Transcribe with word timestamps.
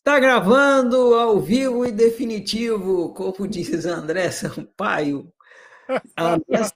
Está 0.00 0.18
gravando 0.18 1.14
ao 1.14 1.38
vivo 1.38 1.84
e 1.84 1.92
definitivo, 1.92 3.12
como 3.12 3.46
diz 3.46 3.84
André 3.84 4.30
Sampaio. 4.30 5.30
André, 6.16 6.70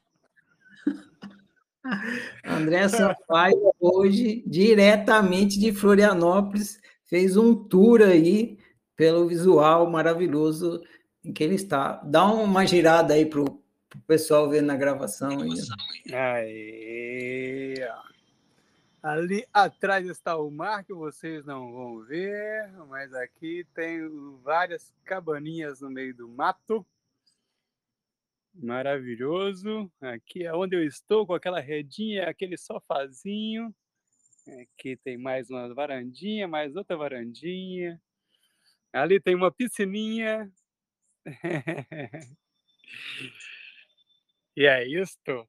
André 2.45 2.89
Sampaio, 2.89 3.73
hoje, 3.81 4.45
diretamente 4.47 5.59
de 5.59 5.73
Florianópolis, 5.73 6.79
fez 7.05 7.35
um 7.39 7.55
tour 7.55 8.03
aí 8.03 8.59
pelo 8.95 9.27
visual 9.27 9.91
maravilhoso 9.91 10.83
em 11.25 11.33
que 11.33 11.43
ele 11.43 11.55
está. 11.55 12.03
Dá 12.05 12.27
uma 12.27 12.67
girada 12.67 13.15
aí 13.15 13.25
para 13.25 13.41
o 13.41 13.59
pessoal 14.07 14.51
ver 14.51 14.63
na 14.63 14.77
gravação. 14.77 15.31
Aí. 15.41 16.15
Aí, 16.15 17.75
Ali 19.05 19.47
atrás 19.53 20.07
está 20.07 20.35
o 20.39 20.51
mar, 20.51 20.83
que 20.83 20.95
vocês 20.95 21.45
não 21.45 21.71
vão 21.71 22.01
ver, 22.05 22.73
mas 22.89 23.13
aqui 23.13 23.67
tem 23.75 24.01
várias 24.43 24.95
cabaninhas 25.05 25.83
no 25.83 25.91
meio 25.91 26.17
do 26.17 26.27
mato. 26.27 26.87
Maravilhoso. 28.55 29.93
Aqui 30.01 30.47
é 30.47 30.55
onde 30.55 30.75
eu 30.77 30.83
estou, 30.83 31.27
com 31.27 31.35
aquela 31.35 31.61
redinha, 31.61 32.31
aquele 32.31 32.57
sofazinho. 32.57 33.75
Aqui 34.63 34.97
tem 34.97 35.19
mais 35.19 35.51
uma 35.51 35.75
varandinha, 35.75 36.49
mais 36.49 36.75
outra 36.75 36.97
varandinha. 36.97 38.01
Ali 38.91 39.21
tem 39.21 39.35
uma 39.35 39.53
piscininha. 39.53 40.51
e 44.57 44.65
é 44.65 44.89
isto. 44.89 45.47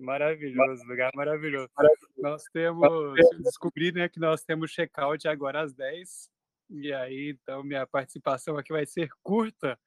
Maravilhoso, 0.00 0.84
lugar 0.86 1.10
maravilhoso. 1.14 1.68
Nós 2.16 2.42
temos, 2.52 3.14
descobri 3.42 3.92
né, 3.92 4.08
que 4.08 4.18
nós 4.18 4.42
temos 4.42 4.70
check-out 4.70 5.28
agora 5.28 5.62
às 5.62 5.72
10, 5.74 6.30
e 6.70 6.92
aí, 6.92 7.30
então, 7.30 7.62
minha 7.62 7.86
participação 7.86 8.56
aqui 8.56 8.72
vai 8.72 8.86
ser 8.86 9.10
curta. 9.22 9.78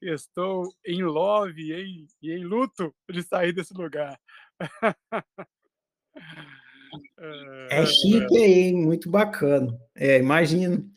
Estou 0.00 0.70
em 0.84 1.02
love 1.02 1.60
e 1.60 1.72
em, 1.72 2.06
e 2.22 2.32
em 2.32 2.44
luto 2.44 2.94
de 3.10 3.22
sair 3.22 3.52
desse 3.52 3.74
lugar. 3.74 4.18
É 7.68 7.84
chique 7.84 8.38
aí, 8.38 8.72
muito 8.72 9.10
bacana. 9.10 9.78
É, 9.94 10.18
imagino. 10.18 10.90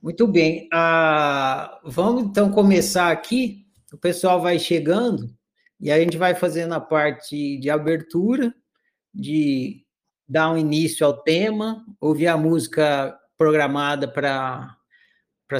Muito 0.00 0.26
bem. 0.26 0.68
Ah, 0.72 1.78
vamos 1.84 2.24
então 2.24 2.50
começar 2.50 3.10
aqui. 3.10 3.66
O 3.92 3.98
pessoal 3.98 4.40
vai 4.40 4.58
chegando. 4.58 5.30
E 5.82 5.90
a 5.90 5.98
gente 5.98 6.16
vai 6.16 6.32
fazendo 6.32 6.72
a 6.74 6.80
parte 6.80 7.58
de 7.58 7.68
abertura, 7.68 8.54
de 9.12 9.84
dar 10.28 10.52
um 10.52 10.56
início 10.56 11.04
ao 11.04 11.12
tema, 11.12 11.84
ouvir 12.00 12.28
a 12.28 12.36
música 12.36 13.18
programada 13.36 14.06
para 14.06 14.78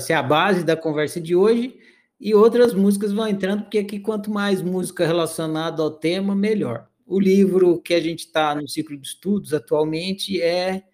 ser 0.00 0.12
a 0.12 0.22
base 0.22 0.62
da 0.62 0.76
conversa 0.76 1.20
de 1.20 1.34
hoje, 1.34 1.76
e 2.20 2.32
outras 2.36 2.72
músicas 2.72 3.12
vão 3.12 3.26
entrando, 3.26 3.62
porque 3.64 3.78
aqui 3.78 3.98
quanto 3.98 4.30
mais 4.30 4.62
música 4.62 5.04
relacionada 5.04 5.82
ao 5.82 5.90
tema, 5.90 6.36
melhor. 6.36 6.88
O 7.04 7.18
livro 7.18 7.82
que 7.82 7.92
a 7.92 8.00
gente 8.00 8.20
está 8.20 8.54
no 8.54 8.68
ciclo 8.68 8.96
de 8.96 9.04
estudos 9.04 9.52
atualmente 9.52 10.40
é 10.40 10.84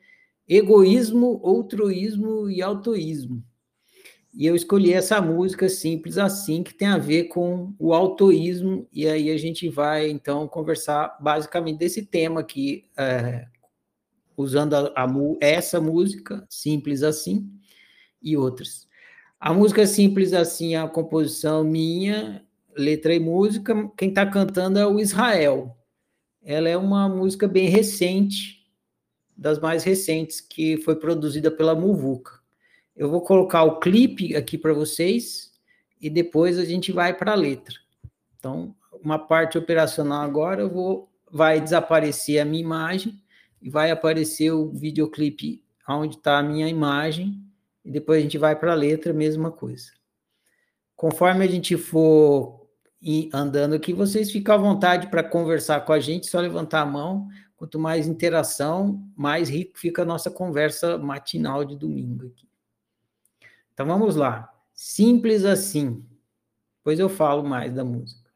Egoísmo, 0.48 1.38
Altruísmo 1.44 2.48
e 2.48 2.62
Autoísmo. 2.62 3.44
E 4.38 4.46
eu 4.46 4.54
escolhi 4.54 4.92
essa 4.92 5.20
música 5.20 5.68
simples 5.68 6.16
assim, 6.16 6.62
que 6.62 6.72
tem 6.72 6.86
a 6.86 6.96
ver 6.96 7.24
com 7.24 7.74
o 7.76 7.92
autoísmo, 7.92 8.86
e 8.92 9.04
aí 9.04 9.32
a 9.32 9.36
gente 9.36 9.68
vai, 9.68 10.08
então, 10.08 10.46
conversar 10.46 11.18
basicamente 11.20 11.78
desse 11.78 12.06
tema 12.06 12.38
aqui, 12.38 12.86
é, 12.96 13.48
usando 14.36 14.74
a, 14.74 14.92
a, 14.94 15.08
essa 15.40 15.80
música, 15.80 16.46
simples 16.48 17.02
assim, 17.02 17.50
e 18.22 18.36
outras. 18.36 18.86
A 19.40 19.52
música 19.52 19.84
simples 19.88 20.32
assim 20.32 20.76
é 20.76 20.78
a 20.78 20.86
composição 20.86 21.64
minha, 21.64 22.46
letra 22.76 23.12
e 23.12 23.18
música, 23.18 23.90
quem 23.96 24.10
está 24.10 24.24
cantando 24.24 24.78
é 24.78 24.86
o 24.86 25.00
Israel. 25.00 25.76
Ela 26.44 26.68
é 26.68 26.76
uma 26.76 27.08
música 27.08 27.48
bem 27.48 27.68
recente, 27.68 28.64
das 29.36 29.58
mais 29.58 29.82
recentes, 29.82 30.40
que 30.40 30.76
foi 30.76 30.94
produzida 30.94 31.50
pela 31.50 31.74
Muvuca. 31.74 32.37
Eu 32.98 33.08
vou 33.08 33.20
colocar 33.20 33.62
o 33.62 33.78
clipe 33.78 34.34
aqui 34.34 34.58
para 34.58 34.72
vocês 34.72 35.52
e 36.00 36.10
depois 36.10 36.58
a 36.58 36.64
gente 36.64 36.90
vai 36.90 37.14
para 37.14 37.30
a 37.30 37.36
letra. 37.36 37.76
Então, 38.36 38.74
uma 38.92 39.20
parte 39.20 39.56
operacional 39.56 40.22
agora, 40.22 40.62
eu 40.62 40.68
vou 40.68 41.08
vai 41.30 41.60
desaparecer 41.60 42.40
a 42.40 42.44
minha 42.44 42.60
imagem 42.60 43.22
e 43.62 43.70
vai 43.70 43.92
aparecer 43.92 44.50
o 44.50 44.72
videoclipe 44.72 45.62
onde 45.88 46.16
está 46.16 46.38
a 46.38 46.42
minha 46.42 46.68
imagem 46.68 47.40
e 47.84 47.90
depois 47.90 48.18
a 48.18 48.22
gente 48.22 48.36
vai 48.36 48.56
para 48.56 48.72
a 48.72 48.74
letra, 48.74 49.12
mesma 49.12 49.52
coisa. 49.52 49.92
Conforme 50.96 51.44
a 51.44 51.48
gente 51.48 51.76
for 51.76 52.66
andando 53.32 53.74
aqui, 53.74 53.92
vocês 53.92 54.32
ficam 54.32 54.56
à 54.56 54.58
vontade 54.58 55.06
para 55.06 55.22
conversar 55.22 55.84
com 55.84 55.92
a 55.92 56.00
gente, 56.00 56.26
só 56.26 56.40
levantar 56.40 56.80
a 56.80 56.86
mão. 56.86 57.28
Quanto 57.56 57.78
mais 57.78 58.08
interação, 58.08 59.08
mais 59.16 59.48
rico 59.48 59.78
fica 59.78 60.02
a 60.02 60.04
nossa 60.04 60.32
conversa 60.32 60.98
matinal 60.98 61.64
de 61.64 61.76
domingo 61.76 62.26
aqui. 62.26 62.47
Então 63.78 63.86
vamos 63.86 64.16
lá. 64.16 64.52
Simples 64.74 65.44
assim. 65.44 66.04
Depois 66.78 66.98
eu 66.98 67.08
falo 67.08 67.44
mais 67.44 67.72
da 67.72 67.84
música. 67.84 68.28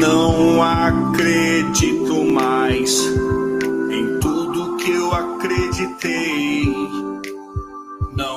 Não 0.00 0.60
acredito 0.60 2.24
mais 2.32 3.23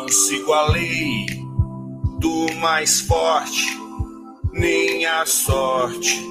não 0.08 0.14
sigo 0.14 0.54
a 0.54 0.70
lei 0.70 1.26
do 2.18 2.54
mais 2.62 3.02
forte, 3.02 3.78
nem 4.54 5.06
a 5.06 5.26
sorte. 5.26 6.26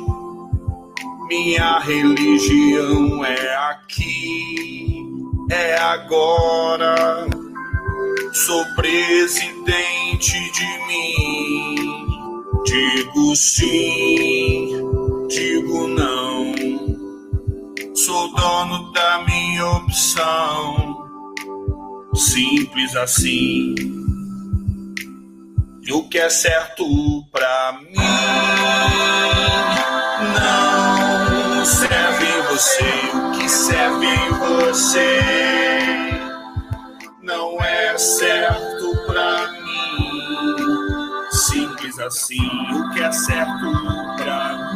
Minha 1.29 1.79
religião 1.81 3.23
é 3.23 3.55
aqui, 3.71 5.05
é 5.51 5.77
agora. 5.77 7.27
Sou 8.33 8.65
presidente 8.77 10.53
de 10.53 10.87
mim. 10.87 12.07
Digo 12.65 13.37
sim, 13.37 14.71
digo 15.29 15.87
não 15.87 16.57
sou 17.95 18.33
dono 18.35 18.93
da 18.93 19.25
minha 19.27 19.67
opção. 19.67 20.86
Simples 22.17 22.97
assim. 22.97 23.75
E 25.83 25.93
o 25.93 26.09
que 26.09 26.19
é 26.19 26.31
certo 26.31 26.85
pra 27.31 27.79
mim 27.83 27.95
não 30.35 31.65
serve 31.65 32.27
você. 32.49 32.83
O 33.15 33.33
que 33.33 33.49
serve 33.49 34.07
você 34.41 35.21
não 37.23 37.61
é 37.63 37.99
certo 37.99 38.97
pra 39.07 39.53
mim. 39.53 40.57
Simples 41.31 41.99
assim. 41.99 42.49
O 42.73 42.91
que 42.95 43.03
é 43.03 43.13
certo 43.13 43.73
pra 44.17 44.75
mim 44.75 44.76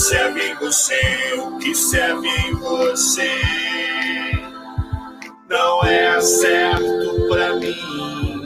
serve 0.00 0.40
em 0.40 0.54
você, 0.54 1.34
o 1.38 1.58
que 1.58 1.74
serve 1.74 2.26
em 2.26 2.54
você 2.54 3.30
não 5.46 5.84
é 5.84 6.18
certo 6.22 7.28
para 7.28 7.56
mim. 7.56 8.42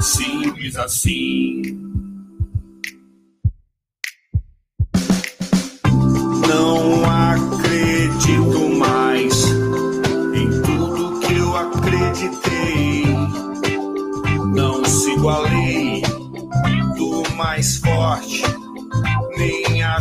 Simples 0.00 0.76
assim. 0.76 1.62
Não 6.48 7.04
acredito 7.04 8.68
mais 8.78 9.44
em 10.34 10.62
tudo 10.62 11.20
que 11.20 11.36
eu 11.36 11.56
acreditei. 11.56 13.04
Não 14.52 14.84
sigo 14.84 15.28
a 15.28 15.38
lei 15.38 16.02
do 16.96 17.22
mais 17.36 17.76
forte 17.76 18.61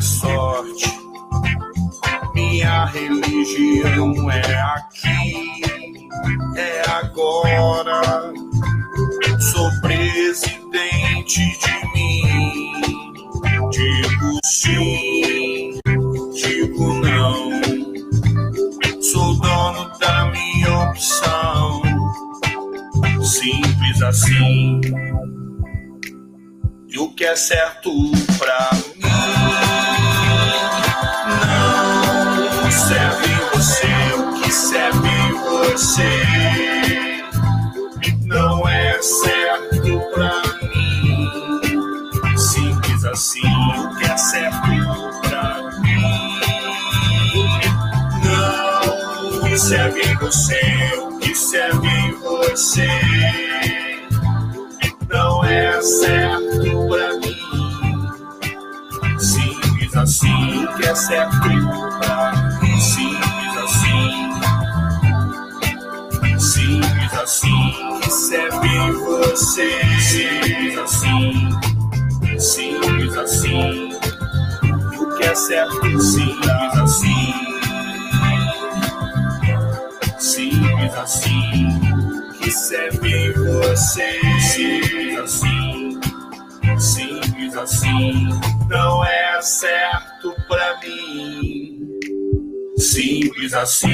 sorte. 0.01 0.91
Minha 2.33 2.85
religião 2.85 4.31
é 4.31 4.61
aqui, 4.75 5.61
é 6.55 6.81
agora. 6.89 8.01
Sou 9.39 9.69
presidente 9.81 11.57
de 11.59 11.93
mim. 11.93 12.71
Digo 13.69 14.39
sim, 14.43 15.79
digo 16.33 16.93
não. 16.95 17.61
Sou 19.01 19.35
dono 19.35 19.91
da 19.99 20.25
minha 20.31 20.89
opção. 20.89 21.81
Simples 23.21 24.01
assim. 24.01 24.81
E 26.89 26.99
o 26.99 27.13
que 27.13 27.23
é 27.23 27.35
certo 27.35 27.91
pra 28.37 28.69
o 50.31 51.19
que 51.19 51.35
serve 51.35 51.87
em 51.89 52.13
você 52.21 52.87
não 55.09 55.43
é 55.43 55.81
certo 55.81 56.87
pra 56.87 57.13
mim. 57.19 57.35
Simples 59.19 59.97
assim, 59.97 60.67
que 60.77 60.87
é 60.87 60.95
certo 60.95 61.37
pra 61.37 62.31
mim. 62.61 62.79
Simples 62.79 63.57
assim. 63.57 64.31
Simples 66.39 67.13
assim, 67.21 67.99
que 68.01 68.09
serve 68.09 68.67
em 68.69 68.91
você. 68.93 69.81
Simples 69.99 70.77
assim. 70.77 71.49
Simples 72.39 73.17
assim. 73.17 73.99
O 74.97 75.17
que 75.17 75.23
é 75.23 75.35
certo, 75.35 75.99
simples 75.99 76.77
assim. 76.81 77.40
Assim 81.01 81.31
em 82.43 83.31
você. 83.33 84.19
Simples 84.39 85.17
assim, 85.17 85.99
simples 86.77 87.57
assim, 87.57 88.29
não 88.69 89.03
é 89.03 89.41
certo 89.41 90.35
pra 90.47 90.79
mim. 90.79 91.99
Simples 92.77 93.53
assim. 93.53 93.87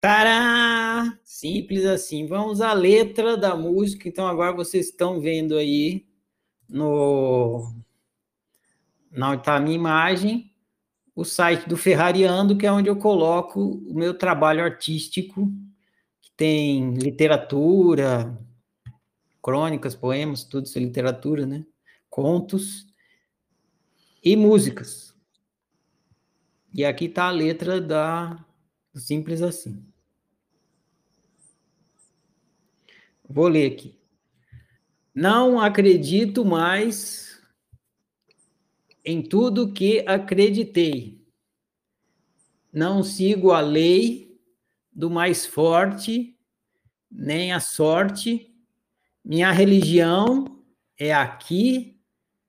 Tará! 0.00 1.18
Simples 1.24 1.84
assim. 1.86 2.26
Vamos 2.26 2.60
à 2.60 2.74
letra 2.74 3.36
da 3.36 3.56
música. 3.56 4.08
Então, 4.08 4.26
agora 4.26 4.52
vocês 4.54 4.86
estão 4.86 5.18
vendo 5.20 5.56
aí 5.56 6.06
no 6.68 7.83
na 9.14 9.36
tá 9.36 9.56
a 9.56 9.60
minha 9.60 9.76
imagem 9.76 10.50
o 11.14 11.24
site 11.24 11.68
do 11.68 11.76
Ferrariando, 11.76 12.58
que 12.58 12.66
é 12.66 12.72
onde 12.72 12.88
eu 12.88 12.96
coloco 12.96 13.60
o 13.60 13.94
meu 13.94 14.14
trabalho 14.14 14.64
artístico, 14.64 15.46
que 16.20 16.30
tem 16.36 16.94
literatura, 16.94 18.36
crônicas, 19.40 19.94
poemas, 19.94 20.42
tudo 20.42 20.66
isso 20.66 20.76
é 20.76 20.80
literatura, 20.80 21.46
né? 21.46 21.64
Contos 22.10 22.86
e 24.22 24.34
músicas. 24.34 25.14
E 26.72 26.84
aqui 26.84 27.04
está 27.04 27.26
a 27.26 27.30
letra 27.30 27.80
da 27.80 28.44
Simples 28.94 29.40
Assim. 29.40 29.84
Vou 33.28 33.46
ler 33.46 33.72
aqui. 33.72 33.96
Não 35.14 35.60
acredito 35.60 36.44
mais 36.44 37.23
em 39.04 39.22
tudo 39.22 39.72
que 39.72 40.00
acreditei. 40.06 41.20
Não 42.72 43.02
sigo 43.02 43.52
a 43.52 43.60
lei 43.60 44.40
do 44.92 45.10
mais 45.10 45.44
forte, 45.44 46.36
nem 47.10 47.52
a 47.52 47.60
sorte. 47.60 48.52
Minha 49.24 49.52
religião 49.52 50.62
é 50.98 51.12
aqui, 51.12 52.00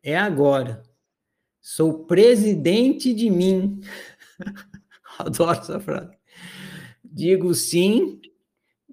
é 0.02 0.18
agora. 0.18 0.84
Sou 1.62 2.06
presidente 2.06 3.14
de 3.14 3.30
mim. 3.30 3.82
Adoro 5.20 5.60
essa 5.60 5.80
frase. 5.80 6.16
Digo 7.04 7.54
sim, 7.54 8.22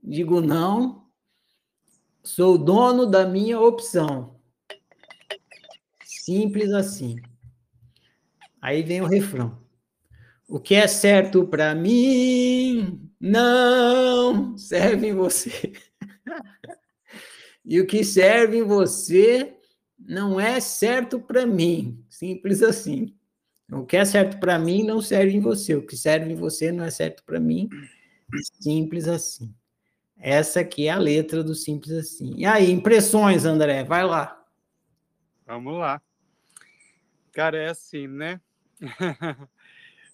digo 0.03 0.41
não. 0.41 1.07
Sou 2.23 2.57
dono 2.57 3.05
da 3.05 3.27
minha 3.27 3.61
opção. 3.61 4.41
Simples 6.05 6.73
assim. 6.73 7.17
Aí 8.63 8.85
vem 8.85 9.01
o 9.01 9.07
refrão. 9.07 9.59
O 10.49 10.61
que 10.61 10.77
é 10.77 10.87
certo 10.87 11.45
para 11.45 11.75
mim 11.75 13.11
não 13.19 14.57
serve 14.57 15.09
em 15.09 15.15
você. 15.15 15.73
e 17.65 17.81
o 17.81 17.87
que 17.87 18.05
serve 18.05 18.59
em 18.59 18.63
você 18.63 19.57
não 19.99 20.39
é 20.39 20.61
certo 20.61 21.19
para 21.19 21.45
mim. 21.45 22.05
Simples 22.09 22.63
assim. 22.63 23.13
O 23.69 23.85
que 23.85 23.97
é 23.97 24.05
certo 24.05 24.39
para 24.39 24.61
mim 24.61 24.85
não 24.85 25.01
serve 25.01 25.33
em 25.35 25.41
você. 25.41 25.75
O 25.75 25.85
que 25.85 25.97
serve 25.97 26.33
em 26.33 26.37
você 26.37 26.71
não 26.71 26.85
é 26.85 26.91
certo 26.91 27.25
para 27.25 27.41
mim. 27.41 27.69
Simples 28.61 29.09
assim. 29.09 29.53
Essa 30.17 30.61
aqui 30.61 30.87
é 30.87 30.91
a 30.91 30.99
letra 30.99 31.43
do 31.43 31.53
simples 31.53 31.93
assim. 31.95 32.35
E 32.37 32.47
aí, 32.47 32.71
impressões, 32.71 33.45
André? 33.45 33.83
Vai 33.83 34.05
lá. 34.05 34.41
Vamos 35.45 35.77
lá. 35.77 36.01
Cara, 37.33 37.57
é 37.57 37.71
assim, 37.71 38.07
né? 38.07 38.41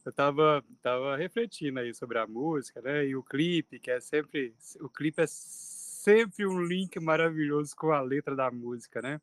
eu 0.04 0.12
tava, 0.12 0.64
tava 0.82 1.16
refletindo 1.16 1.80
aí 1.80 1.94
sobre 1.94 2.18
a 2.18 2.26
música, 2.26 2.80
né? 2.82 3.06
E 3.06 3.16
o 3.16 3.22
clipe, 3.22 3.80
que 3.80 3.90
é 3.90 4.00
sempre. 4.00 4.54
O 4.80 4.88
clipe 4.88 5.22
é 5.22 5.26
sempre 5.26 6.46
um 6.46 6.62
link 6.62 6.98
maravilhoso 7.00 7.74
com 7.74 7.92
a 7.92 8.00
letra 8.00 8.36
da 8.36 8.50
música, 8.50 9.00
né? 9.00 9.20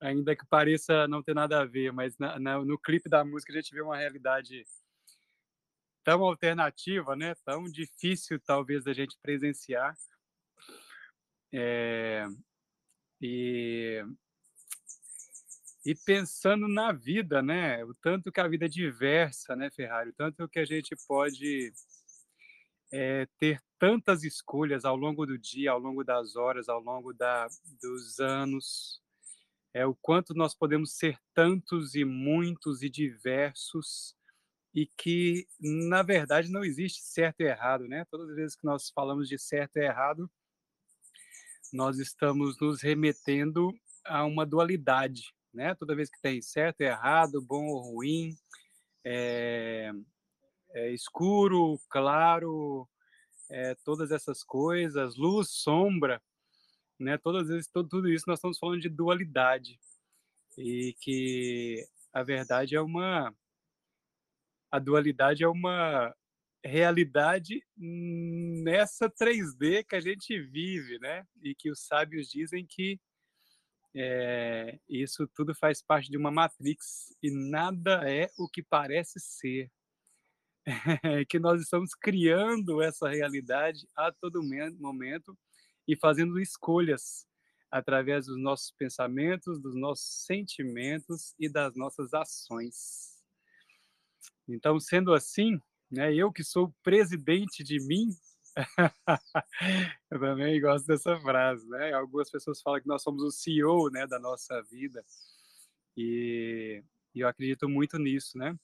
Ainda 0.00 0.34
que 0.36 0.46
pareça 0.46 1.08
não 1.08 1.22
ter 1.22 1.34
nada 1.34 1.60
a 1.60 1.64
ver, 1.64 1.92
mas 1.92 2.16
na, 2.18 2.38
na, 2.38 2.64
no 2.64 2.78
clipe 2.78 3.08
da 3.08 3.24
música 3.24 3.52
a 3.52 3.56
gente 3.56 3.74
vê 3.74 3.82
uma 3.82 3.96
realidade 3.96 4.64
tão 6.04 6.22
alternativa, 6.22 7.14
né? 7.16 7.34
Tão 7.44 7.64
difícil, 7.64 8.40
talvez, 8.40 8.84
da 8.84 8.92
gente 8.92 9.18
presenciar. 9.20 9.94
É, 11.52 12.26
e 13.20 14.04
e 15.84 15.94
pensando 15.94 16.68
na 16.68 16.92
vida, 16.92 17.42
né? 17.42 17.84
O 17.84 17.94
tanto 17.94 18.32
que 18.32 18.40
a 18.40 18.48
vida 18.48 18.66
é 18.66 18.68
diversa, 18.68 19.54
né, 19.56 19.70
Ferrari? 19.70 20.10
O 20.10 20.14
tanto 20.14 20.48
que 20.48 20.58
a 20.58 20.64
gente 20.64 20.94
pode 21.06 21.72
é, 22.92 23.26
ter 23.38 23.62
tantas 23.78 24.24
escolhas 24.24 24.84
ao 24.84 24.96
longo 24.96 25.24
do 25.26 25.38
dia, 25.38 25.70
ao 25.70 25.78
longo 25.78 26.02
das 26.02 26.36
horas, 26.36 26.68
ao 26.68 26.80
longo 26.80 27.12
da, 27.12 27.48
dos 27.80 28.18
anos. 28.18 29.00
É 29.72 29.86
o 29.86 29.94
quanto 29.94 30.34
nós 30.34 30.54
podemos 30.54 30.96
ser 30.96 31.18
tantos 31.34 31.94
e 31.94 32.04
muitos 32.04 32.82
e 32.82 32.88
diversos 32.88 34.16
e 34.74 34.86
que 34.86 35.46
na 35.60 36.02
verdade 36.02 36.50
não 36.50 36.64
existe 36.64 37.02
certo 37.02 37.40
e 37.40 37.44
errado, 37.44 37.86
né? 37.86 38.04
Todas 38.10 38.30
as 38.30 38.36
vezes 38.36 38.56
que 38.56 38.64
nós 38.64 38.90
falamos 38.90 39.28
de 39.28 39.38
certo 39.38 39.76
e 39.76 39.84
errado, 39.84 40.30
nós 41.72 41.98
estamos 41.98 42.58
nos 42.60 42.82
remetendo 42.82 43.72
a 44.04 44.24
uma 44.24 44.46
dualidade, 44.46 45.34
né? 45.52 45.74
Toda 45.74 45.96
vez 45.96 46.10
que 46.10 46.20
tem 46.20 46.40
certo 46.42 46.80
e 46.80 46.84
errado, 46.84 47.42
bom 47.42 47.66
ou 47.66 47.94
ruim, 47.94 48.36
é, 49.04 49.90
é 50.72 50.90
escuro, 50.92 51.80
claro, 51.88 52.88
é, 53.50 53.74
todas 53.84 54.10
essas 54.10 54.42
coisas, 54.42 55.16
luz, 55.16 55.50
sombra, 55.50 56.22
né? 56.98 57.16
Todas 57.18 57.48
vezes, 57.48 57.68
todo, 57.68 57.88
tudo 57.88 58.08
isso 58.08 58.24
nós 58.26 58.38
estamos 58.38 58.58
falando 58.58 58.80
de 58.80 58.88
dualidade 58.88 59.78
e 60.56 60.94
que 61.00 61.86
a 62.12 62.22
verdade 62.22 62.74
é 62.74 62.80
uma 62.80 63.32
a 64.70 64.78
dualidade 64.78 65.42
é 65.42 65.48
uma 65.48 66.14
realidade 66.62 67.64
nessa 67.76 69.08
3D 69.08 69.84
que 69.84 69.96
a 69.96 70.00
gente 70.00 70.38
vive, 70.40 70.98
né? 70.98 71.24
E 71.42 71.54
que 71.54 71.70
os 71.70 71.86
sábios 71.86 72.28
dizem 72.28 72.66
que 72.66 73.00
é, 74.00 74.78
isso 74.88 75.26
tudo 75.34 75.52
faz 75.56 75.82
parte 75.82 76.08
de 76.08 76.16
uma 76.16 76.30
matrix 76.30 77.12
e 77.20 77.32
nada 77.32 78.08
é 78.08 78.30
o 78.38 78.48
que 78.48 78.62
parece 78.62 79.18
ser. 79.18 79.70
É 80.64 80.64
que 81.28 81.38
nós 81.40 81.60
estamos 81.62 81.94
criando 81.94 82.80
essa 82.80 83.08
realidade 83.08 83.88
a 83.96 84.12
todo 84.12 84.42
momento 84.78 85.36
e 85.86 85.96
fazendo 85.96 86.38
escolhas 86.38 87.26
através 87.70 88.26
dos 88.26 88.38
nossos 88.38 88.70
pensamentos, 88.78 89.60
dos 89.60 89.74
nossos 89.74 90.24
sentimentos 90.26 91.34
e 91.38 91.50
das 91.50 91.74
nossas 91.74 92.14
ações. 92.14 93.18
Então, 94.46 94.78
sendo 94.78 95.12
assim, 95.12 95.60
né, 95.90 96.14
eu 96.14 96.32
que 96.32 96.44
sou 96.44 96.72
presidente 96.84 97.64
de 97.64 97.84
mim, 97.84 98.10
eu 100.10 100.20
também 100.20 100.60
gosto 100.60 100.86
dessa 100.86 101.18
frase, 101.20 101.68
né? 101.68 101.92
Algumas 101.92 102.30
pessoas 102.30 102.60
falam 102.60 102.80
que 102.80 102.88
nós 102.88 103.02
somos 103.02 103.22
o 103.22 103.30
CEO, 103.30 103.90
né, 103.90 104.06
da 104.06 104.18
nossa 104.18 104.62
vida. 104.62 105.04
E, 105.96 106.82
eu 107.14 107.26
acredito 107.28 107.68
muito 107.68 107.98
nisso, 107.98 108.38
né? 108.38 108.56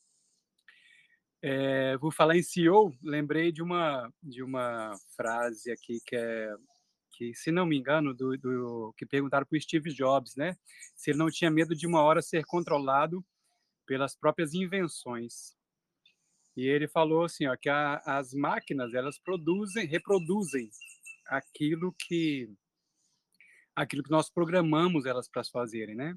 É, 1.42 1.96
vou 1.98 2.10
falar 2.10 2.36
em 2.36 2.42
CEO, 2.42 2.96
lembrei 3.02 3.52
de 3.52 3.62
uma 3.62 4.10
de 4.22 4.42
uma 4.42 4.96
frase 5.14 5.70
aqui 5.70 5.98
que 6.06 6.16
é 6.16 6.54
que, 7.16 7.32
se 7.34 7.52
não 7.52 7.64
me 7.64 7.78
engano, 7.78 8.12
do, 8.12 8.36
do 8.36 8.92
que 8.96 9.06
perguntaram 9.06 9.46
para 9.46 9.56
o 9.56 9.60
Steve 9.60 9.92
Jobs, 9.94 10.34
né? 10.36 10.56
Se 10.96 11.10
ele 11.10 11.18
não 11.18 11.30
tinha 11.30 11.50
medo 11.50 11.74
de 11.74 11.86
uma 11.86 12.02
hora 12.02 12.20
ser 12.20 12.44
controlado 12.44 13.24
pelas 13.86 14.16
próprias 14.16 14.52
invenções. 14.54 15.54
E 16.56 16.66
ele 16.66 16.87
falou 16.87 17.25
assim, 17.25 17.46
ó, 17.46 17.56
que 17.56 17.68
a, 17.68 17.96
as 18.04 18.32
máquinas 18.32 18.94
elas 18.94 19.18
produzem, 19.18 19.87
reproduzem 19.87 20.70
aquilo 21.26 21.92
que 21.92 22.49
aquilo 23.75 24.04
que 24.04 24.11
nós 24.11 24.30
programamos 24.30 25.04
elas 25.04 25.28
para 25.28 25.42
fazerem, 25.44 25.96
né? 25.96 26.16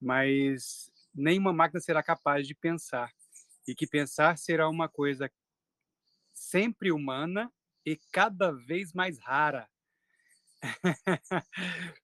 Mas 0.00 0.90
nenhuma 1.14 1.52
máquina 1.52 1.80
será 1.80 2.02
capaz 2.02 2.46
de 2.46 2.54
pensar 2.54 3.12
e 3.68 3.74
que 3.74 3.86
pensar 3.86 4.38
será 4.38 4.68
uma 4.68 4.88
coisa 4.88 5.30
sempre 6.32 6.90
humana 6.90 7.52
e 7.84 7.98
cada 8.12 8.50
vez 8.50 8.94
mais 8.94 9.18
rara. 9.18 9.68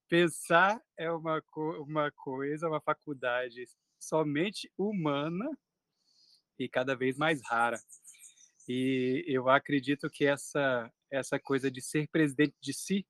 pensar 0.09 0.81
é 0.97 1.11
uma, 1.11 1.41
co 1.41 1.83
uma 1.83 2.11
coisa, 2.13 2.69
uma 2.69 2.81
faculdade 2.81 3.65
somente 3.99 4.71
humana 4.77 5.51
e 6.59 6.69
cada 6.69 6.95
vez 6.95 7.17
mais 7.17 7.41
rara. 7.45 7.81
E 8.69 9.25
eu 9.27 9.49
acredito 9.49 10.09
que 10.09 10.25
essa 10.25 10.91
essa 11.11 11.39
coisa 11.39 11.71
de 11.71 11.83
ser 11.83 12.09
presidente 12.09 12.57
de 12.61 12.73
si, 12.73 13.07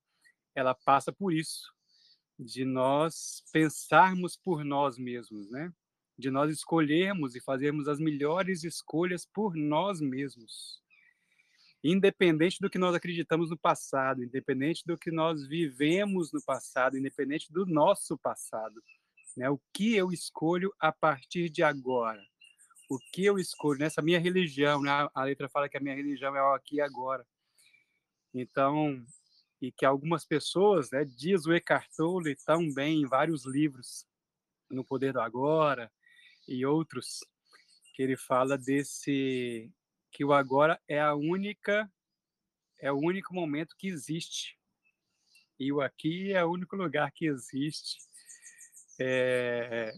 ela 0.57 0.75
passa 0.75 1.13
por 1.13 1.33
isso, 1.33 1.73
de 2.37 2.65
nós 2.65 3.45
pensarmos 3.53 4.37
por 4.37 4.65
nós 4.65 4.99
mesmos, 4.99 5.49
né? 5.51 5.73
de 6.19 6.31
nós 6.31 6.53
escolhermos 6.53 7.35
e 7.35 7.41
fazermos 7.41 7.89
as 7.89 7.99
melhores 7.99 8.65
escolhas 8.65 9.25
por 9.25 9.55
nós 9.55 10.01
mesmos. 10.01 10.83
Independente 11.83 12.61
do 12.61 12.71
que 12.71 12.79
nós 12.79 12.95
acreditamos 12.95 13.51
no 13.51 13.59
passado, 13.59 14.23
independente 14.23 14.85
do 14.87 14.97
que 14.97 15.11
nós 15.11 15.47
vivemos 15.47 16.33
no 16.33 16.43
passado, 16.43 16.97
independente 16.97 17.53
do 17.53 17.67
nosso 17.67 18.17
passado. 18.19 18.83
Né? 19.37 19.49
O 19.51 19.61
que 19.73 19.97
eu 19.97 20.13
escolho 20.13 20.73
a 20.79 20.93
partir 20.93 21.49
de 21.49 21.63
agora? 21.63 22.23
O 22.93 22.99
que 22.99 23.25
eu 23.25 23.39
escolho 23.39 23.79
nessa 23.79 24.03
minha 24.03 24.21
religião? 24.21 24.83
Né? 24.83 24.91
A 25.15 25.25
letra 25.25 25.49
fala 25.49 25.67
que 25.67 25.79
a 25.79 25.81
minha 25.81 25.95
religião 25.95 26.37
é 26.37 26.43
o 26.43 26.53
aqui 26.53 26.77
e 26.77 26.81
agora. 26.83 27.27
Então, 28.35 29.03
e 29.63 29.73
que 29.73 29.87
algumas 29.87 30.27
pessoas, 30.27 30.91
né, 30.91 31.03
diz 31.03 31.47
o 31.47 31.55
Eckhart 31.55 31.89
Tolle 31.97 32.37
também 32.37 33.01
em 33.01 33.07
vários 33.07 33.47
livros, 33.47 34.07
no 34.71 34.85
Poder 34.85 35.15
do 35.15 35.23
Agora, 35.23 35.91
e 36.47 36.67
outros, 36.67 37.21
que 37.95 38.03
ele 38.03 38.17
fala 38.17 38.59
desse 38.59 39.73
que 40.11 40.23
o 40.23 40.35
agora 40.35 40.79
é 40.87 41.01
a 41.01 41.15
única 41.15 41.91
é 42.79 42.93
o 42.93 42.99
único 42.99 43.33
momento 43.33 43.75
que 43.79 43.89
existe 43.89 44.59
e 45.59 45.73
o 45.73 45.81
aqui 45.81 46.35
é 46.35 46.45
o 46.45 46.51
único 46.51 46.77
lugar 46.77 47.11
que 47.11 47.25
existe. 47.25 47.97
É, 49.01 49.95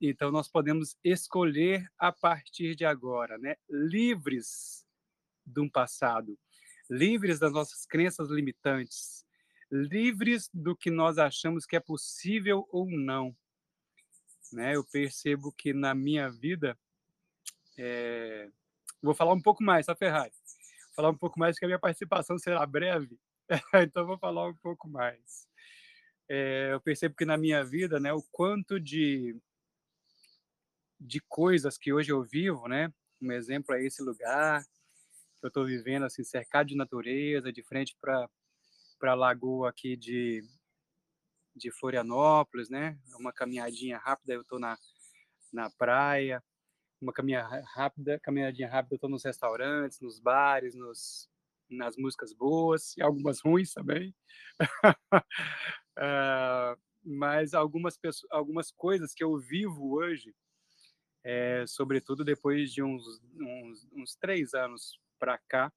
então 0.00 0.30
nós 0.30 0.48
podemos 0.48 0.96
escolher 1.02 1.90
a 1.98 2.12
partir 2.12 2.74
de 2.74 2.84
agora, 2.84 3.38
né? 3.38 3.56
Livres 3.68 4.84
de 5.44 5.60
um 5.60 5.68
passado, 5.68 6.38
livres 6.90 7.38
das 7.38 7.52
nossas 7.52 7.86
crenças 7.86 8.30
limitantes, 8.30 9.24
livres 9.70 10.48
do 10.52 10.76
que 10.76 10.90
nós 10.90 11.18
achamos 11.18 11.64
que 11.64 11.76
é 11.76 11.80
possível 11.80 12.66
ou 12.70 12.90
não 12.90 13.34
né? 14.52 14.76
Eu 14.76 14.84
percebo 14.84 15.52
que 15.52 15.72
na 15.72 15.94
minha 15.94 16.30
vida, 16.30 16.78
é... 17.78 18.48
vou 19.02 19.14
falar 19.14 19.32
um 19.32 19.40
pouco 19.40 19.62
mais, 19.62 19.86
tá, 19.86 19.94
Ferrari? 19.94 20.32
Vou 20.32 20.94
falar 20.94 21.10
um 21.10 21.18
pouco 21.18 21.38
mais, 21.38 21.54
porque 21.54 21.64
a 21.64 21.68
minha 21.68 21.78
participação 21.78 22.38
será 22.38 22.64
breve, 22.66 23.18
então 23.74 24.06
vou 24.06 24.18
falar 24.18 24.48
um 24.48 24.56
pouco 24.56 24.88
mais. 24.88 25.48
É... 26.28 26.70
eu 26.72 26.80
percebo 26.80 27.14
que 27.14 27.24
na 27.24 27.36
minha 27.36 27.64
vida, 27.64 28.00
né, 28.00 28.12
o 28.12 28.22
quanto 28.32 28.80
de 28.80 29.36
de 31.00 31.20
coisas 31.28 31.78
que 31.78 31.92
hoje 31.92 32.12
eu 32.12 32.22
vivo, 32.22 32.68
né? 32.68 32.92
Um 33.20 33.32
exemplo 33.32 33.74
é 33.74 33.84
esse 33.84 34.02
lugar 34.02 34.62
que 34.62 35.46
eu 35.46 35.48
estou 35.48 35.66
vivendo, 35.66 36.04
assim, 36.04 36.24
cercado 36.24 36.68
de 36.68 36.76
natureza, 36.76 37.52
de 37.52 37.62
frente 37.62 37.96
para 38.00 38.28
para 38.98 39.12
a 39.12 39.14
lagoa 39.14 39.68
aqui 39.68 39.96
de 39.96 40.42
de 41.54 41.70
Florianópolis, 41.70 42.68
né? 42.68 42.98
Uma 43.18 43.32
caminhadinha 43.32 43.98
rápida, 43.98 44.34
eu 44.34 44.42
estou 44.42 44.58
na, 44.58 44.76
na 45.52 45.70
praia. 45.70 46.42
Uma 47.00 47.12
caminhada 47.12 47.62
rápida, 47.74 48.18
caminhadinha 48.20 48.68
rápida, 48.68 48.94
eu 48.94 48.96
estou 48.96 49.10
nos 49.10 49.24
restaurantes, 49.24 50.00
nos 50.00 50.18
bares, 50.18 50.74
nos, 50.74 51.28
nas 51.68 51.96
músicas 51.96 52.32
boas 52.32 52.96
e 52.96 53.02
algumas 53.02 53.40
ruins 53.40 53.72
também. 53.72 54.14
uh, 55.98 56.76
mas 57.04 57.54
algumas, 57.54 57.96
pessoas, 57.98 58.30
algumas 58.30 58.70
coisas 58.70 59.14
que 59.14 59.22
eu 59.22 59.38
vivo 59.38 59.94
hoje, 59.94 60.34
é, 61.28 61.66
sobretudo 61.66 62.24
depois 62.24 62.72
de 62.72 62.84
uns, 62.84 63.20
uns, 63.34 63.88
uns 63.92 64.14
três 64.14 64.54
anos 64.54 65.00
para 65.18 65.36
cá, 65.36 65.72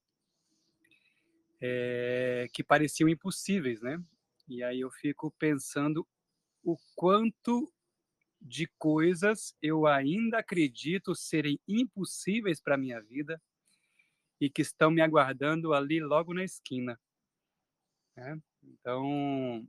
é, 1.59 2.47
que 2.53 2.63
pareciam 2.63 3.09
impossíveis, 3.09 3.81
né? 3.81 3.99
E 4.47 4.61
aí 4.61 4.81
eu 4.81 4.91
fico 4.91 5.31
pensando 5.39 6.07
o 6.63 6.77
quanto 6.95 7.73
de 8.39 8.67
coisas 8.77 9.55
eu 9.59 9.87
ainda 9.87 10.37
acredito 10.37 11.15
serem 11.15 11.59
impossíveis 11.67 12.61
para 12.61 12.77
minha 12.77 13.01
vida 13.01 13.41
e 14.39 14.51
que 14.51 14.61
estão 14.61 14.91
me 14.91 15.01
aguardando 15.01 15.73
ali 15.73 15.99
logo 15.99 16.31
na 16.31 16.43
esquina. 16.43 16.99
Né? 18.15 18.39
Então, 18.63 19.67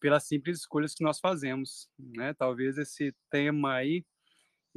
pelas 0.00 0.24
simples 0.24 0.60
escolhas 0.60 0.94
que 0.94 1.04
nós 1.04 1.20
fazemos, 1.20 1.90
né? 1.98 2.32
Talvez 2.32 2.78
esse 2.78 3.14
tema 3.30 3.74
aí 3.74 4.02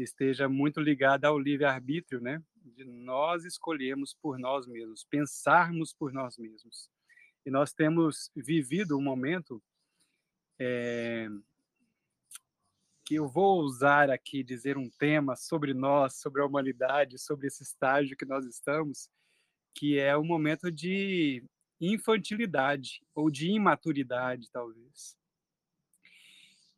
esteja 0.04 0.50
muito 0.50 0.80
ligado 0.80 1.26
ao 1.26 1.40
livre-arbítrio, 1.40 2.20
né? 2.20 2.42
De 2.56 2.84
nós 2.84 3.46
escolhermos 3.46 4.14
por 4.22 4.38
nós 4.38 4.68
mesmos, 4.68 5.06
pensarmos 5.10 5.94
por 5.94 6.12
nós 6.12 6.38
mesmos. 6.38 6.90
E 7.46 7.52
nós 7.52 7.74
temos 7.74 8.32
vivido 8.36 8.98
um 8.98 9.02
momento 9.02 9.62
é, 10.60 11.28
que 13.06 13.16
eu 13.16 13.28
vou 13.28 13.62
usar 13.62 14.10
aqui 14.10 14.44
dizer 14.44 14.78
um 14.78 14.90
tema 14.90 15.36
sobre 15.36 15.74
nós, 15.74 16.16
sobre 16.16 16.42
a 16.42 16.46
humanidade, 16.46 17.20
sobre 17.20 17.48
esse 17.48 17.62
estágio 17.62 18.18
que 18.18 18.26
nós 18.26 18.46
estamos, 18.46 19.10
que 19.76 20.00
é 20.00 20.18
um 20.18 20.26
momento 20.26 20.72
de 20.72 21.44
infantilidade 21.80 23.02
ou 23.14 23.30
de 23.30 23.52
imaturidade, 23.52 24.50
talvez. 24.52 25.16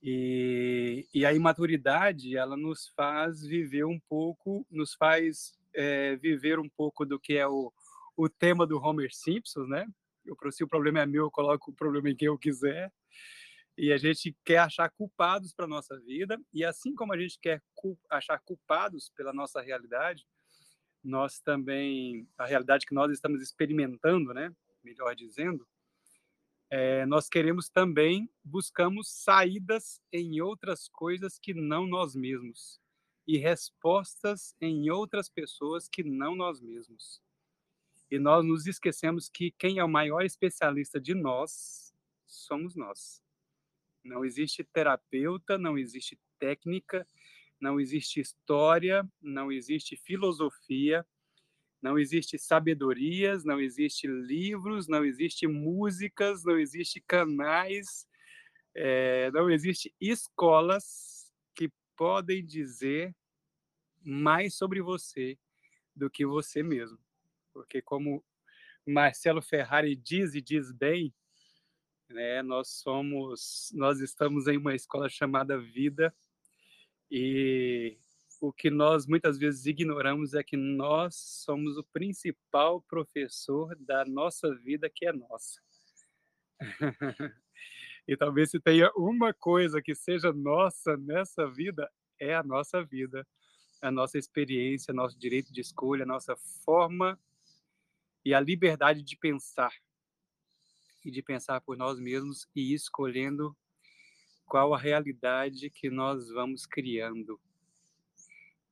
E, 0.10 1.06
e, 1.14 1.26
a 1.26 1.34
imaturidade 1.34 2.38
ela 2.38 2.56
nos 2.56 2.88
faz 2.96 3.42
viver 3.42 3.84
um 3.84 4.00
pouco, 4.00 4.66
nos 4.72 4.94
faz 4.94 5.60
é, 5.74 6.16
viver 6.16 6.60
um 6.60 6.70
pouco 6.70 7.06
do 7.06 7.20
que 7.20 7.34
é 7.34 7.46
o, 7.46 7.74
o 8.16 8.30
tema 8.30 8.66
do 8.66 8.78
Homer 8.78 9.14
Simpson, 9.14 9.66
né? 9.66 9.86
eu, 10.26 10.38
se 10.50 10.64
o 10.64 10.68
problema 10.68 11.02
é 11.02 11.06
meu, 11.06 11.26
eu 11.26 11.32
coloco 11.32 11.72
o 11.72 11.74
problema 11.74 12.10
em 12.10 12.16
quem 12.16 12.28
eu 12.28 12.38
quiser. 12.38 12.90
E 13.78 13.92
a 13.92 13.98
gente 13.98 14.34
quer 14.46 14.60
achar 14.60 14.90
culpados 14.90 15.52
para 15.52 15.68
nossa 15.68 16.00
vida, 16.00 16.40
e 16.54 16.64
assim 16.64 16.96
como 16.96 17.12
a 17.12 17.18
gente 17.18 17.38
quer 17.38 17.62
achar 18.10 18.40
culpados 18.40 19.12
pela 19.14 19.34
nossa 19.34 19.62
realidade, 19.62 20.26
nós 21.04 21.42
também, 21.42 22.26
a 22.38 22.46
realidade 22.46 22.86
que 22.86 22.96
nós 22.96 23.12
estamos 23.12 23.42
experimentando, 23.42 24.34
né, 24.34 24.54
melhor 24.82 25.14
dizendo, 25.14 25.68
é, 26.70 27.06
nós 27.06 27.30
queremos 27.30 27.70
também, 27.70 28.30
buscamos 28.44 29.10
saídas 29.10 30.02
em 30.12 30.42
outras 30.42 30.90
coisas 30.90 31.40
que 31.40 31.54
não 31.54 31.88
nós 31.88 32.16
mesmos, 32.16 32.80
e 33.26 33.38
respostas 33.38 34.56
em 34.60 34.90
outras 34.90 35.30
pessoas 35.30 35.88
que 35.88 36.04
não 36.04 36.36
nós 36.36 36.62
mesmos. 36.62 37.22
E 38.10 38.18
nós 38.18 38.46
nos 38.46 38.66
esquecemos 38.66 39.30
que 39.30 39.52
quem 39.52 39.80
é 39.80 39.84
o 39.84 39.90
maior 39.90 40.24
especialista 40.24 41.00
de 41.00 41.14
nós 41.14 41.94
somos 42.26 42.76
nós. 42.76 43.22
Não 44.04 44.24
existe 44.24 44.64
terapeuta, 44.64 45.58
não 45.58 45.78
existe 45.78 46.18
técnica, 46.40 47.06
não 47.60 47.80
existe 47.80 48.20
história, 48.20 49.10
não 49.22 49.52
existe 49.52 49.98
filosofia, 49.98 51.06
não 51.82 51.98
existe 51.98 52.38
sabedorias, 52.38 53.44
não 53.44 53.60
existe 53.60 54.08
livros, 54.08 54.88
não 54.88 55.06
existe 55.06 55.48
músicas, 55.48 56.44
não 56.44 56.58
existe 56.58 57.02
canais, 57.02 58.08
é, 58.76 59.32
não 59.32 59.50
existe 59.50 59.94
escolas 60.00 61.32
que 61.56 61.72
podem 61.96 62.46
dizer 62.46 63.16
mais 64.04 64.56
sobre 64.56 64.82
você 64.82 65.38
do 65.96 66.10
que 66.10 66.26
você 66.26 66.64
mesmo. 66.64 66.98
Porque 67.54 67.82
como 67.82 68.24
Marcelo 68.86 69.42
Ferrari 69.42 69.96
diz 69.96 70.34
e 70.34 70.42
diz 70.42 70.72
bem, 70.72 71.14
né, 72.10 72.42
nós 72.42 72.70
somos, 72.70 73.72
nós 73.74 74.00
estamos 74.00 74.48
em 74.48 74.58
uma 74.58 74.74
escola 74.74 75.10
chamada 75.10 75.60
vida 75.60 76.16
e 77.12 77.98
o 78.40 78.54
que 78.54 78.70
nós 78.70 79.08
muitas 79.08 79.38
vezes 79.38 79.66
ignoramos 79.66 80.34
é 80.34 80.44
que 80.44 80.56
nós 80.56 81.16
somos 81.16 81.78
o 81.78 81.84
principal 81.84 82.82
professor 82.82 83.76
da 83.80 84.06
nossa 84.06 84.54
vida, 84.56 84.90
que 84.94 85.06
é 85.08 85.12
nossa. 85.12 85.62
e 88.08 88.16
talvez 88.16 88.52
se 88.52 88.60
tenha 88.60 88.92
uma 88.96 89.34
coisa 89.34 89.82
que 89.82 89.96
seja 89.96 90.32
nossa 90.32 90.96
nessa 90.98 91.50
vida, 91.50 91.92
é 92.20 92.36
a 92.36 92.44
nossa 92.44 92.84
vida, 92.84 93.28
a 93.82 93.92
nossa 93.92 94.18
experiência, 94.18 94.94
nosso 94.94 95.18
direito 95.18 95.52
de 95.52 95.62
escolha, 95.62 96.06
nossa 96.06 96.36
forma 96.64 97.20
e 98.24 98.34
a 98.34 98.40
liberdade 98.40 99.04
de 99.04 99.16
pensar 99.16 99.72
e 101.06 101.12
de 101.12 101.22
pensar 101.22 101.62
por 101.62 101.78
nós 101.78 102.00
mesmos 102.00 102.48
e 102.56 102.74
escolhendo 102.74 103.56
qual 104.46 104.74
a 104.74 104.78
realidade 104.78 105.70
que 105.70 105.90
nós 105.90 106.30
vamos 106.30 106.66
criando. 106.66 107.40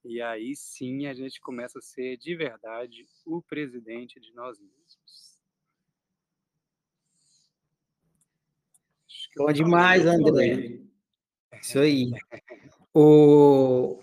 E 0.07 0.21
aí 0.21 0.55
sim 0.55 1.07
a 1.07 1.13
gente 1.15 1.41
começa 1.41 1.79
a 1.79 1.81
ser 1.81 2.15
de 2.17 2.35
verdade 2.35 3.07
o 3.25 3.41
presidente 3.41 4.19
de 4.19 4.31
nós 4.35 4.59
mesmos. 4.59 5.35
Bom 9.35 9.51
demais, 9.51 10.05
André. 10.05 10.79
Isso 11.59 11.79
aí. 11.79 12.11
O... 12.93 13.99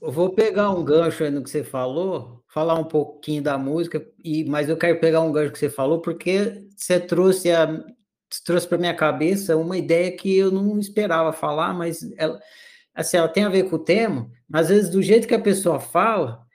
Eu 0.00 0.10
vou 0.10 0.34
pegar 0.34 0.70
um 0.70 0.84
gancho 0.84 1.22
aí 1.22 1.30
no 1.30 1.44
que 1.44 1.50
você 1.50 1.62
falou, 1.62 2.42
falar 2.48 2.74
um 2.74 2.84
pouquinho 2.84 3.40
da 3.40 3.56
música, 3.56 4.04
e 4.24 4.44
mas 4.44 4.68
eu 4.68 4.76
quero 4.76 4.98
pegar 4.98 5.20
um 5.20 5.30
gancho 5.30 5.52
que 5.52 5.58
você 5.60 5.70
falou, 5.70 6.02
porque 6.02 6.68
você 6.76 6.98
trouxe 6.98 7.52
a, 7.52 7.68
trouxe 8.44 8.66
para 8.66 8.78
minha 8.78 8.96
cabeça 8.96 9.56
uma 9.56 9.78
ideia 9.78 10.14
que 10.16 10.36
eu 10.36 10.50
não 10.50 10.80
esperava 10.80 11.32
falar, 11.32 11.72
mas 11.72 12.02
ela, 12.18 12.40
assim, 12.94 13.16
ela 13.16 13.28
tem 13.28 13.44
a 13.44 13.48
ver 13.48 13.68
com 13.68 13.76
o 13.76 13.84
tema, 13.84 14.30
mas 14.48 14.66
às 14.66 14.76
vezes 14.76 14.90
do 14.90 15.02
jeito 15.02 15.28
que 15.28 15.34
a 15.34 15.40
pessoa 15.40 15.80
fala, 15.80 16.46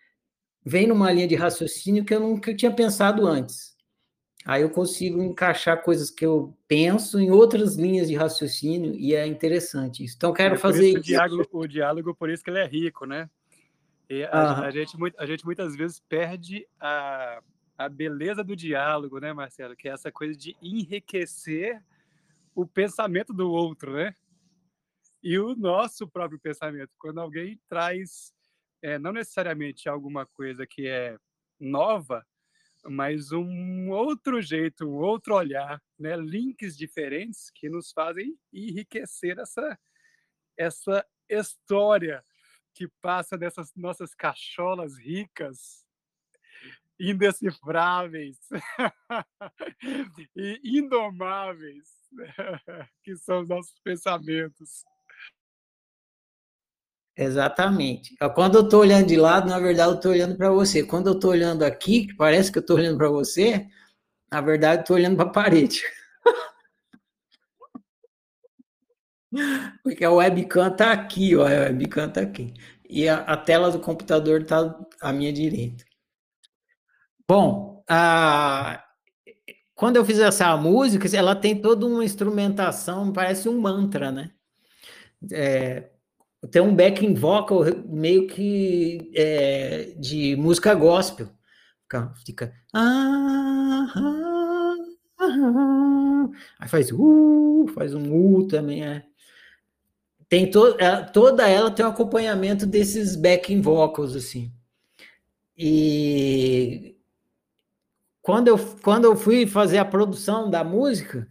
vem 0.66 0.88
numa 0.88 1.12
linha 1.12 1.28
de 1.28 1.36
raciocínio 1.36 2.04
que 2.06 2.14
eu 2.14 2.20
nunca 2.20 2.54
tinha 2.56 2.72
pensado 2.72 3.26
antes. 3.26 3.76
Aí 4.46 4.62
eu 4.62 4.70
consigo 4.70 5.22
encaixar 5.22 5.84
coisas 5.84 6.10
que 6.10 6.26
eu 6.26 6.58
penso 6.68 7.20
em 7.20 7.30
outras 7.30 7.76
linhas 7.76 8.08
de 8.08 8.16
raciocínio 8.16 8.94
e 8.96 9.14
é 9.14 9.28
interessante 9.28 10.06
isso. 10.06 10.16
Então 10.16 10.32
quero 10.32 10.56
é, 10.56 10.58
fazer 10.58 10.88
isso. 10.88 11.00
O 11.00 11.02
diálogo, 11.02 11.48
o 11.52 11.68
diálogo, 11.68 12.16
por 12.16 12.30
isso 12.30 12.44
que 12.44 12.50
ele 12.50 12.60
é 12.60 12.66
rico, 12.66 13.06
né? 13.06 13.30
E 14.10 14.24
a, 14.24 14.62
a, 14.62 14.72
gente, 14.72 14.96
a 15.18 15.26
gente 15.26 15.46
muitas 15.46 15.76
vezes 15.76 16.00
perde 16.00 16.66
a, 16.80 17.42
a 17.78 17.90
beleza 17.90 18.42
do 18.42 18.56
diálogo, 18.56 19.20
né, 19.20 19.34
Marcelo? 19.34 19.76
Que 19.76 19.90
é 19.90 19.92
essa 19.92 20.12
coisa 20.14 20.34
de 20.34 20.56
enriquecer 20.62 21.84
o 22.56 22.66
pensamento 22.66 23.34
do 23.34 23.52
outro, 23.52 23.94
né? 23.94 24.16
E 25.30 25.38
o 25.38 25.58
nosso 25.58 26.08
próprio 26.08 26.40
pensamento. 26.40 26.94
Quando 26.98 27.20
alguém 27.20 27.60
traz, 27.68 28.34
é, 28.82 28.98
não 28.98 29.12
necessariamente 29.12 29.90
alguma 29.90 30.26
coisa 30.26 30.66
que 30.66 30.88
é 30.88 31.18
nova, 31.60 32.26
mas 32.86 33.34
um 33.34 33.90
outro 33.90 34.42
jeito, 34.42 34.88
um 34.88 34.96
outro 34.96 35.36
olhar, 35.36 35.84
né? 36.00 36.16
links 36.16 36.78
diferentes 36.78 37.52
que 37.54 37.68
nos 37.68 37.92
fazem 37.92 38.40
enriquecer 38.54 39.38
essa, 39.38 39.78
essa 40.56 41.06
história 41.28 42.24
que 42.74 42.88
passa 43.02 43.38
dessas 43.38 43.76
nossas 43.76 44.16
cacholas 44.16 44.98
ricas, 44.98 45.86
indecifráveis 46.98 48.40
e 50.34 50.62
indomáveis, 50.64 51.90
que 53.04 53.18
são 53.18 53.42
os 53.42 53.50
nossos 53.50 53.78
pensamentos. 53.84 54.86
Exatamente. 57.18 58.16
Quando 58.36 58.60
eu 58.60 58.64
estou 58.66 58.82
olhando 58.82 59.08
de 59.08 59.18
lado, 59.18 59.50
na 59.50 59.60
verdade, 59.60 59.90
eu 59.90 59.96
estou 59.96 60.12
olhando 60.12 60.38
para 60.38 60.52
você. 60.52 60.84
Quando 60.84 61.08
eu 61.08 61.14
estou 61.14 61.32
olhando 61.32 61.64
aqui, 61.66 62.08
que 62.08 62.16
parece 62.16 62.52
que 62.52 62.60
eu 62.60 62.62
estou 62.62 62.78
olhando 62.78 62.98
para 62.98 63.10
você, 63.10 63.68
na 64.32 64.40
verdade, 64.42 64.82
estou 64.82 64.96
olhando 64.96 65.16
para 65.18 65.26
a 65.26 65.32
parede. 65.34 65.82
Porque 69.84 70.06
a 70.06 70.12
webcam 70.12 70.68
está 70.68 70.92
aqui, 70.92 71.36
ó, 71.36 71.48
a 71.48 71.50
webcam 71.70 72.08
está 72.08 72.22
aqui. 72.22 72.54
E 72.90 73.08
a, 73.10 73.18
a, 73.22 73.36
tela 73.36 73.72
do 73.72 73.80
computador 73.80 74.42
está 74.42 74.78
à 75.02 75.12
minha 75.12 75.34
direita. 75.34 75.84
Bom, 77.28 77.84
a, 77.90 78.84
quando 79.76 79.98
eu 79.98 80.06
fiz 80.06 80.20
essa 80.20 80.56
música, 80.56 81.08
ela 81.18 81.36
tem 81.36 81.60
toda 81.60 81.86
uma 81.86 82.06
instrumentação, 82.06 83.12
parece 83.12 83.50
um 83.50 83.60
mantra, 83.60 84.12
né? 84.12 84.32
É, 85.32 85.90
tem 86.52 86.62
um 86.62 86.76
backing 86.76 87.14
vocal 87.14 87.64
meio 87.88 88.28
que 88.28 89.12
é, 89.16 89.96
de 89.98 90.36
música 90.36 90.74
gospel. 90.74 91.30
Fica, 91.84 92.14
fica 92.26 92.54
ah, 92.74 93.88
ah, 93.96 94.76
ah, 95.20 96.30
aí 96.60 96.68
faz 96.68 96.92
uh, 96.92 97.66
faz 97.74 97.94
um 97.94 98.14
u 98.14 98.48
também 98.48 98.84
é 98.86 99.06
tem 100.30 100.50
to, 100.52 100.76
é, 100.80 101.04
toda 101.04 101.48
ela 101.48 101.72
tem 101.72 101.86
um 101.86 101.90
acompanhamento 101.90 102.66
desses 102.66 103.16
backing 103.16 103.62
vocals 103.62 104.16
assim. 104.16 104.52
E 105.58 106.98
quando 108.22 108.50
eu, 108.50 108.58
quando 108.84 109.06
eu 109.06 109.16
fui 109.16 109.48
fazer 109.48 109.78
a 109.78 109.86
produção 109.86 110.50
da 110.50 110.64
música, 110.64 111.28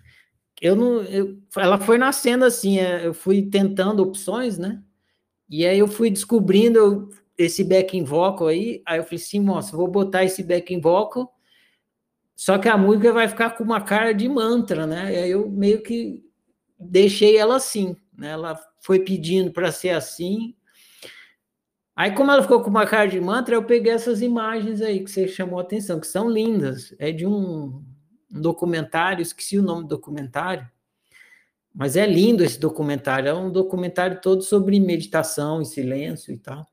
eu 0.60 0.74
não, 0.74 1.02
eu, 1.02 1.38
ela 1.56 1.78
foi 1.78 1.98
nascendo 1.98 2.44
assim, 2.44 2.78
é, 2.78 3.06
eu 3.06 3.12
fui 3.12 3.42
tentando 3.42 4.02
opções, 4.02 4.56
né? 4.58 4.82
E 5.48 5.66
aí 5.66 5.78
eu 5.78 5.88
fui 5.88 6.10
descobrindo 6.10 7.08
esse 7.38 7.62
backing 7.62 8.04
vocal 8.04 8.48
aí, 8.48 8.82
aí 8.86 8.98
eu 8.98 9.04
falei 9.04 9.18
assim, 9.18 9.40
moça, 9.40 9.76
vou 9.76 9.88
botar 9.88 10.24
esse 10.24 10.42
backing 10.42 10.80
vocal, 10.80 11.32
só 12.34 12.58
que 12.58 12.68
a 12.68 12.76
música 12.76 13.12
vai 13.12 13.28
ficar 13.28 13.50
com 13.50 13.64
uma 13.64 13.80
cara 13.80 14.12
de 14.12 14.28
mantra, 14.28 14.86
né? 14.86 15.12
E 15.12 15.16
aí 15.16 15.30
eu 15.30 15.48
meio 15.48 15.82
que 15.82 16.22
deixei 16.78 17.36
ela 17.36 17.56
assim, 17.56 17.96
né? 18.16 18.30
Ela 18.30 18.60
foi 18.80 19.00
pedindo 19.00 19.50
para 19.50 19.72
ser 19.72 19.90
assim. 19.90 20.54
Aí, 21.94 22.12
como 22.12 22.30
ela 22.30 22.42
ficou 22.42 22.62
com 22.62 22.68
uma 22.68 22.86
cara 22.86 23.08
de 23.08 23.18
mantra, 23.18 23.54
eu 23.54 23.64
peguei 23.64 23.90
essas 23.90 24.20
imagens 24.20 24.82
aí 24.82 25.02
que 25.02 25.10
você 25.10 25.26
chamou 25.26 25.58
a 25.58 25.62
atenção, 25.62 25.98
que 25.98 26.06
são 26.06 26.28
lindas. 26.28 26.94
É 26.98 27.10
de 27.10 27.26
um, 27.26 27.82
um 28.30 28.40
documentário, 28.40 29.22
esqueci 29.22 29.58
o 29.58 29.62
nome 29.62 29.84
do 29.84 29.88
documentário, 29.88 30.68
mas 31.76 31.94
é 31.94 32.06
lindo 32.06 32.42
esse 32.42 32.58
documentário. 32.58 33.28
É 33.28 33.34
um 33.34 33.52
documentário 33.52 34.18
todo 34.22 34.42
sobre 34.42 34.80
meditação 34.80 35.60
e 35.60 35.66
silêncio 35.66 36.32
e 36.32 36.38
tal. 36.38 36.66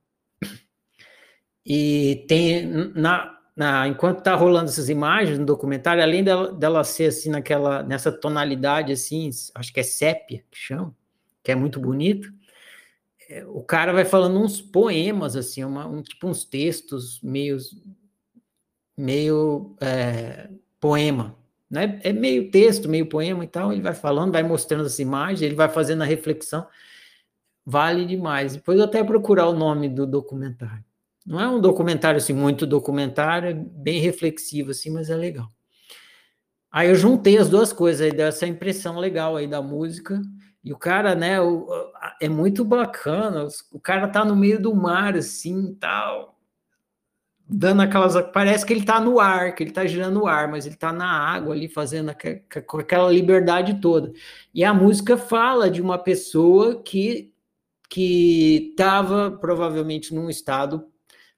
E 1.65 2.25
tem 2.25 2.65
na, 2.95 3.37
na 3.53 3.85
enquanto 3.85 4.19
está 4.19 4.33
rolando 4.33 4.69
essas 4.69 4.87
imagens 4.87 5.37
no 5.37 5.45
documentário, 5.45 6.01
além 6.01 6.23
dela, 6.23 6.53
dela 6.53 6.83
ser 6.85 7.07
assim 7.07 7.29
naquela 7.29 7.83
nessa 7.83 8.13
tonalidade 8.13 8.93
assim, 8.93 9.29
acho 9.53 9.73
que 9.73 9.81
é 9.81 9.83
sépia 9.83 10.45
que 10.49 10.57
chama, 10.57 10.95
que 11.43 11.51
é 11.51 11.55
muito 11.55 11.81
bonito. 11.81 12.31
É, 13.29 13.45
o 13.45 13.61
cara 13.61 13.91
vai 13.91 14.05
falando 14.05 14.39
uns 14.39 14.61
poemas, 14.61 15.35
assim, 15.35 15.65
uma, 15.65 15.85
um, 15.85 16.01
tipo 16.01 16.27
uns 16.27 16.45
textos 16.45 17.19
meio, 17.21 17.57
meio 18.97 19.75
é, 19.81 20.49
poema, 20.79 21.35
né? 21.73 21.99
É 22.03 22.13
meio 22.13 22.51
texto, 22.51 22.88
meio 22.88 23.07
poema 23.07 23.43
e 23.43 23.47
tal. 23.47 23.73
Ele 23.73 23.81
vai 23.81 23.95
falando, 23.95 24.31
vai 24.31 24.43
mostrando 24.43 24.86
as 24.86 24.99
imagens, 24.99 25.41
ele 25.41 25.55
vai 25.55 25.67
fazendo 25.67 26.03
a 26.03 26.05
reflexão. 26.05 26.67
Vale 27.65 28.05
demais. 28.05 28.55
Depois 28.55 28.77
eu 28.77 28.86
até 28.86 29.03
procurar 29.03 29.47
o 29.47 29.53
nome 29.53 29.89
do 29.89 30.05
documentário. 30.05 30.86
Não 31.25 31.39
é 31.39 31.47
um 31.47 31.59
documentário 31.59 32.17
assim, 32.17 32.33
muito 32.33 32.67
documentário, 32.67 33.49
é 33.49 33.53
bem 33.53 33.99
reflexivo 33.99 34.71
assim, 34.71 34.91
mas 34.91 35.09
é 35.09 35.15
legal. 35.15 35.49
Aí 36.71 36.89
eu 36.89 36.95
juntei 36.95 37.38
as 37.38 37.49
duas 37.49 37.73
coisas 37.73 38.01
aí, 38.01 38.12
dessa 38.12 38.45
impressão 38.45 38.99
legal 38.99 39.36
aí 39.36 39.47
da 39.47 39.62
música 39.62 40.21
e 40.63 40.71
o 40.71 40.77
cara, 40.77 41.15
né, 41.15 41.41
o, 41.41 41.67
é 42.21 42.29
muito 42.29 42.63
bacana. 42.63 43.47
O 43.71 43.79
cara 43.79 44.07
tá 44.07 44.23
no 44.23 44.36
meio 44.36 44.62
do 44.62 44.75
mar, 44.75 45.15
assim, 45.15 45.73
tal, 45.75 46.33
dando 47.47 47.82
aquelas. 47.82 48.15
Parece 48.32 48.65
que 48.65 48.73
ele 48.73 48.86
tá 48.86 48.99
no 48.99 49.19
ar, 49.19 49.56
que 49.56 49.63
ele 49.63 49.71
tá 49.71 49.86
girando 49.86 50.21
o 50.21 50.27
ar, 50.27 50.49
mas 50.49 50.65
ele 50.65 50.75
tá 50.75 50.91
na 50.91 51.06
água 51.06 51.53
ali, 51.53 51.67
fazendo 51.67 52.13
com 52.65 52.79
aquela 52.79 53.12
liberdade 53.12 53.79
toda. 53.82 54.12
E 54.53 54.63
a 54.63 54.73
música 54.73 55.17
fala 55.17 55.69
de 55.69 55.82
uma 55.82 55.97
pessoa 55.97 56.82
que 56.84 57.32
que 57.89 58.69
estava 58.71 59.29
provavelmente 59.29 60.15
num 60.15 60.27
estado 60.27 60.84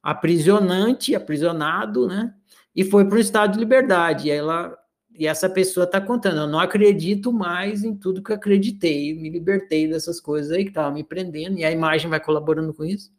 aprisionante, 0.02 1.14
aprisionado, 1.14 2.08
né? 2.08 2.34
E 2.74 2.84
foi 2.86 3.06
para 3.06 3.18
um 3.18 3.22
estado 3.22 3.54
de 3.54 3.60
liberdade. 3.60 4.28
E 4.28 4.32
ela 4.32 4.78
e 5.18 5.28
essa 5.28 5.50
pessoa 5.50 5.86
está 5.86 6.02
contando, 6.02 6.42
eu 6.42 6.48
não 6.48 6.60
acredito 6.60 7.32
mais 7.32 7.84
em 7.84 7.96
tudo 7.96 8.22
que 8.22 8.34
acreditei, 8.34 9.14
me 9.14 9.30
libertei 9.30 9.88
dessas 9.88 10.20
coisas 10.20 10.52
aí 10.52 10.64
que 10.64 10.72
estavam 10.72 10.94
me 10.94 11.06
prendendo, 11.06 11.58
e 11.58 11.64
a 11.64 11.72
imagem 11.72 12.10
vai 12.10 12.20
colaborando 12.20 12.74
com 12.74 12.84
isso. 12.84 13.12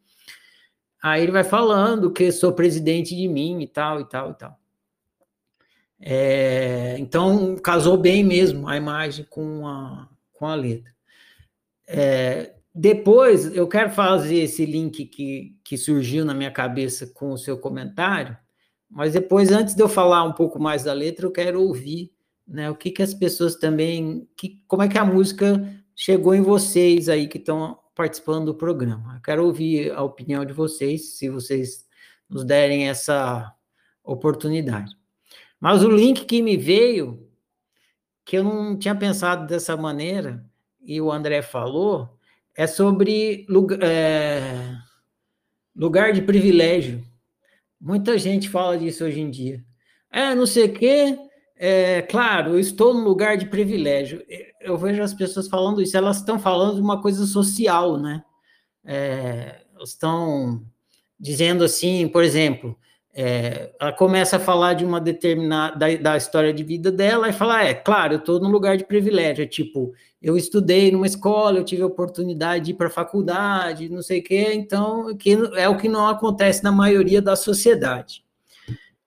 Aí 1.01 1.23
ele 1.23 1.31
vai 1.31 1.43
falando 1.43 2.11
que 2.11 2.31
sou 2.31 2.53
presidente 2.53 3.15
de 3.15 3.27
mim 3.27 3.61
e 3.61 3.67
tal, 3.67 4.01
e 4.01 4.05
tal, 4.05 4.31
e 4.31 4.33
tal. 4.35 4.59
É, 5.99 6.95
então, 6.99 7.55
casou 7.55 7.97
bem 7.97 8.23
mesmo 8.23 8.67
a 8.67 8.77
imagem 8.77 9.25
com 9.29 9.67
a, 9.67 10.07
com 10.33 10.45
a 10.45 10.55
letra. 10.55 10.93
É, 11.87 12.53
depois 12.73 13.55
eu 13.55 13.67
quero 13.67 13.89
fazer 13.89 14.37
esse 14.37 14.65
link 14.65 15.05
que, 15.05 15.55
que 15.63 15.77
surgiu 15.77 16.23
na 16.23 16.33
minha 16.33 16.51
cabeça 16.51 17.07
com 17.07 17.31
o 17.31 17.37
seu 17.37 17.57
comentário, 17.57 18.37
mas 18.89 19.13
depois, 19.13 19.51
antes 19.51 19.75
de 19.75 19.81
eu 19.81 19.89
falar 19.89 20.23
um 20.23 20.33
pouco 20.33 20.59
mais 20.59 20.83
da 20.83 20.93
letra, 20.93 21.25
eu 21.25 21.31
quero 21.31 21.61
ouvir 21.61 22.11
né, 22.47 22.69
o 22.69 22.75
que, 22.75 22.91
que 22.91 23.03
as 23.03 23.13
pessoas 23.13 23.55
também. 23.55 24.27
Que, 24.37 24.61
como 24.67 24.83
é 24.83 24.87
que 24.87 24.97
a 24.97 25.03
música 25.03 25.67
chegou 25.95 26.33
em 26.33 26.41
vocês 26.41 27.09
aí 27.09 27.27
que 27.27 27.37
estão 27.37 27.77
participando 27.97 28.45
do 28.45 28.55
programa. 28.55 29.15
Eu 29.15 29.21
quero 29.21 29.43
ouvir 29.43 29.91
a 29.91 30.03
opinião 30.03 30.45
de 30.45 30.53
vocês, 30.53 31.17
se 31.17 31.29
vocês 31.29 31.87
nos 32.29 32.45
derem 32.45 32.87
essa 32.87 33.51
oportunidade. 34.03 34.95
Mas 35.59 35.83
o 35.83 35.89
link 35.89 36.25
que 36.25 36.39
me 36.39 36.55
veio, 36.55 37.27
que 38.23 38.37
eu 38.37 38.43
não 38.43 38.77
tinha 38.77 38.93
pensado 38.93 39.47
dessa 39.47 39.75
maneira, 39.75 40.45
e 40.79 41.01
o 41.01 41.11
André 41.11 41.41
falou, 41.41 42.15
é 42.55 42.67
sobre 42.67 43.47
lugar, 43.49 43.79
é, 43.81 44.77
lugar 45.75 46.13
de 46.13 46.21
privilégio. 46.21 47.03
Muita 47.81 48.15
gente 48.19 48.47
fala 48.47 48.77
disso 48.77 49.05
hoje 49.05 49.19
em 49.21 49.31
dia. 49.31 49.65
É, 50.11 50.35
não 50.35 50.45
sei 50.45 50.65
o 50.65 50.73
quê, 50.73 51.17
é, 51.57 52.01
claro, 52.03 52.51
eu 52.51 52.59
estou 52.59 52.93
num 52.93 53.03
lugar 53.03 53.37
de 53.37 53.47
privilégio. 53.47 54.23
Eu 54.61 54.77
vejo 54.77 55.01
as 55.01 55.13
pessoas 55.13 55.47
falando 55.47 55.81
isso, 55.81 55.97
elas 55.97 56.17
estão 56.17 56.37
falando 56.39 56.75
de 56.75 56.81
uma 56.81 57.01
coisa 57.01 57.25
social, 57.25 57.97
né? 57.97 58.23
É, 58.85 59.61
estão 59.83 60.63
dizendo 61.19 61.63
assim, 61.63 62.07
por 62.07 62.23
exemplo, 62.23 62.77
é, 63.13 63.71
ela 63.79 63.91
começa 63.91 64.37
a 64.37 64.39
falar 64.39 64.75
de 64.75 64.85
uma 64.85 65.01
determinada 65.01 65.75
da, 65.75 65.95
da, 65.95 66.17
história 66.17 66.53
de 66.53 66.63
vida 66.63 66.91
dela 66.91 67.27
e 67.27 67.33
fala, 67.33 67.63
é 67.63 67.73
claro, 67.73 68.13
eu 68.13 68.19
estou 68.19 68.39
num 68.39 68.49
lugar 68.49 68.77
de 68.77 68.85
privilégio, 68.85 69.43
é 69.43 69.47
tipo, 69.47 69.91
eu 70.21 70.37
estudei 70.37 70.91
numa 70.91 71.07
escola, 71.07 71.57
eu 71.57 71.65
tive 71.65 71.81
a 71.81 71.87
oportunidade 71.87 72.65
de 72.65 72.71
ir 72.71 72.73
para 72.75 72.87
a 72.87 72.91
faculdade, 72.91 73.89
não 73.89 74.03
sei 74.03 74.19
o 74.19 74.23
quê, 74.23 74.53
então 74.53 75.17
que 75.17 75.31
é 75.55 75.67
o 75.67 75.77
que 75.77 75.89
não 75.89 76.07
acontece 76.07 76.63
na 76.63 76.71
maioria 76.71 77.19
da 77.19 77.35
sociedade. 77.35 78.23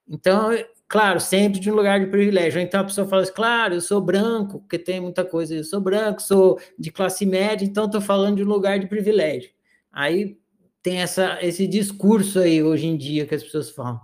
Então, 0.08 0.50
claro, 0.90 1.20
sempre 1.20 1.60
de 1.60 1.70
um 1.70 1.74
lugar 1.76 2.00
de 2.00 2.08
privilégio. 2.08 2.60
Então 2.60 2.80
a 2.80 2.84
pessoa 2.84 3.06
fala 3.06 3.22
assim, 3.22 3.32
claro, 3.32 3.74
eu 3.74 3.80
sou 3.80 4.00
branco, 4.00 4.58
porque 4.58 4.76
tem 4.76 5.00
muita 5.00 5.24
coisa, 5.24 5.54
eu 5.54 5.62
sou 5.62 5.80
branco, 5.80 6.20
sou 6.20 6.60
de 6.76 6.90
classe 6.90 7.24
média, 7.24 7.64
então 7.64 7.86
estou 7.86 8.00
falando 8.00 8.38
de 8.38 8.42
um 8.42 8.48
lugar 8.48 8.76
de 8.80 8.88
privilégio. 8.88 9.52
Aí 9.92 10.36
tem 10.82 11.00
essa, 11.00 11.38
esse 11.46 11.68
discurso 11.68 12.40
aí 12.40 12.60
hoje 12.60 12.88
em 12.88 12.96
dia 12.96 13.24
que 13.24 13.36
as 13.36 13.44
pessoas 13.44 13.70
falam. 13.70 14.00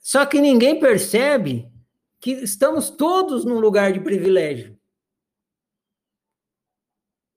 Só 0.00 0.24
que 0.24 0.40
ninguém 0.40 0.80
percebe 0.80 1.70
que 2.18 2.30
estamos 2.30 2.88
todos 2.88 3.44
num 3.44 3.58
lugar 3.60 3.92
de 3.92 4.00
privilégio. 4.00 4.78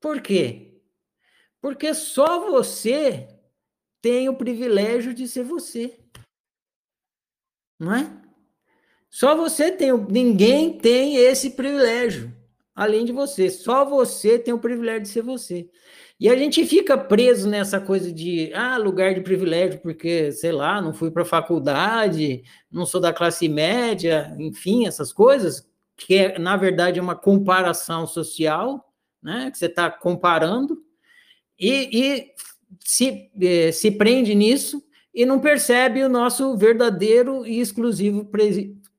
Por 0.00 0.22
quê? 0.22 0.80
Porque 1.60 1.92
só 1.92 2.50
você 2.50 3.28
tem 4.00 4.30
o 4.30 4.36
privilégio 4.36 5.12
de 5.12 5.28
ser 5.28 5.44
você. 5.44 6.00
Não 7.78 7.94
é? 7.94 8.27
Só 9.10 9.36
você 9.36 9.70
tem, 9.72 9.92
ninguém 10.10 10.78
tem 10.78 11.16
esse 11.16 11.50
privilégio, 11.50 12.32
além 12.74 13.04
de 13.04 13.12
você. 13.12 13.48
Só 13.50 13.84
você 13.84 14.38
tem 14.38 14.52
o 14.52 14.58
privilégio 14.58 15.02
de 15.02 15.08
ser 15.08 15.22
você. 15.22 15.68
E 16.20 16.28
a 16.28 16.36
gente 16.36 16.66
fica 16.66 16.98
preso 16.98 17.48
nessa 17.48 17.80
coisa 17.80 18.12
de, 18.12 18.52
ah, 18.52 18.76
lugar 18.76 19.14
de 19.14 19.20
privilégio, 19.20 19.80
porque, 19.80 20.32
sei 20.32 20.50
lá, 20.50 20.82
não 20.82 20.92
fui 20.92 21.12
para 21.12 21.22
a 21.22 21.26
faculdade, 21.26 22.42
não 22.70 22.84
sou 22.84 23.00
da 23.00 23.12
classe 23.12 23.48
média, 23.48 24.34
enfim, 24.38 24.86
essas 24.86 25.12
coisas, 25.12 25.68
que 25.96 26.16
é, 26.16 26.38
na 26.38 26.56
verdade 26.56 26.98
é 26.98 27.02
uma 27.02 27.14
comparação 27.14 28.04
social, 28.04 28.92
né, 29.22 29.48
que 29.50 29.58
você 29.58 29.66
está 29.66 29.90
comparando, 29.90 30.82
e, 31.58 31.88
e 31.92 32.32
se, 32.84 33.30
eh, 33.40 33.72
se 33.72 33.90
prende 33.90 34.34
nisso 34.34 34.82
e 35.14 35.24
não 35.26 35.40
percebe 35.40 36.02
o 36.04 36.08
nosso 36.08 36.56
verdadeiro 36.56 37.46
e 37.46 37.60
exclusivo 37.60 38.24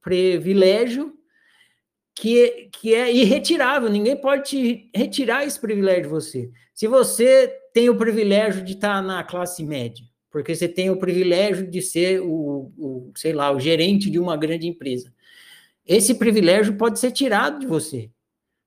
privilégio 0.10 1.14
que, 2.16 2.70
que 2.74 2.96
é 2.96 3.14
irretirável, 3.14 3.90
ninguém 3.90 4.20
pode 4.20 4.90
retirar 4.94 5.46
esse 5.46 5.60
privilégio 5.60 6.04
de 6.04 6.10
você. 6.10 6.52
Se 6.74 6.88
você 6.88 7.48
tem 7.74 7.90
o 7.90 7.98
privilégio 7.98 8.64
de 8.64 8.74
estar 8.74 9.04
na 9.04 9.24
classe 9.24 9.64
média, 9.64 10.04
porque 10.32 10.56
você 10.56 10.68
tem 10.68 10.90
o 10.90 10.98
privilégio 10.98 11.70
de 11.70 11.80
ser 11.82 12.22
o, 12.22 12.72
o 12.76 13.12
sei 13.16 13.34
lá, 13.34 13.52
o 13.52 13.60
gerente 13.60 14.10
de 14.10 14.18
uma 14.18 14.36
grande 14.36 14.68
empresa, 14.68 15.14
esse 15.86 16.16
privilégio 16.16 16.76
pode 16.76 17.00
ser 17.00 17.12
tirado 17.12 17.60
de 17.60 17.68
você. 17.68 18.10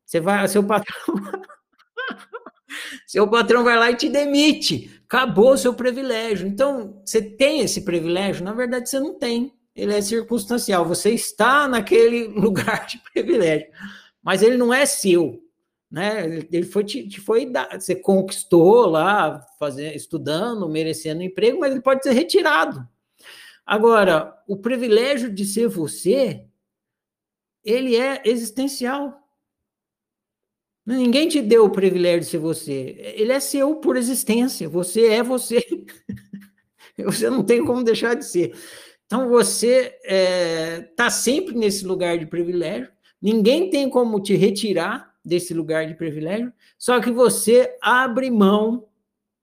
Você 0.07 0.20
vai, 0.20 0.46
seu 0.46 0.62
patrão, 0.62 0.94
seu 3.07 3.28
patrão 3.28 3.64
vai 3.64 3.76
lá 3.76 3.90
e 3.90 3.96
te 3.96 4.09
demite. 4.09 5.02
Acabou 5.05 5.52
o 5.52 5.59
seu 5.59 5.74
privilégio. 5.74 6.46
Então, 6.46 7.02
você 7.05 7.20
tem 7.20 7.61
esse 7.61 7.85
privilégio? 7.85 8.44
Na 8.44 8.52
verdade, 8.52 8.88
você 8.88 9.00
não 9.00 9.18
tem 9.18 9.52
ele 9.74 9.94
é 9.94 10.00
circunstancial. 10.00 10.85
Você 10.87 11.11
está 11.11 11.66
naquele 11.66 12.28
lugar 12.38 12.87
de 12.87 12.98
privilégio, 13.12 13.68
mas 14.22 14.42
ele 14.42 14.56
não 14.56 14.72
é 14.72 14.87
seu, 14.87 15.42
né? 15.90 16.26
Ele 16.50 16.64
foi 16.64 16.85
te, 16.85 17.20
foi 17.20 17.46
dado, 17.46 17.80
você 17.80 17.94
conquistou 17.94 18.87
lá, 18.87 19.44
fazendo, 19.58 19.94
estudando, 19.94 20.68
merecendo 20.68 21.22
emprego, 21.22 21.61
mas 21.61 21.72
ele 21.72 21.82
pode 21.82 22.02
ser 22.02 22.12
retirado. 22.12 22.87
Agora, 23.64 24.37
o 24.46 24.56
privilégio 24.56 25.32
de 25.32 25.44
ser 25.44 25.68
você, 25.68 26.44
ele 27.64 27.96
é 27.96 28.22
existencial. 28.24 29.18
Ninguém 30.85 31.28
te 31.28 31.40
deu 31.40 31.64
o 31.64 31.70
privilégio 31.70 32.20
de 32.20 32.26
ser 32.26 32.38
você. 32.38 32.96
Ele 33.16 33.32
é 33.32 33.38
seu 33.38 33.76
por 33.76 33.96
existência. 33.96 34.68
Você 34.68 35.06
é 35.06 35.22
você. 35.22 35.64
você 36.98 37.30
não 37.30 37.44
tem 37.44 37.64
como 37.64 37.85
deixar 37.85 38.14
de 38.14 38.24
ser. 38.24 38.52
Então 39.12 39.29
você 39.29 39.94
está 40.03 40.14
é, 40.14 40.81
tá 40.96 41.11
sempre 41.11 41.55
nesse 41.55 41.85
lugar 41.85 42.16
de 42.16 42.25
privilégio, 42.25 42.90
ninguém 43.20 43.68
tem 43.68 43.90
como 43.90 44.18
te 44.22 44.35
retirar 44.35 45.14
desse 45.22 45.53
lugar 45.53 45.87
de 45.87 45.94
privilégio, 45.94 46.51
só 46.79 46.98
que 46.98 47.11
você 47.11 47.77
abre 47.83 48.31
mão 48.31 48.88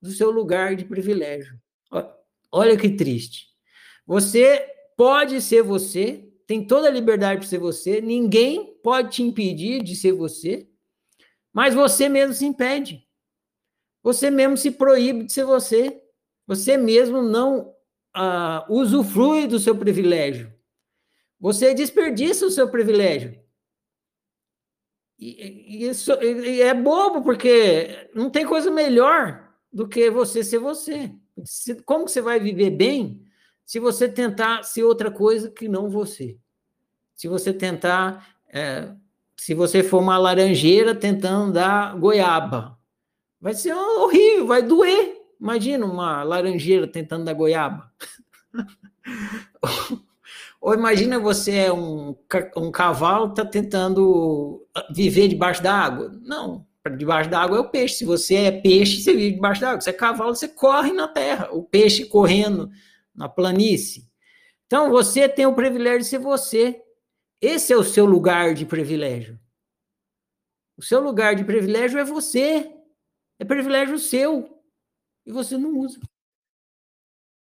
do 0.02 0.10
seu 0.10 0.32
lugar 0.32 0.76
de 0.76 0.86
privilégio. 0.86 1.56
Olha 2.52 2.76
que 2.76 2.90
triste. 2.90 3.46
Você 4.08 4.66
pode 4.98 5.40
ser 5.40 5.62
você, 5.62 6.28
tem 6.48 6.66
toda 6.66 6.88
a 6.88 6.92
liberdade 6.92 7.42
para 7.42 7.48
ser 7.48 7.60
você, 7.60 8.02
ninguém 8.02 8.74
pode 8.82 9.18
te 9.18 9.22
impedir 9.22 9.84
de 9.84 9.96
ser 9.96 10.14
você, 10.14 10.68
mas 11.54 11.76
você 11.76 12.10
mesmo 12.10 12.34
se 12.34 12.44
impede. 12.44 13.08
Você 14.02 14.32
mesmo 14.32 14.58
se 14.58 14.72
proíbe 14.72 15.26
de 15.26 15.32
ser 15.32 15.46
você. 15.46 16.02
Você 16.48 16.76
mesmo 16.76 17.22
não 17.22 17.76
uh, 18.20 18.72
usufrui 18.72 19.48
do 19.48 19.60
seu 19.60 19.76
privilégio. 19.76 20.54
Você 21.40 21.74
desperdiça 21.74 22.46
o 22.46 22.52
seu 22.52 22.70
privilégio. 22.70 23.40
E, 25.18 25.84
e 25.84 25.90
isso 25.90 26.12
e 26.22 26.62
é 26.62 26.74
bobo, 26.74 27.22
porque 27.22 28.10
não 28.14 28.30
tem 28.30 28.46
coisa 28.46 28.70
melhor 28.70 29.50
do 29.72 29.88
que 29.88 30.10
você 30.10 30.44
ser 30.44 30.60
você. 30.60 31.12
Como 31.86 32.08
você 32.08 32.22
vai 32.22 32.40
viver 32.40 32.72
bem 32.72 33.26
se 33.66 33.80
você 33.80 34.10
tentar 34.10 34.64
ser 34.64 34.84
outra 34.84 35.10
coisa 35.12 35.50
que 35.50 35.68
não 35.68 35.90
você? 35.90 36.38
Se 37.16 37.28
você 37.28 37.54
tentar, 37.54 38.36
é, 38.48 38.94
se 39.38 39.54
você 39.54 39.84
for 39.84 40.00
uma 40.00 40.18
laranjeira 40.18 40.96
tentando 40.96 41.54
dar 41.54 41.98
goiaba, 41.98 42.78
vai 43.40 43.54
ser 43.54 43.74
horrível, 43.74 44.48
vai 44.48 44.62
doer. 44.62 45.19
Imagina 45.40 45.86
uma 45.86 46.24
laranjeira 46.24 46.86
tentando 46.88 47.26
dar 47.26 47.34
goiaba. 47.34 47.92
Ou 50.62 50.74
imagina 50.74 51.18
você 51.18 51.56
é 51.56 51.74
um, 51.74 52.14
um 52.58 52.70
cavalo 52.70 53.30
está 53.30 53.46
tentando 53.46 54.68
viver 54.94 55.30
debaixo 55.30 55.64
da 55.64 55.74
água. 55.74 56.12
Não, 56.22 56.68
debaixo 56.98 57.30
da 57.30 57.40
água 57.40 57.58
é 57.58 57.62
o 57.62 57.70
peixe. 57.70 57.96
Se 57.96 58.06
você 58.06 58.36
é 58.36 58.52
peixe, 58.52 59.02
você 59.02 59.14
vive 59.14 59.36
debaixo 59.36 59.62
da 59.62 59.70
água. 59.70 59.82
Se 59.82 59.90
é 59.90 59.94
cavalo, 59.94 60.36
você 60.36 60.50
corre 60.50 60.92
na 60.92 61.08
terra. 61.08 61.50
O 61.52 61.64
peixe 61.64 62.06
correndo 62.06 62.70
na 63.16 63.30
planície. 63.30 64.08
Então 64.68 64.90
você 64.90 65.30
tem 65.30 65.46
o 65.46 65.56
privilégio 65.56 66.00
de 66.00 66.06
ser 66.08 66.20
você. 66.20 66.82
Esse 67.42 67.72
é 67.72 67.78
o 67.78 67.84
seu 67.84 68.06
lugar 68.06 68.54
de 68.54 68.66
privilégio. 68.66 69.40
O 70.78 70.84
seu 70.84 71.00
lugar 71.00 71.36
de 71.36 71.46
privilégio 71.46 72.00
é 72.00 72.04
você. 72.04 72.70
É 73.40 73.46
privilégio 73.46 73.98
seu 73.98 74.59
e 75.26 75.32
você 75.32 75.58
não 75.58 75.78
usa. 75.78 76.00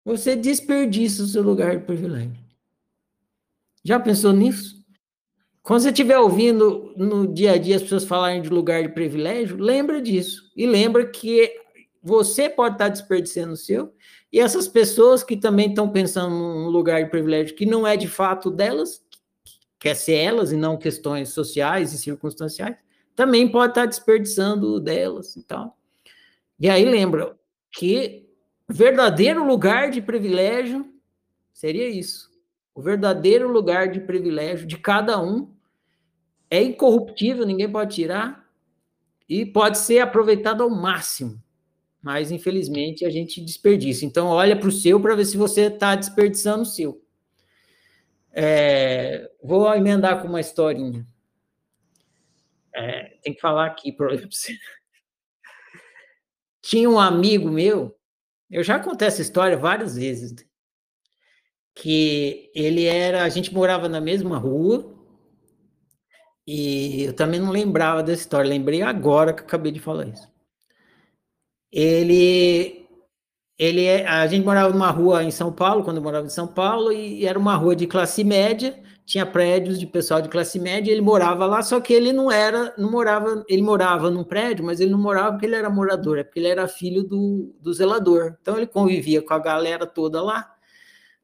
Você 0.04 0.36
desperdiça 0.36 1.24
o 1.24 1.28
seu 1.28 1.42
lugar 1.42 1.78
de 1.78 1.86
privilégio. 1.86 2.36
Já 3.84 4.00
pensou 4.00 4.34
nisso? 4.34 4.84
Quando 5.64 5.82
você 5.82 5.90
estiver 5.90 6.20
ouvindo 6.20 6.94
no 6.96 7.28
dia 7.28 7.54
a 7.54 7.58
dia 7.58 7.76
as 7.76 7.82
pessoas 7.82 8.06
falarem 8.06 8.42
de 8.42 8.50
lugar 8.50 8.84
de 8.84 8.90
privilégio, 8.90 9.58
lembra 9.58 10.00
disso. 10.00 10.52
E 10.56 10.68
lembra 10.68 11.08
que 11.08 11.52
você 12.04 12.48
pode 12.48 12.76
estar 12.76 12.90
desperdiçando 12.90 13.54
o 13.54 13.58
seu, 13.58 13.92
e 14.32 14.40
essas 14.40 14.68
pessoas 14.68 15.24
que 15.24 15.36
também 15.36 15.70
estão 15.70 15.90
pensando 15.90 16.30
num 16.30 16.68
lugar 16.68 17.04
de 17.04 17.10
privilégio 17.10 17.56
que 17.56 17.66
não 17.66 17.88
é 17.88 17.98
de 17.98 18.08
fato 18.08 18.52
delas, 18.52 19.04
quer 19.80 19.96
ser 19.96 20.14
elas 20.14 20.52
e 20.52 20.56
não 20.56 20.78
questões 20.78 21.30
sociais 21.30 21.94
e 21.94 21.98
circunstanciais, 21.98 22.76
também 23.16 23.48
pode 23.48 23.72
estar 23.72 23.88
desperdiçando 23.88 24.80
delas 24.80 25.36
e 25.36 25.42
tal. 25.42 25.76
E 26.60 26.70
aí 26.70 26.86
lembra 26.86 27.36
que 27.78 28.30
verdadeiro 28.68 29.46
lugar 29.46 29.92
de 29.92 30.02
privilégio 30.02 30.94
seria 31.54 31.88
isso. 31.88 32.32
O 32.74 32.82
verdadeiro 32.82 33.52
lugar 33.52 33.90
de 33.90 34.00
privilégio 34.00 34.66
de 34.66 34.78
cada 34.78 35.22
um 35.22 35.54
é 36.50 36.62
incorruptível, 36.62 37.46
ninguém 37.46 37.72
pode 37.72 37.96
tirar, 37.96 38.50
e 39.28 39.46
pode 39.46 39.78
ser 39.78 40.00
aproveitado 40.00 40.62
ao 40.62 40.70
máximo. 40.70 41.42
Mas, 42.02 42.32
infelizmente, 42.32 43.04
a 43.04 43.10
gente 43.10 43.42
desperdiça. 43.42 44.06
Então, 44.06 44.28
olha 44.28 44.56
para 44.56 44.70
o 44.70 44.72
seu 44.72 45.00
para 45.00 45.16
ver 45.16 45.26
se 45.26 45.38
você 45.38 45.64
está 45.64 45.96
desperdiçando 45.96 46.62
o 46.62 46.66
seu. 46.66 47.02
É, 48.32 49.32
vou 49.42 49.74
emendar 49.74 50.22
com 50.22 50.28
uma 50.28 50.40
historinha. 50.40 51.08
É, 52.76 53.18
tem 53.24 53.34
que 53.34 53.42
falar 53.42 53.66
aqui 53.66 53.92
para 53.92 54.16
você. 54.30 54.56
Tinha 56.66 56.90
um 56.90 57.00
amigo 57.00 57.52
meu, 57.52 57.96
eu 58.50 58.64
já 58.64 58.80
contei 58.80 59.08
essa 59.08 59.22
história 59.22 59.56
várias 59.56 59.96
vezes, 59.96 60.34
que 61.76 62.50
ele 62.56 62.86
era, 62.86 63.24
a 63.24 63.30
gente 63.30 63.54
morava 63.54 63.88
na 63.88 64.02
mesma 64.02 64.40
rua, 64.40 64.92
e 66.48 67.04
eu 67.04 67.14
também 67.14 67.40
não 67.40 67.52
lembrava 67.52 68.02
dessa 68.02 68.24
história, 68.24 68.50
lembrei 68.50 68.82
agora 68.82 69.32
que 69.32 69.44
acabei 69.44 69.72
de 69.72 69.80
falar 69.80 70.08
isso. 70.08 70.28
Ele, 71.72 72.88
ele, 73.60 73.86
é, 73.86 74.08
a 74.08 74.26
gente 74.26 74.44
morava 74.44 74.74
numa 74.74 74.90
rua 74.90 75.24
em 75.24 75.30
São 75.30 75.54
Paulo, 75.54 75.84
quando 75.84 75.98
eu 75.98 76.04
morava 76.04 76.26
em 76.26 76.32
São 76.32 76.48
Paulo, 76.48 76.92
e 76.92 77.28
era 77.28 77.38
uma 77.38 77.56
rua 77.56 77.76
de 77.76 77.86
classe 77.86 78.24
média, 78.24 78.82
tinha 79.06 79.26
prédios 79.26 79.80
de 79.80 79.86
pessoal 79.86 80.20
de 80.20 80.30
classe 80.30 80.60
média, 80.60 80.92
ele 80.92 81.02
morava 81.02 81.46
lá, 81.46 81.62
só 81.62 81.80
que 81.80 81.94
ele 81.94 82.12
não 82.12 82.32
era, 82.32 82.74
não 82.76 82.90
morava, 82.90 83.46
ele 83.48 83.62
morava 83.62 84.10
num 84.10 84.24
prédio, 84.24 84.66
mas 84.66 84.80
ele 84.80 84.92
não 84.92 84.98
morava 84.98 85.34
porque 85.34 85.46
ele 85.46 85.56
era 85.56 85.70
morador, 85.70 86.18
é 86.18 86.24
porque 86.24 86.40
ele 86.40 86.48
era 86.48 86.68
filho 86.68 87.04
do, 87.04 87.54
do 87.62 87.72
zelador. 87.72 88.36
Então 88.42 88.58
ele 88.58 88.66
convivia 88.66 89.22
com 89.22 89.34
a 89.34 89.40
galera 89.40 89.86
toda 89.86 90.22
lá. 90.24 90.52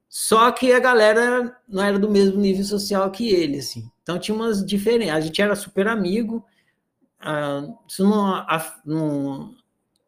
Só 0.08 0.52
que 0.52 0.72
a 0.72 0.80
galera 0.80 1.58
não 1.68 1.82
era 1.82 1.98
do 1.98 2.10
mesmo 2.10 2.40
nível 2.40 2.66
social 2.66 3.10
que 3.10 3.30
ele, 3.30 3.58
assim. 3.58 3.90
Então 4.04 4.20
tinha 4.20 4.36
umas 4.36 4.64
diferenças. 4.64 5.16
A 5.16 5.22
gente 5.22 5.42
era 5.42 5.56
super 5.56 5.88
amigo, 5.88 6.46
uh, 7.22 7.78
isso 7.88 8.04
não, 8.04 8.46
não 8.86 9.56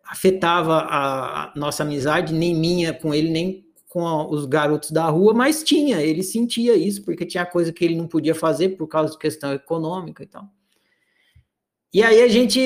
afetava 0.05 0.85
a, 0.89 1.53
nossa 1.55 1.81
amizade, 1.81 2.33
nem 2.33 2.55
minha 2.55 2.93
com 2.93 3.13
ele, 3.13 3.31
nem 3.31 3.62
com 3.93 4.27
os 4.31 4.47
garotos 4.47 4.89
da 4.89 5.07
rua, 5.07 5.35
mas 5.35 5.61
tinha, 5.61 6.01
ele 6.01 6.23
sentia 6.23 6.75
isso, 6.75 7.03
porque 7.03 7.27
tinha 7.27 7.45
coisa 7.45 7.71
que 7.71 7.85
ele 7.85 7.95
não 7.95 8.07
podia 8.07 8.33
fazer 8.33 8.69
por 8.69 8.87
causa 8.87 9.13
de 9.13 9.19
questão 9.19 9.53
econômica 9.53 10.23
e 10.23 10.25
tal. 10.25 10.49
E 11.93 12.01
aí 12.01 12.23
a 12.23 12.27
gente. 12.27 12.59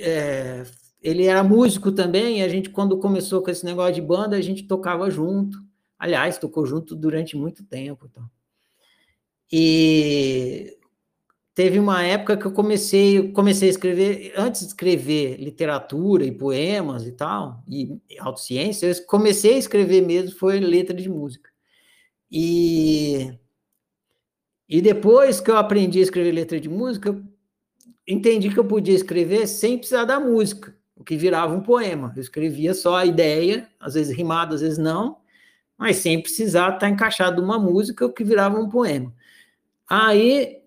É, 0.00 0.64
ele 1.00 1.26
era 1.26 1.44
músico 1.44 1.92
também, 1.92 2.42
a 2.42 2.48
gente, 2.48 2.70
quando 2.70 2.98
começou 2.98 3.40
com 3.40 3.52
esse 3.52 3.64
negócio 3.64 3.94
de 3.94 4.02
banda, 4.02 4.34
a 4.34 4.40
gente 4.40 4.64
tocava 4.64 5.08
junto. 5.08 5.62
Aliás, 5.96 6.38
tocou 6.38 6.66
junto 6.66 6.96
durante 6.96 7.36
muito 7.36 7.62
tempo. 7.62 8.08
Então. 8.10 8.28
E 9.52 10.76
teve 11.54 11.78
uma 11.78 12.02
época 12.02 12.36
que 12.36 12.46
eu 12.46 12.52
comecei, 12.52 13.30
comecei 13.32 13.68
a 13.68 13.70
escrever, 13.72 14.32
antes 14.36 14.62
de 14.62 14.68
escrever 14.68 15.36
literatura 15.36 16.24
e 16.24 16.32
poemas 16.32 17.06
e 17.06 17.12
tal, 17.12 17.62
e 17.68 17.98
autociência, 18.18 18.86
eu 18.86 19.06
comecei 19.06 19.54
a 19.54 19.58
escrever 19.58 20.00
mesmo, 20.02 20.38
foi 20.38 20.58
letra 20.60 20.96
de 20.96 21.08
música. 21.08 21.50
E, 22.30 23.30
e 24.68 24.80
depois 24.80 25.40
que 25.40 25.50
eu 25.50 25.56
aprendi 25.56 25.98
a 25.98 26.02
escrever 26.02 26.32
letra 26.32 26.58
de 26.58 26.68
música, 26.68 27.10
eu 27.10 27.22
entendi 28.08 28.50
que 28.50 28.58
eu 28.58 28.64
podia 28.64 28.94
escrever 28.94 29.46
sem 29.46 29.76
precisar 29.76 30.04
da 30.04 30.18
música, 30.18 30.74
o 30.96 31.04
que 31.04 31.16
virava 31.16 31.54
um 31.54 31.60
poema. 31.60 32.12
Eu 32.16 32.22
escrevia 32.22 32.72
só 32.72 32.96
a 32.96 33.04
ideia, 33.04 33.68
às 33.78 33.94
vezes 33.94 34.16
rimado, 34.16 34.54
às 34.54 34.62
vezes 34.62 34.78
não, 34.78 35.18
mas 35.76 35.96
sem 35.96 36.22
precisar 36.22 36.74
estar 36.74 36.88
encaixado 36.88 37.42
uma 37.42 37.58
música, 37.58 38.06
o 38.06 38.12
que 38.12 38.24
virava 38.24 38.58
um 38.58 38.68
poema. 38.68 39.12
Aí 39.88 40.61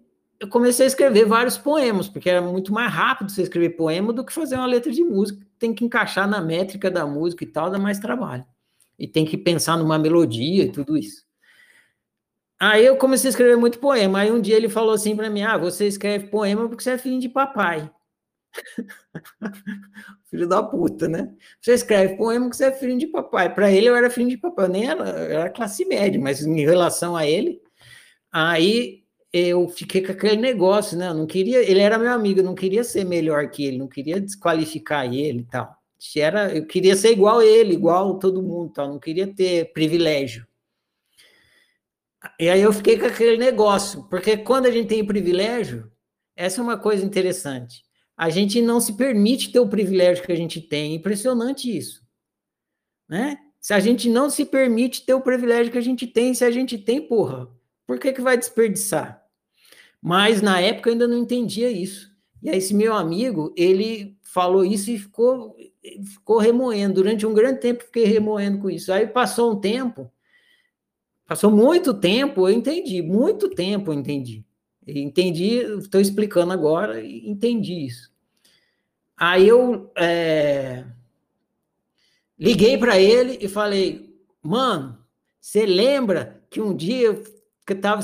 eu 0.46 0.50
comecei 0.50 0.86
a 0.86 0.88
escrever 0.88 1.26
vários 1.26 1.58
poemas, 1.58 2.08
porque 2.08 2.30
era 2.30 2.42
muito 2.42 2.72
mais 2.72 2.92
rápido 2.92 3.32
você 3.32 3.42
escrever 3.42 3.72
poema 3.72 4.14
do 4.14 4.24
que 4.24 4.32
fazer 4.32 4.56
uma 4.56 4.66
letra 4.66 4.92
de 4.92 5.04
música. 5.04 5.46
Tem 5.58 5.74
que 5.74 5.84
encaixar 5.84 6.28
na 6.30 6.40
métrica 6.40 6.90
da 6.90 7.06
música 7.06 7.44
e 7.44 7.48
tal, 7.48 7.70
dá 7.70 7.80
mais 7.80 8.00
trabalho. 8.00 8.46
E 8.98 9.08
tem 9.08 9.26
que 9.26 9.38
pensar 9.38 9.78
numa 9.78 9.98
melodia 9.98 10.64
e 10.64 10.72
tudo 10.72 10.98
isso. 10.98 11.26
Aí 12.60 12.86
eu 12.86 12.96
comecei 12.98 13.28
a 13.28 13.32
escrever 13.32 13.58
muito 13.58 13.80
poema. 13.80 14.20
Aí 14.20 14.32
um 14.32 14.40
dia 14.40 14.56
ele 14.56 14.70
falou 14.70 14.94
assim 14.94 15.16
para 15.16 15.30
mim: 15.30 15.42
Ah, 15.42 15.58
você 15.58 15.88
escreve 15.88 16.28
poema 16.28 16.70
porque 16.70 16.84
você 16.84 16.92
é 16.92 16.98
filho 16.98 17.20
de 17.20 17.28
papai. 17.28 17.92
filho 20.30 20.48
da 20.48 20.64
puta, 20.64 21.08
né? 21.08 21.34
Você 21.60 21.74
escreve 21.74 22.16
poema 22.16 22.50
que 22.50 22.56
você 22.56 22.66
é 22.66 22.72
filho 22.72 22.98
de 22.98 23.08
papai. 23.08 23.54
Para 23.54 23.72
ele 23.72 23.90
eu 23.90 23.96
era 23.96 24.10
filho 24.10 24.30
de 24.30 24.38
papai, 24.38 24.66
eu 24.66 24.70
nem 24.70 24.90
era, 24.90 25.04
eu 25.04 25.40
era 25.40 25.50
classe 25.50 25.86
média, 25.86 26.20
mas 26.22 26.46
em 26.46 26.62
relação 26.62 27.16
a 27.16 27.26
ele, 27.28 27.62
aí 28.32 29.05
eu 29.38 29.68
fiquei 29.70 30.02
com 30.02 30.12
aquele 30.12 30.38
negócio, 30.38 30.98
né? 30.98 31.10
Eu 31.10 31.14
não 31.14 31.26
queria, 31.28 31.60
ele 31.60 31.80
era 31.80 31.98
meu 31.98 32.12
amigo, 32.12 32.40
eu 32.40 32.44
não 32.44 32.56
queria 32.56 32.84
ser 32.84 33.06
melhor 33.06 33.50
que 33.50 33.66
ele, 33.66 33.78
não 33.78 33.88
queria 33.88 34.20
desqualificar 34.20 35.06
ele 35.06 35.40
e 35.40 35.46
tal. 35.46 35.76
Era, 36.16 36.56
eu 36.56 36.66
queria 36.66 36.96
ser 36.96 37.12
igual 37.12 37.42
ele, 37.42 37.74
igual 37.74 38.20
todo 38.20 38.44
mundo, 38.44 38.72
tal, 38.74 38.88
não 38.90 39.00
queria 39.00 39.28
ter 39.28 39.74
privilégio. 39.74 40.46
E 42.40 42.50
aí 42.50 42.62
eu 42.62 42.74
fiquei 42.74 42.98
com 42.98 43.06
aquele 43.06 43.38
negócio, 43.38 44.04
porque 44.10 44.38
quando 44.38 44.66
a 44.66 44.72
gente 44.72 44.88
tem 44.88 45.06
privilégio, 45.06 45.92
essa 46.36 46.62
é 46.62 46.64
uma 46.64 46.78
coisa 46.78 47.06
interessante 47.06 47.86
a 48.18 48.30
gente 48.30 48.62
não 48.62 48.80
se 48.80 48.94
permite 48.94 49.52
ter 49.52 49.60
o 49.60 49.68
privilégio 49.68 50.24
que 50.24 50.32
a 50.32 50.38
gente 50.38 50.62
tem. 50.62 50.94
É 50.94 50.96
impressionante 50.96 51.76
isso. 51.76 52.02
Né? 53.08 53.38
Se 53.60 53.74
a 53.74 53.80
gente 53.80 54.10
não 54.10 54.30
se 54.30 54.46
permite 54.46 55.06
ter 55.06 55.14
o 55.14 55.22
privilégio 55.22 55.72
que 55.72 55.78
a 55.78 55.82
gente 55.82 56.08
tem, 56.08 56.34
se 56.34 56.46
a 56.46 56.52
gente 56.52 56.78
tem, 56.78 57.02
porra, 57.02 57.48
por 57.86 58.00
que, 58.00 58.14
que 58.14 58.22
vai 58.22 58.38
desperdiçar? 58.38 59.25
Mas 60.06 60.40
na 60.40 60.62
época 60.62 60.88
eu 60.88 60.94
ainda 60.94 61.08
não 61.08 61.18
entendia 61.18 61.72
isso. 61.72 62.12
E 62.40 62.48
aí, 62.48 62.60
esse 62.60 62.76
meu 62.76 62.94
amigo, 62.94 63.52
ele 63.58 64.16
falou 64.22 64.64
isso 64.64 64.92
e 64.92 65.00
ficou, 65.00 65.58
ficou 66.06 66.38
remoendo. 66.38 66.94
Durante 66.94 67.26
um 67.26 67.34
grande 67.34 67.60
tempo, 67.60 67.84
fiquei 67.86 68.06
remoendo 68.06 68.60
com 68.60 68.70
isso. 68.70 68.94
Aí 68.94 69.08
passou 69.08 69.54
um 69.54 69.60
tempo, 69.60 70.12
passou 71.26 71.50
muito 71.50 71.92
tempo, 71.92 72.48
eu 72.48 72.54
entendi, 72.54 73.02
muito 73.02 73.50
tempo 73.50 73.92
eu 73.92 73.96
entendi. 73.96 74.46
Entendi, 74.86 75.56
estou 75.80 76.00
explicando 76.00 76.54
agora, 76.54 77.04
entendi 77.04 77.88
isso. 77.88 78.14
Aí 79.18 79.48
eu 79.48 79.92
é, 79.98 80.86
liguei 82.38 82.78
para 82.78 83.00
ele 83.00 83.40
e 83.42 83.48
falei, 83.48 84.16
mano, 84.40 85.00
você 85.42 85.66
lembra 85.66 86.44
que 86.52 86.62
um 86.62 86.76
dia 86.76 87.20
que 87.66 87.74
estava 87.74 88.02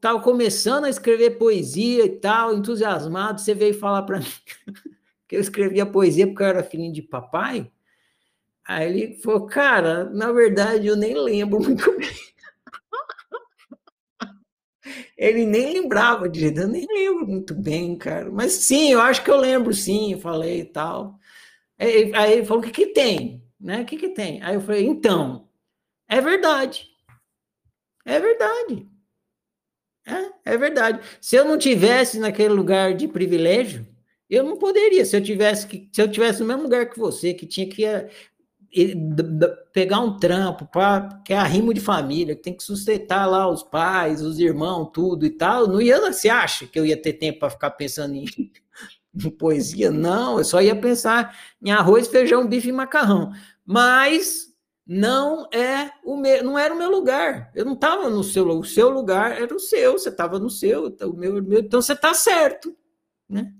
tava 0.00 0.20
começando 0.20 0.84
a 0.84 0.90
escrever 0.90 1.38
poesia 1.38 2.04
e 2.04 2.10
tal, 2.10 2.54
entusiasmado, 2.54 3.40
você 3.40 3.54
veio 3.54 3.74
falar 3.74 4.02
para 4.02 4.18
mim 4.20 4.26
que 5.26 5.36
eu 5.36 5.40
escrevia 5.40 5.86
poesia 5.86 6.26
porque 6.26 6.42
eu 6.42 6.46
era 6.46 6.62
filhinho 6.62 6.92
de 6.92 7.02
papai? 7.02 7.70
Aí 8.66 8.88
ele 8.88 9.16
falou, 9.22 9.46
cara, 9.46 10.04
na 10.10 10.30
verdade 10.30 10.86
eu 10.86 10.96
nem 10.96 11.14
lembro 11.14 11.60
muito 11.60 11.90
bem. 11.98 12.08
Ele 15.16 15.44
nem 15.44 15.72
lembrava 15.72 16.28
direito, 16.28 16.60
eu 16.60 16.68
nem 16.68 16.86
lembro 16.86 17.26
muito 17.26 17.54
bem, 17.54 17.96
cara. 17.96 18.30
Mas 18.30 18.52
sim, 18.52 18.92
eu 18.92 19.00
acho 19.00 19.22
que 19.22 19.30
eu 19.30 19.36
lembro, 19.36 19.72
sim, 19.74 20.12
eu 20.12 20.18
falei 20.18 20.60
e 20.60 20.64
tal. 20.64 21.18
Aí, 21.78 22.14
aí 22.14 22.32
ele 22.34 22.46
falou: 22.46 22.62
o 22.62 22.66
que, 22.66 22.72
que 22.72 22.92
tem? 22.92 23.44
Né? 23.60 23.82
O 23.82 23.84
que, 23.86 23.96
que 23.96 24.10
tem? 24.10 24.42
Aí 24.42 24.54
eu 24.54 24.60
falei: 24.60 24.86
então, 24.86 25.48
é 26.08 26.20
verdade. 26.20 26.88
É 28.04 28.18
verdade. 28.20 28.88
É, 30.08 30.54
é 30.54 30.56
verdade. 30.56 31.00
Se 31.20 31.36
eu 31.36 31.44
não 31.44 31.58
tivesse 31.58 32.18
naquele 32.18 32.54
lugar 32.54 32.94
de 32.94 33.06
privilégio, 33.06 33.86
eu 34.28 34.42
não 34.42 34.56
poderia. 34.56 35.04
Se 35.04 35.16
eu 35.16 35.22
tivesse 35.22 35.66
que, 35.66 35.88
se 35.92 36.00
eu 36.00 36.10
tivesse 36.10 36.40
no 36.40 36.46
mesmo 36.46 36.62
lugar 36.62 36.88
que 36.88 36.98
você, 36.98 37.34
que 37.34 37.46
tinha 37.46 37.68
que 37.68 37.84
pegar 39.72 40.00
um 40.00 40.18
trampo 40.18 40.66
para 40.66 41.20
que 41.24 41.32
é 41.32 41.36
arrimo 41.36 41.72
de 41.72 41.80
família, 41.80 42.34
que 42.34 42.42
tem 42.42 42.54
que 42.54 42.62
sustentar 42.62 43.26
lá 43.26 43.48
os 43.48 43.62
pais, 43.62 44.22
os 44.22 44.38
irmãos, 44.38 44.90
tudo 44.92 45.24
e 45.24 45.30
tal, 45.30 45.66
não 45.66 45.80
ia, 45.80 46.00
você 46.00 46.28
acha 46.28 46.66
que 46.66 46.78
eu 46.78 46.84
ia 46.84 47.00
ter 47.00 47.14
tempo 47.14 47.40
para 47.40 47.50
ficar 47.50 47.70
pensando 47.70 48.14
em, 48.14 48.26
em, 49.14 49.30
poesia? 49.30 49.90
Não, 49.90 50.38
eu 50.38 50.44
só 50.44 50.60
ia 50.60 50.76
pensar 50.76 51.36
em 51.62 51.70
arroz, 51.70 52.08
feijão, 52.08 52.46
bife 52.46 52.68
e 52.68 52.72
macarrão. 52.72 53.32
Mas 53.64 54.47
não 54.88 55.46
é 55.52 55.90
o 56.02 56.16
meu, 56.16 56.42
não 56.42 56.58
era 56.58 56.72
o 56.72 56.78
meu 56.78 56.90
lugar. 56.90 57.52
Eu 57.54 57.66
não 57.66 57.74
estava 57.74 58.08
no 58.08 58.24
seu, 58.24 58.48
o 58.48 58.64
seu 58.64 58.88
lugar 58.88 59.38
era 59.38 59.54
o 59.54 59.60
seu, 59.60 59.92
você 59.92 60.08
estava 60.08 60.38
no 60.38 60.48
seu, 60.48 60.86
o 60.86 61.12
meu, 61.12 61.42
meu 61.42 61.60
então 61.60 61.82
você 61.82 61.92
está 61.92 62.14
certo, 62.14 62.74
né? 63.28 63.52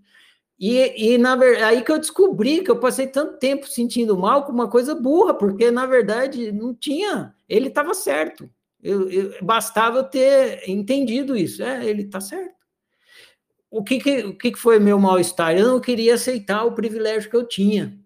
E, 0.58 1.12
e 1.12 1.18
na 1.18 1.36
verdade, 1.36 1.64
aí 1.64 1.84
que 1.84 1.92
eu 1.92 1.98
descobri 1.98 2.64
que 2.64 2.70
eu 2.70 2.80
passei 2.80 3.06
tanto 3.06 3.38
tempo 3.38 3.68
sentindo 3.68 4.16
mal 4.16 4.44
com 4.44 4.52
uma 4.52 4.68
coisa 4.68 4.94
burra, 4.94 5.34
porque 5.34 5.70
na 5.70 5.84
verdade 5.84 6.50
não 6.50 6.74
tinha, 6.74 7.34
ele 7.46 7.68
estava 7.68 7.92
certo. 7.92 8.50
Eu, 8.82 9.10
eu, 9.10 9.44
bastava 9.44 9.98
eu 9.98 10.04
ter 10.04 10.68
entendido 10.68 11.36
isso. 11.36 11.62
É, 11.62 11.84
ele 11.84 12.02
está 12.02 12.20
certo. 12.20 12.56
O 13.70 13.84
que, 13.84 13.98
que, 13.98 14.20
o 14.22 14.36
que 14.36 14.54
foi 14.56 14.78
meu 14.78 14.98
mal-estar? 14.98 15.54
Eu 15.56 15.68
não 15.68 15.80
queria 15.80 16.14
aceitar 16.14 16.64
o 16.64 16.72
privilégio 16.72 17.28
que 17.28 17.36
eu 17.36 17.46
tinha. 17.46 17.97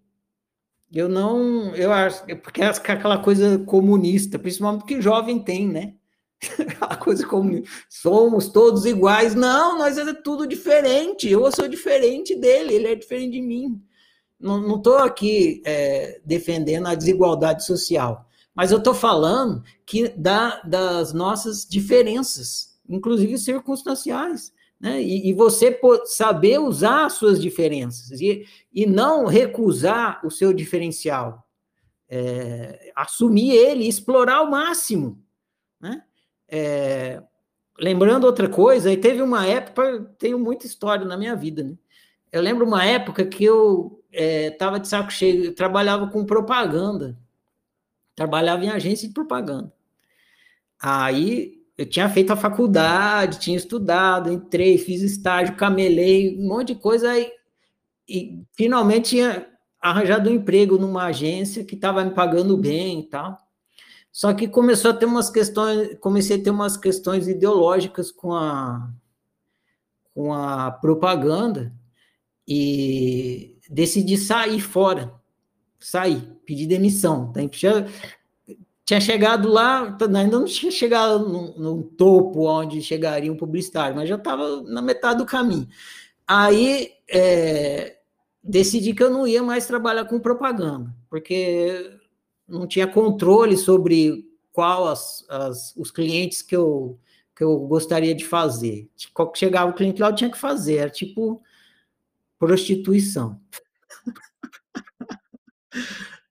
Eu 0.94 1.08
não, 1.08 1.74
eu 1.74 1.90
acho, 1.90 2.22
é 2.28 2.34
porque 2.34 2.60
é 2.60 2.66
aquela 2.66 3.16
coisa 3.16 3.58
comunista, 3.60 4.38
principalmente 4.38 4.84
que 4.84 5.00
jovem 5.00 5.38
tem, 5.38 5.66
né? 5.66 5.94
Aquela 6.58 6.96
coisa 6.96 7.26
como 7.26 7.62
somos 7.88 8.48
todos 8.48 8.84
iguais. 8.84 9.34
Não, 9.34 9.78
nós 9.78 9.96
é 9.96 10.12
tudo 10.12 10.46
diferente. 10.46 11.30
Eu 11.30 11.50
sou 11.52 11.68
diferente 11.68 12.34
dele, 12.34 12.74
ele 12.74 12.88
é 12.88 12.94
diferente 12.94 13.32
de 13.32 13.40
mim. 13.40 13.80
Não 14.38 14.76
estou 14.76 14.98
aqui 14.98 15.62
é, 15.64 16.20
defendendo 16.24 16.88
a 16.88 16.96
desigualdade 16.96 17.64
social, 17.64 18.28
mas 18.52 18.72
eu 18.72 18.78
estou 18.78 18.92
falando 18.92 19.62
que 19.86 20.08
da, 20.08 20.60
das 20.62 21.12
nossas 21.12 21.64
diferenças, 21.64 22.76
inclusive 22.88 23.38
circunstanciais. 23.38 24.52
Né? 24.80 25.00
E, 25.00 25.30
e, 25.30 25.32
você 25.32 25.78
saber 26.06 26.58
usar 26.58 27.06
as 27.06 27.12
suas 27.12 27.40
diferenças 27.40 28.20
e, 28.20 28.44
e 28.72 28.86
não 28.86 29.26
recusar 29.26 30.24
o 30.24 30.30
seu 30.30 30.52
diferencial. 30.52 31.46
É, 32.08 32.92
assumir 32.94 33.50
ele, 33.52 33.88
explorar 33.88 34.36
ao 34.36 34.50
máximo. 34.50 35.22
Né? 35.80 36.02
É, 36.48 37.22
lembrando 37.78 38.24
outra 38.24 38.48
coisa, 38.48 38.92
e 38.92 38.96
teve 38.96 39.22
uma 39.22 39.46
época, 39.46 40.14
tenho 40.18 40.38
muita 40.38 40.66
história 40.66 41.04
na 41.04 41.16
minha 41.16 41.34
vida, 41.34 41.64
né? 41.64 41.76
Eu 42.30 42.40
lembro 42.40 42.66
uma 42.66 42.82
época 42.82 43.26
que 43.26 43.44
eu 43.44 44.02
estava 44.10 44.76
é, 44.76 44.80
de 44.80 44.88
saco 44.88 45.12
cheio, 45.12 45.44
eu 45.44 45.54
trabalhava 45.54 46.06
com 46.08 46.24
propaganda, 46.24 47.18
trabalhava 48.14 48.64
em 48.64 48.70
agência 48.70 49.06
de 49.06 49.12
propaganda. 49.12 49.70
Aí 50.80 51.62
eu 51.76 51.84
tinha 51.86 52.08
feito 52.08 52.32
a 52.32 52.36
faculdade, 52.36 53.38
tinha 53.38 53.56
estudado, 53.56 54.32
entrei, 54.32 54.78
fiz 54.78 55.02
estágio, 55.02 55.56
camelei, 55.56 56.38
um 56.38 56.48
monte 56.48 56.68
de 56.68 56.80
coisa, 56.80 57.10
aí, 57.10 57.30
e 58.12 58.44
finalmente 58.52 59.10
tinha 59.10 59.46
arranjado 59.80 60.28
um 60.28 60.34
emprego 60.34 60.76
numa 60.76 61.04
agência 61.06 61.64
que 61.64 61.74
estava 61.74 62.04
me 62.04 62.10
pagando 62.10 62.56
bem 62.58 63.00
e 63.00 63.02
tal. 63.04 63.38
Só 64.12 64.34
que 64.34 64.46
começou 64.46 64.90
a 64.90 64.94
ter 64.94 65.06
umas 65.06 65.30
questões, 65.30 65.96
comecei 65.98 66.38
a 66.38 66.42
ter 66.42 66.50
umas 66.50 66.76
questões 66.76 67.26
ideológicas 67.26 68.12
com 68.12 68.34
a, 68.34 68.92
com 70.14 70.34
a 70.34 70.70
propaganda 70.70 71.72
e 72.46 73.56
decidi 73.70 74.18
sair 74.18 74.60
fora, 74.60 75.14
sair, 75.80 76.20
pedir 76.44 76.66
demissão. 76.66 77.32
Tinha, 77.50 77.86
tinha 78.84 79.00
chegado 79.00 79.48
lá, 79.48 79.96
ainda 80.00 80.38
não 80.38 80.44
tinha 80.44 80.70
chegado 80.70 81.26
no, 81.26 81.58
no 81.58 81.82
topo 81.82 82.46
onde 82.46 82.82
chegaria 82.82 83.32
um 83.32 83.36
publicitário, 83.36 83.96
mas 83.96 84.08
já 84.08 84.16
estava 84.16 84.62
na 84.64 84.82
metade 84.82 85.18
do 85.18 85.26
caminho. 85.26 85.66
Aí 86.26 86.90
é, 87.08 87.96
decidi 88.42 88.94
que 88.94 89.02
eu 89.02 89.10
não 89.10 89.26
ia 89.26 89.42
mais 89.42 89.66
trabalhar 89.66 90.06
com 90.06 90.18
propaganda, 90.18 90.94
porque 91.08 91.98
não 92.48 92.66
tinha 92.66 92.86
controle 92.86 93.56
sobre 93.56 94.26
qual 94.50 94.88
as, 94.88 95.24
as, 95.28 95.76
os 95.76 95.90
clientes 95.90 96.42
que 96.42 96.56
eu, 96.56 96.98
que 97.34 97.44
eu 97.44 97.58
gostaria 97.60 98.14
de 98.14 98.24
fazer. 98.24 98.90
Chegava 99.34 99.70
o 99.70 99.74
cliente 99.74 100.00
lá, 100.00 100.08
eu 100.08 100.14
tinha 100.14 100.30
que 100.30 100.38
fazer, 100.38 100.76
era 100.76 100.90
tipo 100.90 101.42
prostituição. 102.38 103.40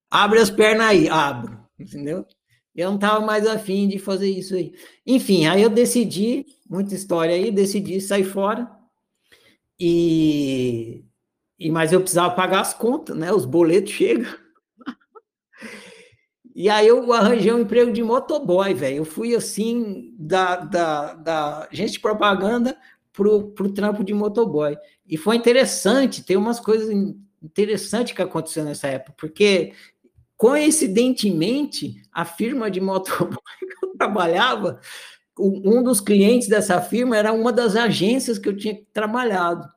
Abre 0.10 0.40
as 0.40 0.50
pernas 0.50 0.88
aí, 0.88 1.08
abro, 1.08 1.58
entendeu? 1.80 2.26
Eu 2.76 2.90
não 2.90 2.96
estava 2.96 3.26
mais 3.26 3.48
afim 3.48 3.88
de 3.88 3.98
fazer 3.98 4.30
isso 4.30 4.56
aí. 4.56 4.74
Enfim, 5.06 5.46
aí 5.46 5.62
eu 5.62 5.70
decidi, 5.70 6.46
muita 6.70 6.94
história 6.94 7.34
aí, 7.34 7.50
decidi 7.50 8.02
sair 8.02 8.26
fora. 8.26 8.70
E, 9.80 11.06
e 11.62 11.70
mas 11.70 11.94
eu 11.94 12.02
precisava 12.02 12.34
pagar 12.34 12.62
as 12.62 12.74
contas, 12.74 13.16
né? 13.16 13.32
Os 13.32 13.46
boletos 13.46 13.92
chegam. 13.92 14.34
E 16.56 16.68
aí 16.70 16.88
eu 16.88 17.14
arranjei 17.14 17.54
um 17.54 17.60
emprego 17.60 17.94
de 17.94 18.02
motoboy, 18.04 18.74
velho. 18.74 18.98
Eu 18.98 19.06
fui 19.06 19.36
assim, 19.36 20.14
da, 20.18 20.56
da, 20.58 21.14
da 21.14 21.68
gente 21.72 21.94
de 21.94 22.00
propaganda 22.00 22.76
pro, 23.14 23.52
pro 23.52 23.72
trampo 23.72 24.04
de 24.04 24.12
motoboy. 24.12 24.76
E 25.08 25.18
foi 25.18 25.36
interessante, 25.36 26.24
tem 26.24 26.36
umas 26.36 26.60
coisas 26.60 26.90
interessantes 27.42 28.14
que 28.14 28.22
aconteceram 28.24 28.68
nessa 28.68 28.88
época, 28.88 29.14
porque 29.18 29.74
coincidentemente, 30.36 32.02
a 32.12 32.26
firma 32.26 32.72
de 32.72 32.82
motoboy 32.82 33.38
que 33.60 33.86
eu 33.86 33.96
trabalhava, 33.98 34.80
um 35.38 35.84
dos 35.84 36.02
clientes 36.02 36.48
dessa 36.48 36.82
firma 36.82 37.16
era 37.16 37.32
uma 37.32 37.54
das 37.54 37.76
agências 37.76 38.40
que 38.40 38.50
eu 38.50 38.58
tinha 38.58 38.82
trabalhado. 38.92 39.70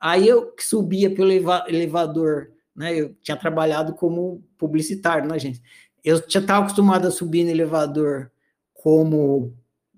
Aí 0.00 0.26
eu 0.28 0.54
subia 0.58 1.14
pelo 1.14 1.30
elevador, 1.30 2.50
né? 2.74 2.94
Eu 2.94 3.14
tinha 3.22 3.36
trabalhado 3.36 3.94
como 3.94 4.42
publicitário 4.56 5.28
na 5.28 5.34
agência 5.36 5.62
eu 6.04 6.16
já 6.28 6.40
estava 6.40 6.60
acostumado 6.60 7.06
a 7.06 7.10
subir 7.10 7.44
no 7.44 7.50
elevador 7.50 8.30
como 8.72 9.54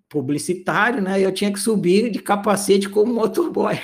publicitário, 0.09 1.01
né? 1.01 1.21
Eu 1.21 1.33
tinha 1.33 1.53
que 1.53 1.61
subir 1.61 2.11
de 2.11 2.19
capacete 2.19 2.89
como 2.89 3.13
motoboy. 3.15 3.79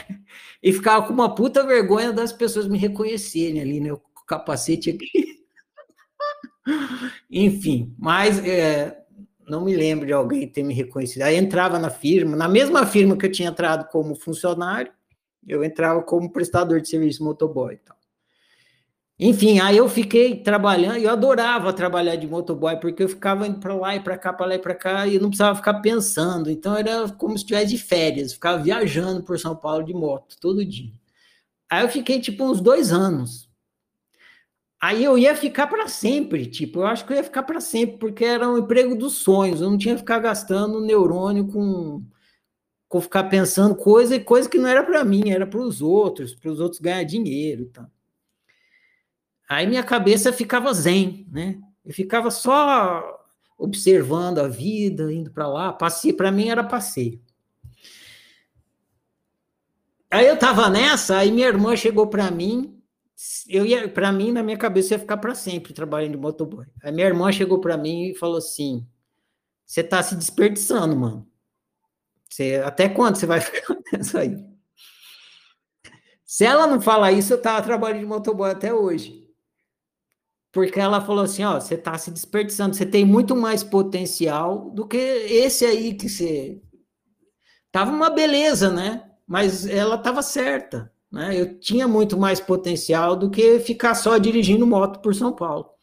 E 0.63 0.73
ficava 0.73 1.07
com 1.07 1.13
uma 1.13 1.35
puta 1.35 1.65
vergonha 1.65 2.13
das 2.13 2.33
pessoas 2.33 2.67
me 2.67 2.79
reconhecerem 2.79 3.61
ali, 3.61 3.81
né? 3.81 3.93
O 3.93 4.01
capacete 4.27 4.91
aqui. 4.91 5.37
Enfim, 7.31 7.95
mas 7.97 8.45
é, 8.45 9.05
não 9.49 9.65
me 9.65 9.77
lembro 9.77 10.05
de 10.05 10.13
alguém 10.13 10.49
ter 10.49 10.65
me 10.65 10.75
reconhecido. 10.75 11.23
Aí 11.23 11.37
entrava 11.37 11.79
na 11.79 11.91
firma, 11.91 12.37
na 12.37 12.49
mesma 12.49 12.85
firma 12.85 13.17
que 13.17 13.27
eu 13.27 13.31
tinha 13.31 13.51
entrado 13.51 13.89
como 13.89 14.17
funcionário, 14.17 14.93
eu 15.47 15.65
entrava 15.65 16.03
como 16.03 16.33
prestador 16.33 16.81
de 16.81 16.89
serviço 16.89 17.25
motoboy. 17.25 17.79
Então. 17.83 17.97
Enfim, 19.19 19.61
aí 19.61 19.79
eu 19.79 19.89
fiquei 19.89 20.43
trabalhando, 20.43 20.99
eu 20.99 21.11
adorava 21.11 21.73
trabalhar 21.73 22.17
de 22.17 22.27
motoboy, 22.27 22.79
porque 22.79 23.03
eu 23.03 23.09
ficava 23.09 23.47
indo 23.47 23.59
para 23.61 23.75
lá 23.75 23.97
e 23.97 24.01
para 24.01 24.19
cá, 24.19 24.33
para 24.33 24.47
lá 24.47 24.55
e 24.57 24.59
para 24.59 24.75
cá, 24.75 25.07
e 25.07 25.15
eu 25.15 25.21
não 25.23 25.29
precisava 25.31 25.57
ficar 25.57 25.81
pensando. 25.81 26.51
Então 26.51 26.77
era 26.77 27.09
como 27.11 27.33
se 27.33 27.45
estivesse 27.45 27.69
de 27.69 27.79
férias, 27.79 28.35
ficava 28.35 28.63
viajando 28.63 29.23
por 29.23 29.39
São 29.39 29.57
Paulo 29.57 29.85
de 29.85 29.95
moto 29.95 30.37
todo 30.41 30.65
dia. 30.65 30.93
Aí 31.71 31.83
eu 31.85 31.89
fiquei 31.89 32.21
tipo 32.21 32.45
uns 32.45 32.61
dois 32.61 32.93
anos. 32.93 33.47
Aí 34.81 35.03
eu 35.03 35.17
ia 35.17 35.35
ficar 35.35 35.67
para 35.67 35.89
sempre, 35.89 36.47
tipo, 36.47 36.81
eu 36.81 36.87
acho 36.87 37.07
que 37.07 37.13
eu 37.13 37.17
ia 37.17 37.25
ficar 37.25 37.43
para 37.43 37.61
sempre, 37.61 37.97
porque 37.99 38.25
era 38.25 38.49
um 38.49 38.59
emprego 38.59 38.95
dos 38.95 39.15
sonhos, 39.15 39.61
eu 39.61 39.71
não 39.71 39.79
tinha 39.79 39.95
que 39.95 40.01
ficar 40.01 40.19
gastando 40.19 40.81
neurônio 40.83 41.47
com, 41.47 41.53
com 41.53 42.07
ficar 43.01 43.25
pensando 43.25 43.75
coisa 43.75 44.15
e 44.15 44.21
coisa 44.21 44.49
que 44.49 44.59
não 44.59 44.69
era 44.69 44.83
para 44.83 45.05
mim, 45.05 45.31
era 45.31 45.47
para 45.47 45.61
os 45.61 45.83
outros, 45.83 46.35
para 46.35 46.51
os 46.51 46.61
outros 46.61 46.81
ganhar 46.81 47.03
dinheiro 47.05 47.63
e 47.63 47.67
tal. 47.67 47.91
Aí 49.49 49.67
minha 49.67 49.83
cabeça 49.83 50.33
ficava 50.33 50.73
zen, 50.73 51.27
né? 51.31 51.61
Eu 51.85 51.93
ficava 51.93 52.31
só 52.31 53.03
observando 53.59 54.39
a 54.39 54.49
vida, 54.49 55.13
indo 55.13 55.31
para 55.31 55.47
lá, 55.49 55.73
passeio, 55.73 56.17
para 56.17 56.33
mim 56.33 56.49
era 56.49 56.63
passeio. 56.65 57.21
Aí 60.11 60.27
eu 60.27 60.35
estava 60.35 60.69
nessa, 60.69 61.19
aí 61.19 61.31
minha 61.31 61.49
irmã 61.49 61.75
chegou 61.77 62.07
para 62.07 62.31
mim, 62.31 62.81
eu 63.49 63.65
ia, 63.65 63.89
para 63.89 64.13
mim 64.13 64.33
na 64.33 64.43
minha 64.43 64.57
cabeça 64.57 64.95
ia 64.95 64.99
ficar 64.99 65.17
para 65.17 65.35
sempre 65.35 65.73
trabalhando 65.73 66.13
de 66.13 66.19
motoboy. 66.19 66.67
Aí 66.83 66.93
minha 66.93 67.07
irmã 67.07 67.33
chegou 67.33 67.61
para 67.61 67.77
mim 67.77 68.11
e 68.11 68.15
falou 68.15 68.37
assim: 68.37 68.87
"Você 69.65 69.81
está 69.81 70.03
se 70.03 70.15
desperdiçando, 70.17 70.95
mano. 70.97 71.27
Você, 72.37 72.63
até 72.65 72.89
quando 72.89 73.17
você 73.17 73.27
vai 73.27 73.41
ficar 73.43 73.77
nessa 73.93 74.21
aí?" 74.21 74.37
Se 76.25 76.45
ela 76.45 76.67
não 76.67 76.81
falar 76.81 77.13
isso, 77.13 77.33
eu 77.33 77.41
tava 77.41 77.63
trabalhando 77.63 78.01
de 78.01 78.07
motoboy 78.07 78.51
até 78.51 78.75
hoje 78.75 79.27
porque 80.57 80.81
ela 80.81 81.03
falou 81.03 81.25
assim: 81.25 81.45
ó, 81.45 81.61
você 81.61 81.75
está 81.75 81.99
se 81.99 82.11
desperdiçando, 82.11 82.75
você 82.75 82.87
tem 82.87 83.05
muito 83.05 83.37
mais 83.37 83.63
potencial 83.63 84.71
do 84.71 84.89
que 84.89 84.97
esse 84.97 85.67
aí 85.67 85.93
que 85.93 86.09
você. 86.09 86.63
Tava 87.71 87.91
uma 87.91 88.09
beleza, 88.09 88.71
né? 88.71 89.05
Mas 89.27 89.67
ela 89.67 89.97
estava 89.97 90.23
certa, 90.23 90.91
né? 91.13 91.39
Eu 91.39 91.61
tinha 91.61 91.87
muito 91.87 92.17
mais 92.17 92.41
potencial 92.41 93.15
do 93.15 93.31
que 93.31 93.61
ficar 93.61 93.95
só 93.95 94.17
dirigindo 94.17 94.67
moto 94.67 95.01
por 95.01 95.15
São 95.15 95.31
Paulo. 95.31 95.76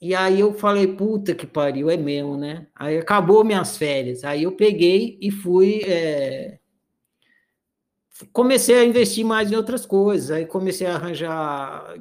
E 0.00 0.14
aí 0.14 0.40
eu 0.40 0.52
falei, 0.52 0.86
puta 0.86 1.34
que 1.34 1.46
pariu, 1.46 1.88
é 1.90 1.96
mesmo, 1.96 2.36
né? 2.36 2.66
Aí 2.74 2.98
acabou 2.98 3.44
minhas 3.44 3.76
férias. 3.76 4.24
Aí 4.24 4.42
eu 4.42 4.52
peguei 4.52 5.18
e 5.20 5.30
fui. 5.30 5.82
É... 5.84 6.58
Comecei 8.32 8.78
a 8.78 8.84
investir 8.84 9.24
mais 9.24 9.50
em 9.50 9.56
outras 9.56 9.86
coisas. 9.86 10.30
Aí 10.30 10.46
comecei 10.46 10.86
a 10.86 10.94
arranjar 10.96 11.96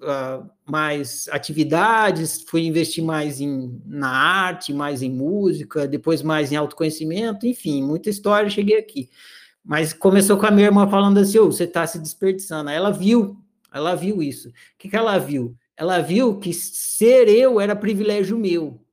uh, 0.00 0.48
mais 0.64 1.28
atividades, 1.30 2.42
fui 2.42 2.62
investir 2.66 3.04
mais 3.04 3.40
em, 3.40 3.80
na 3.84 4.10
arte, 4.10 4.72
mais 4.72 5.02
em 5.02 5.10
música, 5.10 5.86
depois 5.86 6.22
mais 6.22 6.52
em 6.52 6.56
autoconhecimento, 6.56 7.46
enfim, 7.46 7.82
muita 7.82 8.10
história, 8.10 8.50
cheguei 8.50 8.78
aqui. 8.78 9.10
Mas 9.64 9.92
começou 9.92 10.38
com 10.38 10.46
a 10.46 10.50
minha 10.50 10.66
irmã 10.66 10.88
falando 10.88 11.18
assim, 11.18 11.38
oh, 11.38 11.46
você 11.46 11.64
está 11.64 11.86
se 11.86 11.98
desperdiçando. 11.98 12.70
Aí 12.70 12.76
ela 12.76 12.90
viu, 12.90 13.36
ela 13.72 13.94
viu 13.94 14.22
isso. 14.22 14.48
O 14.48 14.52
que, 14.78 14.88
que 14.88 14.96
ela 14.96 15.18
viu? 15.18 15.54
Ela 15.78 16.00
viu 16.00 16.38
que 16.38 16.52
ser 16.52 17.28
eu 17.28 17.60
era 17.60 17.76
privilégio 17.76 18.36
meu. 18.36 18.84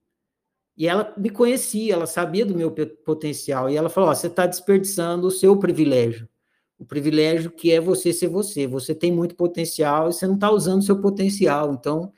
E 0.78 0.88
ela 0.88 1.14
me 1.18 1.30
conhecia, 1.30 1.94
ela 1.94 2.06
sabia 2.06 2.46
do 2.46 2.56
meu 2.56 2.72
potencial. 3.06 3.70
E 3.70 3.76
ela 3.76 3.90
falou: 3.90 4.12
oh, 4.12 4.16
você 4.16 4.28
está 4.28 4.46
desperdiçando 4.46 5.28
o 5.28 5.32
seu 5.32 5.58
privilégio. 5.58 6.30
o 6.80 6.86
privilégio 6.86 7.52
que 7.52 7.72
é 7.72 7.80
você 7.80 8.14
ser 8.14 8.28
você. 8.28 8.68
Você 8.68 8.94
tem 8.96 9.12
muito 9.12 9.36
potencial 9.36 10.10
e 10.10 10.14
você 10.14 10.28
não 10.28 10.36
está 10.36 10.52
usando 10.52 10.82
o 10.82 10.84
seu 10.84 11.02
potencial. 11.02 11.74
Então, 11.74 12.14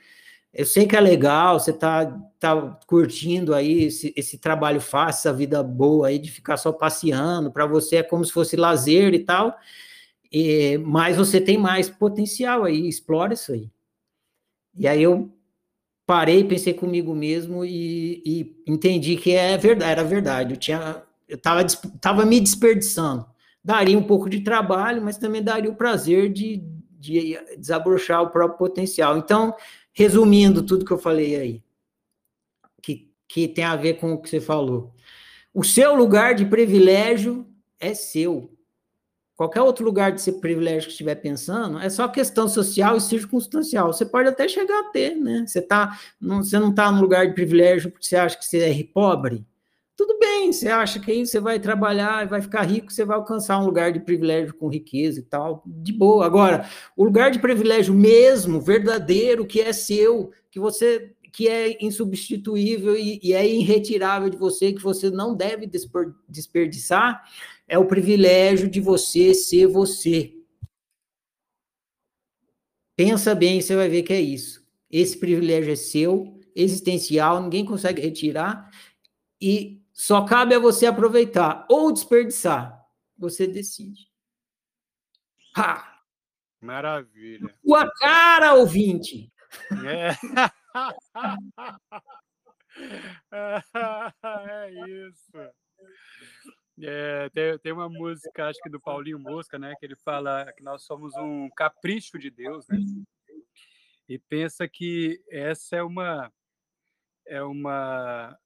eu 0.54 0.66
sei 0.66 0.88
que 0.88 0.96
é 0.96 1.00
legal, 1.00 1.60
você 1.60 1.72
está 1.72 2.06
tá 2.40 2.80
curtindo 2.88 3.54
aí 3.54 3.84
esse, 3.86 4.14
esse 4.18 4.40
trabalho 4.40 4.82
fácil, 4.82 5.30
essa 5.30 5.34
vida 5.38 5.62
boa 5.64 6.08
aí 6.08 6.18
de 6.20 6.32
ficar 6.32 6.58
só 6.58 6.72
passeando, 6.72 7.52
para 7.52 7.68
você 7.68 7.98
é 7.98 8.04
como 8.04 8.26
se 8.26 8.32
fosse 8.32 8.56
lazer 8.56 9.14
e 9.14 9.20
tal, 9.20 9.56
e, 10.32 10.78
mas 10.80 11.18
você 11.18 11.40
tem 11.40 11.58
mais 11.58 11.90
potencial 11.90 12.64
aí, 12.64 12.88
explora 12.88 13.34
isso 13.34 13.52
aí. 13.54 13.70
E 14.78 14.88
aí 14.88 15.02
eu 15.02 15.32
parei, 16.06 16.44
pensei 16.44 16.74
comigo 16.74 17.14
mesmo 17.14 17.66
e, 17.66 18.22
e 18.26 18.64
entendi 18.66 19.18
que 19.18 19.34
é 19.34 19.58
verdade, 19.58 19.92
era 19.92 20.04
verdade. 20.04 20.54
Eu 20.54 20.58
tinha, 20.58 21.04
eu 21.28 21.36
estava 21.36 21.66
tava 22.00 22.26
me 22.26 22.40
desperdiçando. 22.40 23.26
Daria 23.64 23.98
um 23.98 24.04
pouco 24.04 24.30
de 24.30 24.42
trabalho, 24.42 25.02
mas 25.02 25.18
também 25.18 25.44
daria 25.44 25.70
o 25.70 25.76
prazer 25.76 26.32
de, 26.32 26.64
de 26.98 27.38
desabrochar 27.58 28.22
o 28.22 28.30
próprio 28.30 28.58
potencial. 28.58 29.18
Então, 29.18 29.54
resumindo 29.92 30.64
tudo 30.64 30.86
que 30.86 30.92
eu 30.94 30.98
falei 30.98 31.36
aí, 31.36 31.64
que, 32.82 33.12
que 33.28 33.48
tem 33.48 33.66
a 33.66 33.76
ver 33.76 33.96
com 33.96 34.14
o 34.14 34.22
que 34.22 34.30
você 34.30 34.40
falou. 34.40 34.94
O 35.54 35.64
seu 35.64 35.96
lugar 35.96 36.36
de 36.36 36.46
privilégio 36.46 37.46
é 37.80 37.94
seu. 37.94 38.57
Qualquer 39.38 39.62
outro 39.62 39.86
lugar 39.86 40.12
de 40.12 40.32
privilégio 40.32 40.88
que 40.88 40.94
estiver 40.94 41.14
pensando, 41.14 41.78
é 41.78 41.88
só 41.92 42.08
questão 42.08 42.48
social 42.48 42.98
e 42.98 43.02
circunstancial. 43.02 43.94
Você 43.94 44.04
pode 44.04 44.28
até 44.28 44.48
chegar 44.48 44.80
a 44.80 44.90
ter, 44.90 45.16
né? 45.16 45.46
Você, 45.46 45.62
tá, 45.62 45.96
não, 46.20 46.42
você 46.42 46.58
não 46.58 46.72
está 46.72 46.92
no 46.92 47.00
lugar 47.00 47.28
de 47.28 47.36
privilégio 47.36 47.92
porque 47.92 48.08
você 48.08 48.16
acha 48.16 48.36
que 48.36 48.44
você 48.44 48.58
é 48.62 48.84
pobre. 48.92 49.46
Tudo 49.96 50.18
bem, 50.18 50.52
você 50.52 50.70
acha 50.70 51.00
que 51.00 51.12
aí 51.12 51.24
você 51.24 51.40
vai 51.40 51.60
trabalhar 51.60 52.24
e 52.26 52.28
vai 52.28 52.42
ficar 52.42 52.64
rico, 52.64 52.92
você 52.92 53.06
vai 53.06 53.16
alcançar 53.16 53.60
um 53.60 53.66
lugar 53.66 53.92
de 53.92 54.00
privilégio 54.00 54.56
com 54.56 54.68
riqueza 54.70 55.20
e 55.20 55.24
tal, 55.24 55.64
de 55.68 55.94
boa. 55.94 56.26
Agora, 56.26 56.68
o 56.96 57.04
lugar 57.04 57.30
de 57.30 57.38
privilégio 57.38 57.94
mesmo, 57.94 58.60
verdadeiro, 58.60 59.46
que 59.46 59.62
é 59.62 59.72
seu, 59.72 60.32
que 60.50 60.60
você 60.60 61.14
que 61.32 61.48
é 61.48 61.78
insubstituível 61.86 62.96
e, 62.96 63.20
e 63.22 63.34
é 63.34 63.48
irretirável 63.48 64.28
de 64.28 64.38
você, 64.38 64.74
que 64.74 64.82
você 64.82 65.12
não 65.12 65.36
deve 65.36 65.70
desperdiçar, 66.28 67.22
é 67.68 67.78
o 67.78 67.86
privilégio 67.86 68.70
de 68.70 68.80
você 68.80 69.34
ser 69.34 69.68
você. 69.68 70.34
Pensa 72.96 73.36
bem, 73.36 73.62
você 73.62 73.76
vai 73.76 73.90
ver 73.90 74.04
que 74.04 74.14
é 74.14 74.22
isso. 74.22 74.66
Esse 74.90 75.20
privilégio 75.20 75.74
é 75.74 75.76
seu, 75.76 76.40
existencial, 76.56 77.44
ninguém 77.44 77.66
consegue 77.66 78.02
retirar, 78.02 78.72
e 79.40 79.84
só 79.94 80.26
cabe 80.26 80.56
a 80.56 80.60
você 80.60 80.86
aproveitar 80.86 81.68
ou 81.70 81.92
desperdiçar. 81.92 82.82
Você 83.18 83.46
decide. 83.46 84.08
Ha! 85.56 86.02
Maravilha. 86.62 87.54
Sua 87.64 87.92
cara, 87.92 88.56
ouvinte! 88.56 89.32
É. 89.86 90.12
é 94.34 94.72
isso. 94.90 95.32
É, 96.80 97.30
tem, 97.30 97.58
tem 97.60 97.72
uma 97.72 97.90
música, 97.90 98.48
acho 98.48 98.60
que 98.62 98.70
do 98.70 98.80
Paulinho 98.80 99.20
Mosca, 99.20 99.58
né? 99.58 99.74
Que 99.80 99.86
ele 99.86 99.96
fala 99.96 100.52
que 100.54 100.64
nós 100.64 100.84
somos 100.84 101.14
um 101.16 101.50
capricho 101.50 102.20
de 102.20 102.30
Deus, 102.30 102.68
né? 102.68 102.78
E 104.08 104.18
pensa 104.20 104.68
que 104.68 105.22
essa 105.30 105.76
é 105.76 105.84
uma 105.84 106.32
é 107.26 107.42
uma 107.44 108.38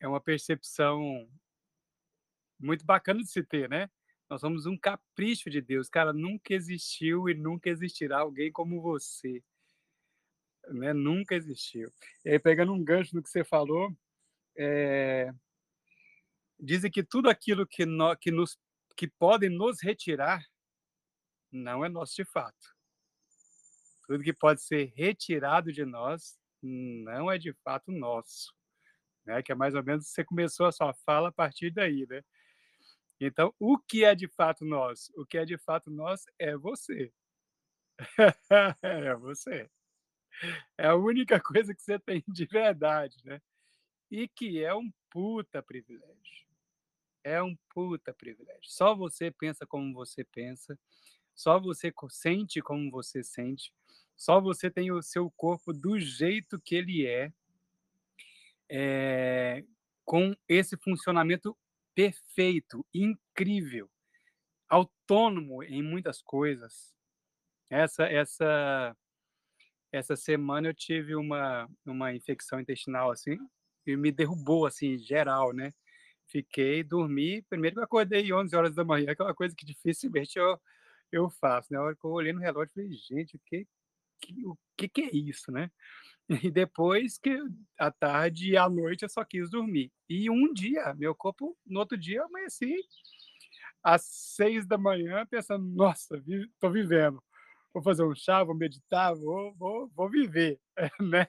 é 0.00 0.08
uma 0.08 0.20
percepção 0.20 1.28
muito 2.58 2.84
bacana 2.84 3.20
de 3.20 3.28
se 3.28 3.42
ter, 3.42 3.68
né? 3.68 3.90
Nós 4.28 4.40
somos 4.40 4.66
um 4.66 4.76
capricho 4.76 5.50
de 5.50 5.60
Deus, 5.60 5.88
cara. 5.88 6.12
Nunca 6.12 6.54
existiu 6.54 7.28
e 7.28 7.34
nunca 7.34 7.68
existirá 7.70 8.20
alguém 8.20 8.50
como 8.52 8.80
você, 8.80 9.42
né? 10.68 10.92
Nunca 10.92 11.34
existiu. 11.34 11.92
E 12.24 12.30
aí 12.30 12.38
pegando 12.38 12.72
um 12.72 12.82
gancho 12.82 13.14
no 13.14 13.22
que 13.22 13.30
você 13.30 13.44
falou, 13.44 13.92
é, 14.56 15.32
dizem 16.58 16.90
que 16.90 17.02
tudo 17.02 17.28
aquilo 17.28 17.66
que, 17.66 17.84
no, 17.84 18.16
que, 18.16 18.30
nos, 18.30 18.58
que 18.96 19.08
podem 19.08 19.50
nos 19.50 19.82
retirar 19.82 20.44
não 21.52 21.84
é 21.84 21.88
nosso 21.88 22.14
de 22.16 22.24
fato. 22.24 22.74
Tudo 24.06 24.22
que 24.22 24.32
pode 24.32 24.62
ser 24.62 24.92
retirado 24.94 25.72
de 25.72 25.84
nós 25.84 26.38
não 26.62 27.30
é 27.30 27.38
de 27.38 27.52
fato 27.64 27.90
nosso. 27.90 28.54
Né? 29.24 29.42
Que 29.42 29.52
é 29.52 29.54
mais 29.54 29.74
ou 29.74 29.82
menos 29.82 30.08
você 30.08 30.24
começou 30.24 30.66
a 30.66 30.72
sua 30.72 30.94
fala 31.04 31.28
a 31.28 31.32
partir 31.32 31.70
daí, 31.70 32.06
né? 32.08 32.22
Então, 33.18 33.54
o 33.58 33.78
que 33.78 34.04
é 34.04 34.14
de 34.14 34.28
fato 34.28 34.64
nós? 34.64 35.10
O 35.16 35.24
que 35.24 35.38
é 35.38 35.44
de 35.44 35.56
fato 35.56 35.90
nós 35.90 36.24
é 36.38 36.56
você. 36.56 37.12
é 38.82 39.14
você. 39.14 39.70
É 40.76 40.88
a 40.88 40.94
única 40.94 41.40
coisa 41.40 41.74
que 41.74 41.82
você 41.82 41.98
tem 41.98 42.22
de 42.28 42.44
verdade, 42.44 43.16
né? 43.24 43.40
E 44.10 44.28
que 44.28 44.62
é 44.62 44.74
um 44.74 44.92
puta 45.10 45.62
privilégio. 45.62 46.45
É 47.28 47.42
um 47.42 47.56
puta 47.74 48.14
privilégio. 48.14 48.60
Só 48.62 48.94
você 48.94 49.32
pensa 49.32 49.66
como 49.66 49.92
você 49.92 50.22
pensa, 50.22 50.78
só 51.34 51.58
você 51.58 51.92
sente 52.08 52.62
como 52.62 52.88
você 52.88 53.24
sente, 53.24 53.72
só 54.16 54.40
você 54.40 54.70
tem 54.70 54.92
o 54.92 55.02
seu 55.02 55.28
corpo 55.32 55.72
do 55.72 55.98
jeito 55.98 56.60
que 56.60 56.76
ele 56.76 57.04
é, 57.04 57.32
é 58.70 59.64
com 60.04 60.36
esse 60.48 60.76
funcionamento 60.76 61.56
perfeito, 61.96 62.86
incrível, 62.94 63.90
autônomo 64.68 65.62
em 65.64 65.82
muitas 65.82 66.22
coisas. 66.22 66.94
Essa 67.70 68.04
essa 68.06 68.96
essa 69.92 70.16
semana 70.16 70.68
eu 70.68 70.74
tive 70.74 71.16
uma 71.16 71.68
uma 71.86 72.14
infecção 72.14 72.60
intestinal 72.60 73.10
assim 73.10 73.38
e 73.86 73.96
me 73.96 74.12
derrubou 74.12 74.66
assim 74.66 74.98
geral, 74.98 75.52
né? 75.54 75.72
Fiquei, 76.26 76.82
dormi. 76.82 77.42
Primeiro 77.42 77.76
que 77.76 77.80
eu 77.80 77.84
acordei 77.84 78.32
11 78.32 78.54
horas 78.56 78.74
da 78.74 78.84
manhã, 78.84 79.12
aquela 79.12 79.34
coisa 79.34 79.54
que 79.54 79.64
dificilmente 79.64 80.38
eu, 80.38 80.60
eu 81.12 81.30
faço. 81.30 81.72
Na 81.72 81.78
né? 81.78 81.84
hora 81.84 81.96
que 81.96 82.04
eu 82.04 82.10
olhei 82.10 82.32
no 82.32 82.40
relógio, 82.40 82.72
falei, 82.74 82.92
gente, 82.92 83.36
o 83.36 83.40
que, 83.46 83.66
que, 84.20 84.46
o 84.46 84.58
que, 84.76 84.88
que 84.88 85.02
é 85.02 85.10
isso, 85.14 85.52
né? 85.52 85.70
E 86.42 86.50
depois 86.50 87.18
que 87.18 87.38
à 87.78 87.90
tarde 87.90 88.50
e 88.50 88.56
à 88.56 88.68
noite 88.68 89.02
eu 89.02 89.08
só 89.08 89.24
quis 89.24 89.48
dormir. 89.48 89.92
E 90.08 90.28
um 90.28 90.52
dia, 90.52 90.92
meu 90.94 91.14
corpo, 91.14 91.56
no 91.64 91.78
outro 91.78 91.96
dia, 91.96 92.18
eu 92.18 92.24
amanheci 92.24 92.76
às 93.82 94.02
seis 94.04 94.66
da 94.66 94.76
manhã 94.76 95.24
pensando, 95.26 95.64
nossa, 95.64 96.16
estou 96.26 96.70
vivendo. 96.72 97.22
Vou 97.72 97.82
fazer 97.82 98.02
um 98.04 98.14
chá, 98.14 98.42
vou 98.42 98.56
meditar, 98.56 99.14
vou, 99.14 99.54
vou, 99.54 99.88
vou 99.94 100.10
viver, 100.10 100.58
né? 101.00 101.28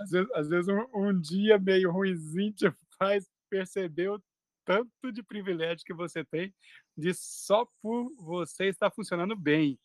Às 0.00 0.10
vezes, 0.10 0.32
às 0.32 0.48
vezes 0.48 0.68
um, 0.68 0.86
um 0.92 1.20
dia 1.20 1.58
meio 1.58 1.92
ruimzinho 1.92 2.52
te 2.52 2.74
faz 2.98 3.30
perceber 3.54 4.10
o 4.10 4.20
tanto 4.64 5.12
de 5.12 5.22
privilégio 5.22 5.84
que 5.86 5.94
você 5.94 6.24
tem 6.24 6.52
de 6.96 7.14
só 7.14 7.64
por 7.80 8.10
você 8.16 8.66
estar 8.66 8.90
funcionando 8.90 9.36
bem. 9.36 9.78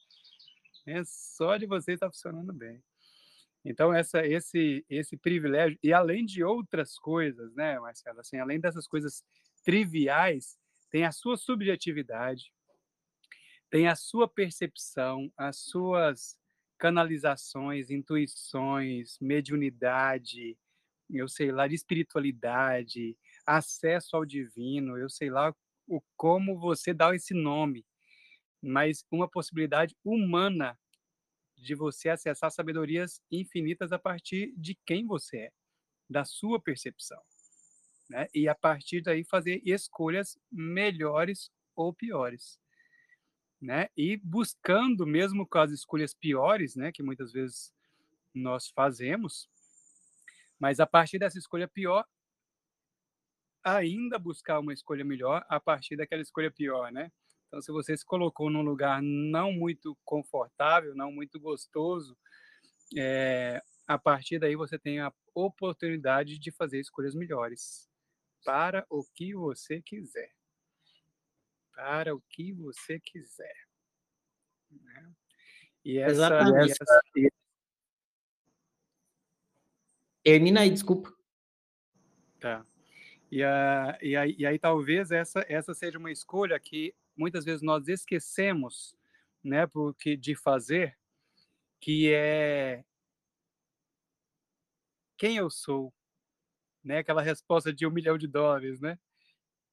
É 0.88 1.03
só 1.03 1.55
de 1.55 1.67
você 1.67 1.93
estar 1.93 2.09
funcionando 2.09 2.51
bem. 2.51 2.82
Então 3.63 3.93
essa 3.93 4.26
esse 4.26 4.84
esse 4.89 5.15
privilégio 5.17 5.78
e 5.84 5.93
além 5.93 6.26
de 6.26 6.43
outras 6.43 6.97
coisas, 6.97 7.53
né, 7.53 7.80
Marcelo, 7.80 8.20
assim, 8.22 8.38
além 8.38 8.59
dessas 8.59 8.88
coisas 8.88 9.24
triviais, 9.63 10.57
tem 10.89 11.05
a 11.05 11.11
sua 11.11 11.38
subjetividade, 11.38 12.51
tem 13.70 13.88
a 13.88 13.95
sua 13.95 14.28
percepção, 14.28 15.32
as 15.38 15.57
suas 15.57 16.39
canalizações, 16.80 17.91
intuições, 17.91 19.20
mediunidade, 19.20 20.57
eu 21.17 21.28
sei 21.28 21.51
lá, 21.51 21.67
de 21.67 21.76
espiritualidade, 21.76 23.17
acesso 23.58 24.16
ao 24.16 24.26
divino, 24.26 24.97
eu 24.97 25.10
sei 25.10 25.30
lá 25.30 25.54
o 25.88 26.02
como 26.18 26.60
você 26.60 26.93
dá 26.93 27.16
esse 27.16 27.34
nome, 27.34 27.86
mas 28.62 29.06
uma 29.12 29.30
possibilidade 29.30 29.95
humana 30.04 30.78
de 31.58 31.76
você 31.76 32.10
acessar 32.10 32.52
sabedorias 32.52 33.22
infinitas 33.32 33.91
a 33.91 34.00
partir 34.00 34.54
de 34.58 34.78
quem 34.86 35.06
você 35.06 35.38
é, 35.38 35.52
da 36.10 36.26
sua 36.26 36.62
percepção, 36.62 37.22
né? 38.10 38.28
E 38.34 38.47
a 38.50 38.56
partir 38.56 39.02
daí 39.02 39.24
fazer 39.26 39.62
escolhas 39.66 40.38
melhores 40.52 41.52
ou 41.76 41.93
piores, 41.93 42.60
né? 43.62 43.89
E 43.97 44.18
buscando 44.18 45.06
mesmo 45.06 45.45
com 45.47 45.60
as 45.60 45.72
escolhas 45.72 46.14
piores, 46.14 46.76
né, 46.76 46.91
que 46.91 47.04
muitas 47.04 47.32
vezes 47.32 47.74
nós 48.34 48.70
fazemos, 48.70 49.50
mas 50.60 50.80
a 50.80 50.86
partir 50.88 51.20
dessa 51.20 51.38
escolha 51.38 51.68
pior, 51.68 52.06
ainda 53.78 54.20
buscar 54.20 54.59
uma 54.59 54.74
escolha 54.74 55.03
melhor 55.03 55.45
a 55.49 55.59
partir 55.59 55.95
daquela 55.95 56.22
escolha 56.22 56.51
pior, 56.51 56.91
né? 56.91 57.11
Então, 57.47 57.61
se 57.61 57.72
você 57.72 57.97
se 57.97 58.05
colocou 58.05 58.49
num 58.49 58.61
lugar 58.61 59.01
não 59.01 59.51
muito 59.51 59.97
confortável, 60.05 60.95
não 60.95 61.11
muito 61.11 61.39
gostoso, 61.39 62.15
é, 62.97 63.61
a 63.88 63.97
partir 63.97 64.39
daí 64.39 64.55
você 64.55 64.78
tem 64.78 64.99
a 64.99 65.11
oportunidade 65.34 66.38
de 66.38 66.51
fazer 66.51 66.80
escolhas 66.80 67.15
melhores 67.15 67.89
para 68.45 68.86
o 68.89 69.03
que 69.03 69.34
você 69.34 69.82
quiser. 69.82 70.32
para 71.74 72.13
o 72.13 72.22
que 72.30 72.51
você 72.51 72.99
quiser. 72.99 73.55
Né? 74.70 75.11
E 75.84 75.97
essa, 75.97 76.11
Exatamente. 76.11 76.72
Essa... 76.72 77.01
Termina 80.22 80.61
aí, 80.61 80.70
desculpa. 80.70 81.11
Tá. 82.39 82.65
E, 83.32 83.44
a, 83.44 83.98
e, 84.02 84.12
e 84.40 84.46
aí 84.46 84.60
talvez 84.60 85.12
essa, 85.12 85.46
essa 85.48 85.74
seja 85.74 85.98
uma 86.00 86.12
escolha 86.12 86.60
que 86.60 86.94
muitas 87.16 87.46
vezes 87.46 87.62
nós 87.62 87.88
esquecemos 87.88 88.96
né, 89.44 89.68
porque, 89.68 90.18
de 90.18 90.36
fazer, 90.36 90.98
que 91.80 92.12
é 92.14 92.84
quem 95.18 95.36
eu 95.38 95.50
sou, 95.50 95.94
né? 96.84 97.00
Aquela 97.00 97.22
resposta 97.22 97.74
de 97.74 97.86
um 97.86 97.92
milhão 97.92 98.18
de 98.18 98.28
dólares, 98.28 98.80
né? 98.80 98.98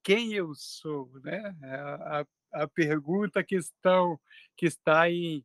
Quem 0.04 0.34
eu 0.34 0.54
sou, 0.54 1.10
né? 1.22 1.56
É 1.62 1.74
a, 1.76 2.26
a 2.52 2.68
pergunta 2.68 3.44
que 3.44 3.56
estão 3.56 4.20
que 4.56 4.66
está 4.66 5.10
em 5.10 5.44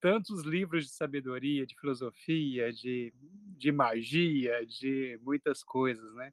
tantos 0.00 0.42
livros 0.44 0.84
de 0.84 0.92
sabedoria, 0.92 1.66
de 1.66 1.74
filosofia, 1.80 2.72
de, 2.72 3.12
de 3.58 3.72
magia, 3.72 4.64
de 4.66 5.18
muitas 5.22 5.64
coisas, 5.64 6.14
né? 6.14 6.32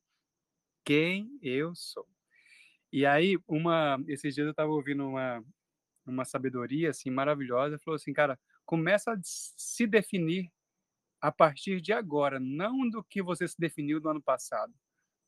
Quem 0.83 1.37
eu 1.41 1.73
sou. 1.75 2.07
E 2.91 3.05
aí, 3.05 3.37
uma, 3.47 4.03
esses 4.07 4.35
dias 4.35 4.45
eu 4.45 4.51
estava 4.51 4.71
ouvindo 4.71 5.07
uma, 5.07 5.43
uma 6.05 6.25
sabedoria 6.25 6.89
assim 6.89 7.09
maravilhosa, 7.09 7.79
falou 7.79 7.95
assim, 7.95 8.13
cara, 8.13 8.39
começa 8.65 9.13
a 9.13 9.19
se 9.23 9.87
definir 9.87 10.51
a 11.21 11.31
partir 11.31 11.79
de 11.81 11.93
agora, 11.93 12.39
não 12.39 12.89
do 12.89 13.03
que 13.03 13.21
você 13.21 13.47
se 13.47 13.55
definiu 13.59 14.01
no 14.01 14.09
ano 14.09 14.21
passado, 14.21 14.73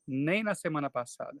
nem 0.06 0.42
na 0.42 0.54
semana 0.54 0.90
passada. 0.90 1.40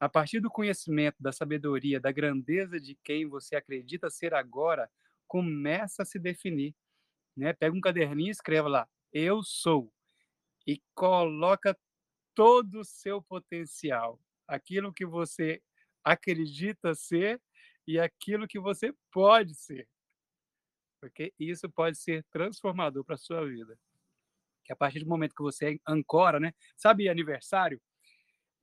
A 0.00 0.08
partir 0.08 0.40
do 0.40 0.50
conhecimento, 0.50 1.16
da 1.20 1.32
sabedoria, 1.32 2.00
da 2.00 2.10
grandeza 2.10 2.80
de 2.80 2.96
quem 3.04 3.26
você 3.26 3.56
acredita 3.56 4.10
ser 4.10 4.34
agora, 4.34 4.90
começa 5.26 6.02
a 6.02 6.06
se 6.06 6.18
definir. 6.18 6.74
Né? 7.36 7.52
Pega 7.52 7.74
um 7.76 7.80
caderninho 7.80 8.28
e 8.28 8.30
escreva 8.32 8.68
lá, 8.68 8.88
eu 9.12 9.42
sou, 9.42 9.92
e 10.66 10.82
coloca 10.94 11.76
todo 12.34 12.80
o 12.80 12.84
seu 12.84 13.22
potencial, 13.22 14.20
aquilo 14.46 14.92
que 14.92 15.06
você 15.06 15.62
acredita 16.02 16.94
ser 16.94 17.40
e 17.86 17.98
aquilo 17.98 18.48
que 18.48 18.58
você 18.58 18.94
pode 19.10 19.54
ser. 19.54 19.88
Porque 21.00 21.32
isso 21.38 21.70
pode 21.70 21.98
ser 21.98 22.24
transformador 22.30 23.04
para 23.04 23.14
a 23.14 23.18
sua 23.18 23.46
vida. 23.46 23.78
Que 24.64 24.72
a 24.72 24.76
partir 24.76 25.00
do 25.00 25.06
momento 25.06 25.34
que 25.34 25.42
você 25.42 25.78
ancora, 25.86 26.40
né? 26.40 26.54
Sabe 26.76 27.08
aniversário? 27.08 27.80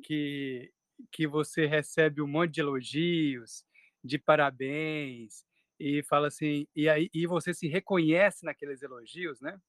Que, 0.04 0.72
que 1.12 1.28
você 1.28 1.68
recebe 1.68 2.22
um 2.22 2.28
monte 2.28 2.54
de 2.54 2.62
elogios, 2.62 3.64
de 4.04 4.18
parabéns, 4.18 5.46
e 5.80 6.04
fala 6.04 6.28
assim, 6.28 6.68
e 6.76 6.90
aí 6.90 7.10
e 7.14 7.28
você 7.28 7.54
se 7.54 7.68
reconhece 7.68 8.46
naqueles 8.46 8.82
elogios, 8.82 9.40
né? 9.42 9.60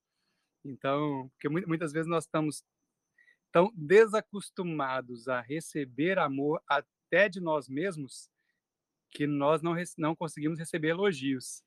Então, 0.65 1.31
porque 1.31 1.49
muitas 1.49 1.93
vezes 1.93 2.09
nós 2.09 2.25
estamos 2.25 2.65
tão 3.53 3.71
desacostumados 3.77 5.29
a 5.29 5.41
receber 5.41 6.19
amor 6.19 6.61
até 6.67 7.29
de 7.29 7.41
nós 7.41 7.69
mesmos 7.69 8.31
que 9.11 9.27
nós 9.27 9.63
não, 9.63 9.75
não 9.99 10.17
conseguimos 10.17 10.59
receber 10.59 10.89
elogios. 10.89 11.63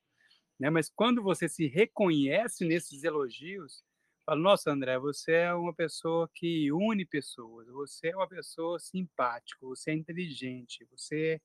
Né? 0.60 0.70
Mas 0.70 0.90
quando 0.90 1.22
você 1.22 1.48
se 1.48 1.68
reconhece 1.68 2.66
nesses 2.66 3.04
elogios, 3.04 3.84
fala, 4.26 4.42
nossa, 4.42 4.72
André, 4.72 4.98
você 4.98 5.34
é 5.34 5.54
uma 5.54 5.74
pessoa 5.74 6.30
que 6.34 6.72
une 6.72 7.06
pessoas, 7.06 7.68
você 7.68 8.10
é 8.10 8.16
uma 8.16 8.28
pessoa 8.28 8.80
simpática, 8.80 9.60
você 9.62 9.92
é 9.92 9.94
inteligente, 9.94 10.86
você 10.92 11.40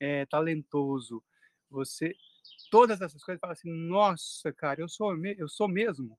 é 0.00 0.26
talentoso, 0.26 1.22
você... 1.70 2.14
Todas 2.70 3.00
essas 3.00 3.22
coisas, 3.22 3.40
fala 3.40 3.52
assim, 3.52 3.70
nossa, 3.70 4.52
cara, 4.52 4.80
eu 4.80 4.88
sou, 4.88 5.16
eu 5.24 5.48
sou 5.48 5.68
mesmo. 5.68 6.18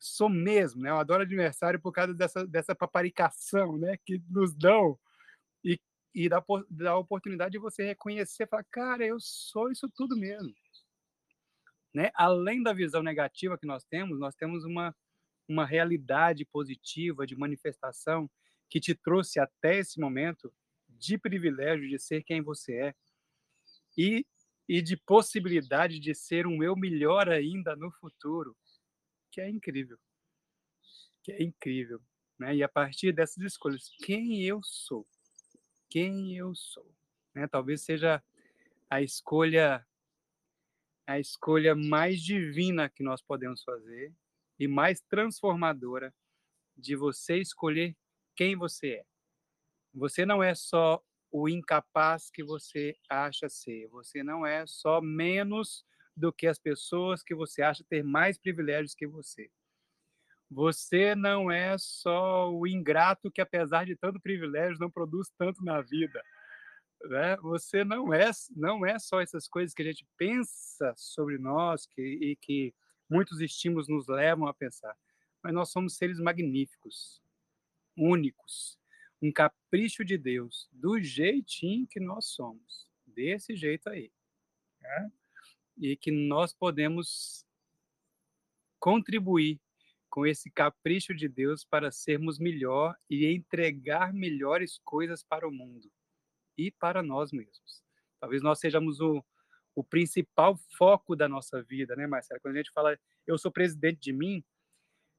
Sou 0.00 0.28
mesmo, 0.28 0.82
né? 0.82 0.90
Eu 0.90 0.98
adoro 0.98 1.22
aniversário 1.22 1.80
por 1.80 1.92
causa 1.92 2.14
dessa, 2.14 2.46
dessa 2.46 2.74
paparicação, 2.74 3.76
né? 3.76 3.96
Que 4.04 4.20
nos 4.28 4.54
dão 4.54 4.98
e 5.62 5.78
e 6.14 6.28
dá, 6.28 6.42
dá 6.68 6.90
a 6.90 6.98
oportunidade 6.98 7.52
de 7.52 7.58
você 7.58 7.84
reconhecer, 7.84 8.48
falar, 8.48 8.64
cara, 8.64 9.06
eu 9.06 9.18
sou 9.20 9.70
isso 9.70 9.88
tudo 9.94 10.16
mesmo. 10.16 10.52
Né? 11.94 12.10
Além 12.14 12.62
da 12.62 12.72
visão 12.72 13.02
negativa 13.02 13.58
que 13.58 13.66
nós 13.66 13.84
temos, 13.84 14.18
nós 14.18 14.34
temos 14.34 14.64
uma, 14.64 14.94
uma 15.48 15.64
realidade 15.64 16.44
positiva 16.44 17.26
de 17.26 17.36
manifestação 17.36 18.30
que 18.68 18.80
te 18.80 18.94
trouxe 18.94 19.40
até 19.40 19.78
esse 19.78 20.00
momento 20.00 20.52
de 20.88 21.18
privilégio 21.18 21.88
de 21.88 21.98
ser 21.98 22.22
quem 22.22 22.42
você 22.42 22.74
é 22.74 22.94
e, 23.96 24.24
e 24.68 24.80
de 24.80 24.96
possibilidade 24.96 25.98
de 25.98 26.14
ser 26.14 26.46
um 26.46 26.62
eu 26.62 26.76
melhor 26.76 27.28
ainda 27.28 27.74
no 27.74 27.90
futuro, 27.92 28.56
que 29.30 29.40
é 29.40 29.48
incrível. 29.48 29.98
Que 31.22 31.32
é 31.32 31.42
incrível. 31.42 32.00
Né? 32.38 32.56
E 32.56 32.62
a 32.62 32.68
partir 32.68 33.12
dessas 33.12 33.42
escolhas, 33.44 33.90
quem 34.04 34.42
eu 34.42 34.60
sou? 34.62 35.06
quem 35.90 36.36
eu 36.36 36.54
sou. 36.54 36.88
Né? 37.34 37.46
Talvez 37.48 37.82
seja 37.82 38.22
a 38.88 39.02
escolha 39.02 39.84
a 41.06 41.18
escolha 41.18 41.74
mais 41.74 42.22
divina 42.22 42.88
que 42.88 43.02
nós 43.02 43.20
podemos 43.20 43.64
fazer 43.64 44.14
e 44.56 44.68
mais 44.68 45.00
transformadora 45.00 46.14
de 46.76 46.94
você 46.94 47.38
escolher 47.38 47.96
quem 48.36 48.54
você 48.54 48.90
é. 48.90 49.04
Você 49.92 50.24
não 50.24 50.40
é 50.40 50.54
só 50.54 51.02
o 51.32 51.48
incapaz 51.48 52.30
que 52.30 52.44
você 52.44 52.96
acha 53.08 53.48
ser, 53.48 53.88
você 53.88 54.22
não 54.22 54.46
é 54.46 54.64
só 54.68 55.00
menos 55.00 55.84
do 56.20 56.32
que 56.32 56.46
as 56.46 56.58
pessoas 56.58 57.22
que 57.22 57.34
você 57.34 57.62
acha 57.62 57.82
ter 57.88 58.04
mais 58.04 58.38
privilégios 58.38 58.94
que 58.94 59.06
você. 59.06 59.50
Você 60.50 61.14
não 61.14 61.50
é 61.50 61.76
só 61.78 62.52
o 62.52 62.66
ingrato 62.66 63.30
que, 63.30 63.40
apesar 63.40 63.86
de 63.86 63.96
tanto 63.96 64.20
privilégio, 64.20 64.78
não 64.78 64.90
produz 64.90 65.30
tanto 65.38 65.64
na 65.64 65.80
vida. 65.80 66.22
Né? 67.04 67.36
Você 67.38 67.84
não 67.84 68.12
é, 68.12 68.30
não 68.54 68.84
é 68.84 68.98
só 68.98 69.20
essas 69.20 69.48
coisas 69.48 69.72
que 69.72 69.82
a 69.82 69.84
gente 69.84 70.06
pensa 70.18 70.92
sobre 70.96 71.38
nós 71.38 71.86
que, 71.86 72.02
e 72.02 72.36
que 72.36 72.74
muitos 73.08 73.40
estímulos 73.40 73.88
nos 73.88 74.06
levam 74.06 74.46
a 74.46 74.54
pensar, 74.54 74.94
mas 75.42 75.54
nós 75.54 75.70
somos 75.70 75.96
seres 75.96 76.18
magníficos, 76.18 77.22
únicos, 77.96 78.78
um 79.22 79.32
capricho 79.32 80.04
de 80.04 80.18
Deus, 80.18 80.68
do 80.72 81.00
jeitinho 81.00 81.86
que 81.88 82.00
nós 82.00 82.26
somos, 82.26 82.88
desse 83.06 83.56
jeito 83.56 83.88
aí. 83.88 84.12
Né? 84.80 85.12
E 85.80 85.96
que 85.96 86.10
nós 86.10 86.52
podemos 86.52 87.44
contribuir 88.78 89.58
com 90.10 90.26
esse 90.26 90.50
capricho 90.50 91.14
de 91.14 91.28
Deus 91.28 91.64
para 91.64 91.90
sermos 91.90 92.38
melhor 92.38 92.96
e 93.08 93.26
entregar 93.26 94.12
melhores 94.12 94.78
coisas 94.84 95.22
para 95.22 95.48
o 95.48 95.52
mundo 95.52 95.90
e 96.58 96.70
para 96.70 97.02
nós 97.02 97.32
mesmos. 97.32 97.82
Talvez 98.18 98.42
nós 98.42 98.58
sejamos 98.58 99.00
o, 99.00 99.24
o 99.74 99.84
principal 99.84 100.58
foco 100.76 101.14
da 101.14 101.28
nossa 101.28 101.62
vida, 101.62 101.94
né, 101.96 102.06
Marcelo? 102.06 102.40
Quando 102.40 102.56
a 102.56 102.58
gente 102.58 102.72
fala, 102.72 102.98
eu 103.26 103.38
sou 103.38 103.52
presidente 103.52 104.00
de 104.00 104.12
mim, 104.12 104.44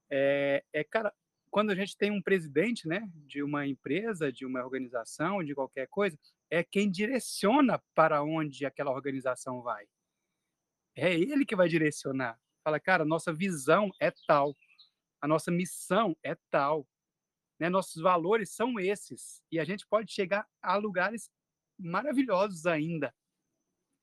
é, 0.09 0.63
é, 0.73 0.83
cara, 0.83 1.13
quando 1.49 1.71
a 1.71 1.75
gente 1.75 1.97
tem 1.97 2.11
um 2.11 2.21
presidente, 2.21 2.87
né, 2.87 3.09
de 3.25 3.41
uma 3.41 3.65
empresa, 3.65 4.31
de 4.31 4.45
uma 4.45 4.63
organização, 4.63 5.43
de 5.43 5.55
qualquer 5.55 5.87
coisa, 5.87 6.17
é 6.49 6.63
quem 6.63 6.91
direciona 6.91 7.81
para 7.95 8.21
onde 8.23 8.65
aquela 8.65 8.91
organização 8.91 9.61
vai. 9.61 9.85
É 10.95 11.13
ele 11.13 11.45
que 11.45 11.55
vai 11.55 11.67
direcionar. 11.67 12.39
Fala, 12.63 12.79
cara, 12.79 13.05
nossa 13.05 13.33
visão 13.33 13.91
é 13.99 14.11
tal 14.27 14.55
a 15.21 15.27
nossa 15.27 15.51
missão 15.51 16.17
é 16.23 16.35
tal, 16.49 16.87
né? 17.59 17.69
nossos 17.69 18.01
valores 18.01 18.49
são 18.49 18.79
esses, 18.79 19.43
e 19.51 19.59
a 19.59 19.63
gente 19.63 19.85
pode 19.85 20.11
chegar 20.11 20.47
a 20.61 20.75
lugares 20.75 21.29
maravilhosos 21.77 22.65
ainda, 22.65 23.13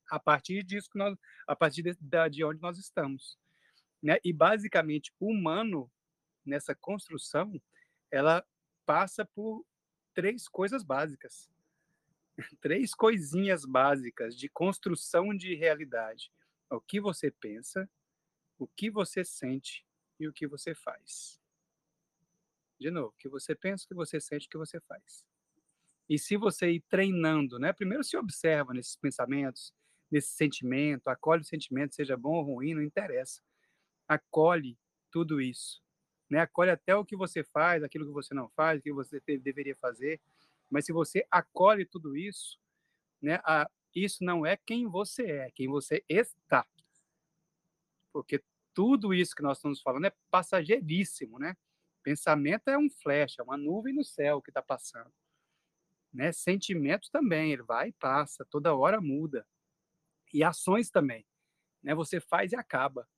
a 0.08 0.18
partir 0.18 0.62
disso 0.62 0.88
nós, 0.94 1.18
a 1.46 1.56
partir 1.56 1.82
de, 1.82 1.96
de 2.30 2.44
onde 2.44 2.60
nós 2.62 2.78
estamos. 2.78 3.36
Né? 4.00 4.18
E 4.24 4.32
basicamente, 4.32 5.12
o 5.18 5.32
humano, 5.32 5.90
nessa 6.46 6.74
construção, 6.74 7.60
ela 8.10 8.46
passa 8.86 9.24
por 9.24 9.66
três 10.14 10.48
coisas 10.48 10.84
básicas. 10.84 11.50
Três 12.60 12.94
coisinhas 12.94 13.64
básicas 13.64 14.36
de 14.36 14.48
construção 14.48 15.36
de 15.36 15.54
realidade. 15.56 16.30
O 16.70 16.80
que 16.80 17.00
você 17.00 17.30
pensa, 17.30 17.88
o 18.58 18.66
que 18.66 18.90
você 18.90 19.24
sente 19.24 19.86
e 20.18 20.28
o 20.28 20.32
que 20.32 20.46
você 20.46 20.74
faz. 20.74 21.40
De 22.78 22.90
novo, 22.90 23.08
o 23.08 23.18
que 23.18 23.28
você 23.28 23.54
pensa, 23.54 23.84
o 23.84 23.88
que 23.88 23.94
você 23.94 24.20
sente, 24.20 24.46
o 24.46 24.50
que 24.50 24.58
você 24.58 24.80
faz. 24.80 25.26
E 26.08 26.18
se 26.18 26.36
você 26.36 26.70
ir 26.70 26.80
treinando, 26.88 27.58
né? 27.58 27.72
Primeiro 27.72 28.02
se 28.02 28.16
observa 28.16 28.72
nesses 28.72 28.96
pensamentos, 28.96 29.74
nesse 30.10 30.30
sentimento, 30.30 31.08
acolhe 31.08 31.42
o 31.42 31.44
sentimento, 31.44 31.94
seja 31.94 32.16
bom 32.16 32.36
ou 32.36 32.42
ruim, 32.42 32.74
não 32.74 32.82
interessa. 32.82 33.42
Acolhe 34.06 34.78
tudo 35.10 35.40
isso. 35.40 35.82
Né? 36.30 36.40
Acolhe 36.40 36.70
até 36.70 36.94
o 36.94 37.04
que 37.04 37.16
você 37.16 37.42
faz, 37.42 37.82
aquilo 37.82 38.06
que 38.06 38.12
você 38.12 38.34
não 38.34 38.48
faz, 38.50 38.80
o 38.80 38.82
que 38.82 38.92
você 38.92 39.20
deveria 39.38 39.74
fazer. 39.76 40.20
Mas 40.70 40.86
se 40.86 40.92
você 40.92 41.26
acolhe 41.30 41.84
tudo 41.84 42.16
isso, 42.16 42.58
né? 43.20 43.40
A, 43.44 43.68
isso 44.04 44.24
não 44.24 44.44
é 44.44 44.56
quem 44.56 44.86
você 44.86 45.24
é, 45.30 45.50
quem 45.50 45.68
você 45.68 46.04
está. 46.08 46.66
Porque 48.12 48.42
tudo 48.74 49.12
isso 49.12 49.34
que 49.34 49.42
nós 49.42 49.58
estamos 49.58 49.80
falando 49.80 50.06
é 50.06 50.12
passageiríssimo, 50.30 51.38
né? 51.38 51.56
Pensamento 52.02 52.68
é 52.68 52.78
um 52.78 52.88
flash, 52.88 53.38
é 53.38 53.42
uma 53.42 53.56
nuvem 53.56 53.94
no 53.94 54.04
céu 54.04 54.40
que 54.40 54.50
está 54.50 54.62
passando. 54.62 55.12
Né? 56.12 56.32
Sentimentos 56.32 57.10
também, 57.10 57.52
ele 57.52 57.62
vai 57.62 57.88
e 57.88 57.92
passa, 57.92 58.44
toda 58.44 58.74
hora 58.74 59.00
muda. 59.00 59.46
E 60.32 60.42
ações 60.42 60.90
também. 60.90 61.26
Né? 61.82 61.94
Você 61.94 62.20
faz 62.20 62.52
e 62.52 62.56
acaba. 62.56 63.08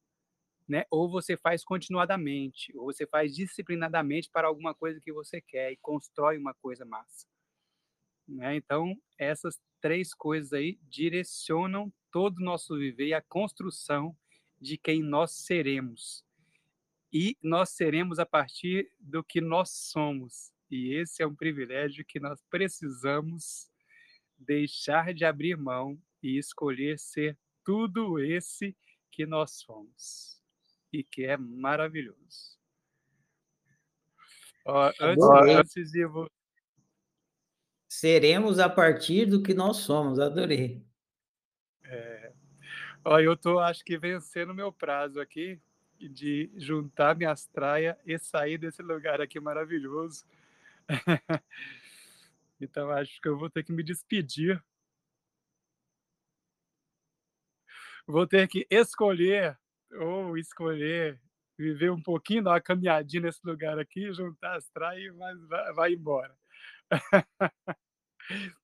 Né? 0.66 0.84
Ou 0.90 1.10
você 1.10 1.36
faz 1.36 1.64
continuadamente, 1.64 2.76
ou 2.76 2.86
você 2.86 3.06
faz 3.06 3.34
disciplinadamente 3.34 4.30
para 4.30 4.48
alguma 4.48 4.74
coisa 4.74 5.00
que 5.00 5.12
você 5.12 5.40
quer 5.40 5.72
e 5.72 5.76
constrói 5.76 6.38
uma 6.38 6.54
coisa 6.54 6.84
massa. 6.84 7.26
Né? 8.26 8.56
Então, 8.56 8.96
essas 9.18 9.60
três 9.80 10.14
coisas 10.14 10.52
aí 10.52 10.78
direcionam 10.88 11.92
todo 12.10 12.38
o 12.38 12.44
nosso 12.44 12.76
viver 12.76 13.08
e 13.08 13.14
a 13.14 13.22
construção 13.22 14.16
de 14.60 14.76
quem 14.76 15.02
nós 15.02 15.32
seremos. 15.32 16.24
E 17.12 17.36
nós 17.42 17.70
seremos 17.70 18.18
a 18.18 18.26
partir 18.26 18.92
do 19.00 19.24
que 19.24 19.40
nós 19.40 19.70
somos. 19.70 20.52
E 20.70 20.94
esse 20.94 21.22
é 21.22 21.26
um 21.26 21.34
privilégio 21.34 22.04
que 22.04 22.20
nós 22.20 22.40
precisamos 22.48 23.68
deixar 24.38 25.12
de 25.12 25.24
abrir 25.24 25.56
mão 25.56 26.00
e 26.22 26.38
escolher 26.38 26.98
ser 26.98 27.36
tudo 27.64 28.18
esse 28.20 28.76
que 29.10 29.26
nós 29.26 29.52
somos. 29.52 30.40
E 30.92 31.02
que 31.02 31.24
é 31.24 31.36
maravilhoso. 31.36 32.58
Ó, 34.64 34.92
antes, 35.00 35.24
antes 35.24 35.90
de 35.90 36.06
Seremos 37.90 38.60
a 38.60 38.68
partir 38.68 39.26
do 39.26 39.42
que 39.42 39.52
nós 39.52 39.78
somos, 39.78 40.20
adorei. 40.20 40.80
É. 41.82 42.32
Ó, 43.04 43.18
eu 43.18 43.36
tô, 43.36 43.58
acho 43.58 43.84
que, 43.84 43.98
vencendo 43.98 44.54
meu 44.54 44.72
prazo 44.72 45.20
aqui 45.20 45.60
de 45.98 46.48
juntar 46.54 47.16
minhas 47.16 47.48
traias 47.48 47.96
e 48.06 48.16
sair 48.16 48.58
desse 48.58 48.80
lugar 48.80 49.20
aqui 49.20 49.40
maravilhoso. 49.40 50.24
então, 52.60 52.90
acho 52.90 53.20
que 53.20 53.26
eu 53.26 53.36
vou 53.36 53.50
ter 53.50 53.64
que 53.64 53.72
me 53.72 53.82
despedir. 53.82 54.62
Vou 58.06 58.24
ter 58.24 58.46
que 58.46 58.68
escolher, 58.70 59.58
ou 59.90 60.38
escolher, 60.38 61.20
viver 61.58 61.90
um 61.90 62.00
pouquinho, 62.00 62.44
dar 62.44 62.52
uma 62.52 62.60
caminhadinha 62.60 63.22
nesse 63.22 63.40
lugar 63.44 63.80
aqui, 63.80 64.12
juntar 64.12 64.54
as 64.54 64.68
traias, 64.68 65.12
mas 65.16 65.42
vai, 65.48 65.72
vai 65.72 65.92
embora. 65.92 66.39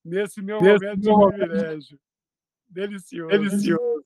Nesse 0.05 0.43
meu 0.43 0.61
Nesse 0.61 0.85
momento 0.85 1.01
de 1.01 1.39
privilégio. 1.39 1.99
Delicioso. 2.68 3.31
Delicioso. 3.31 4.05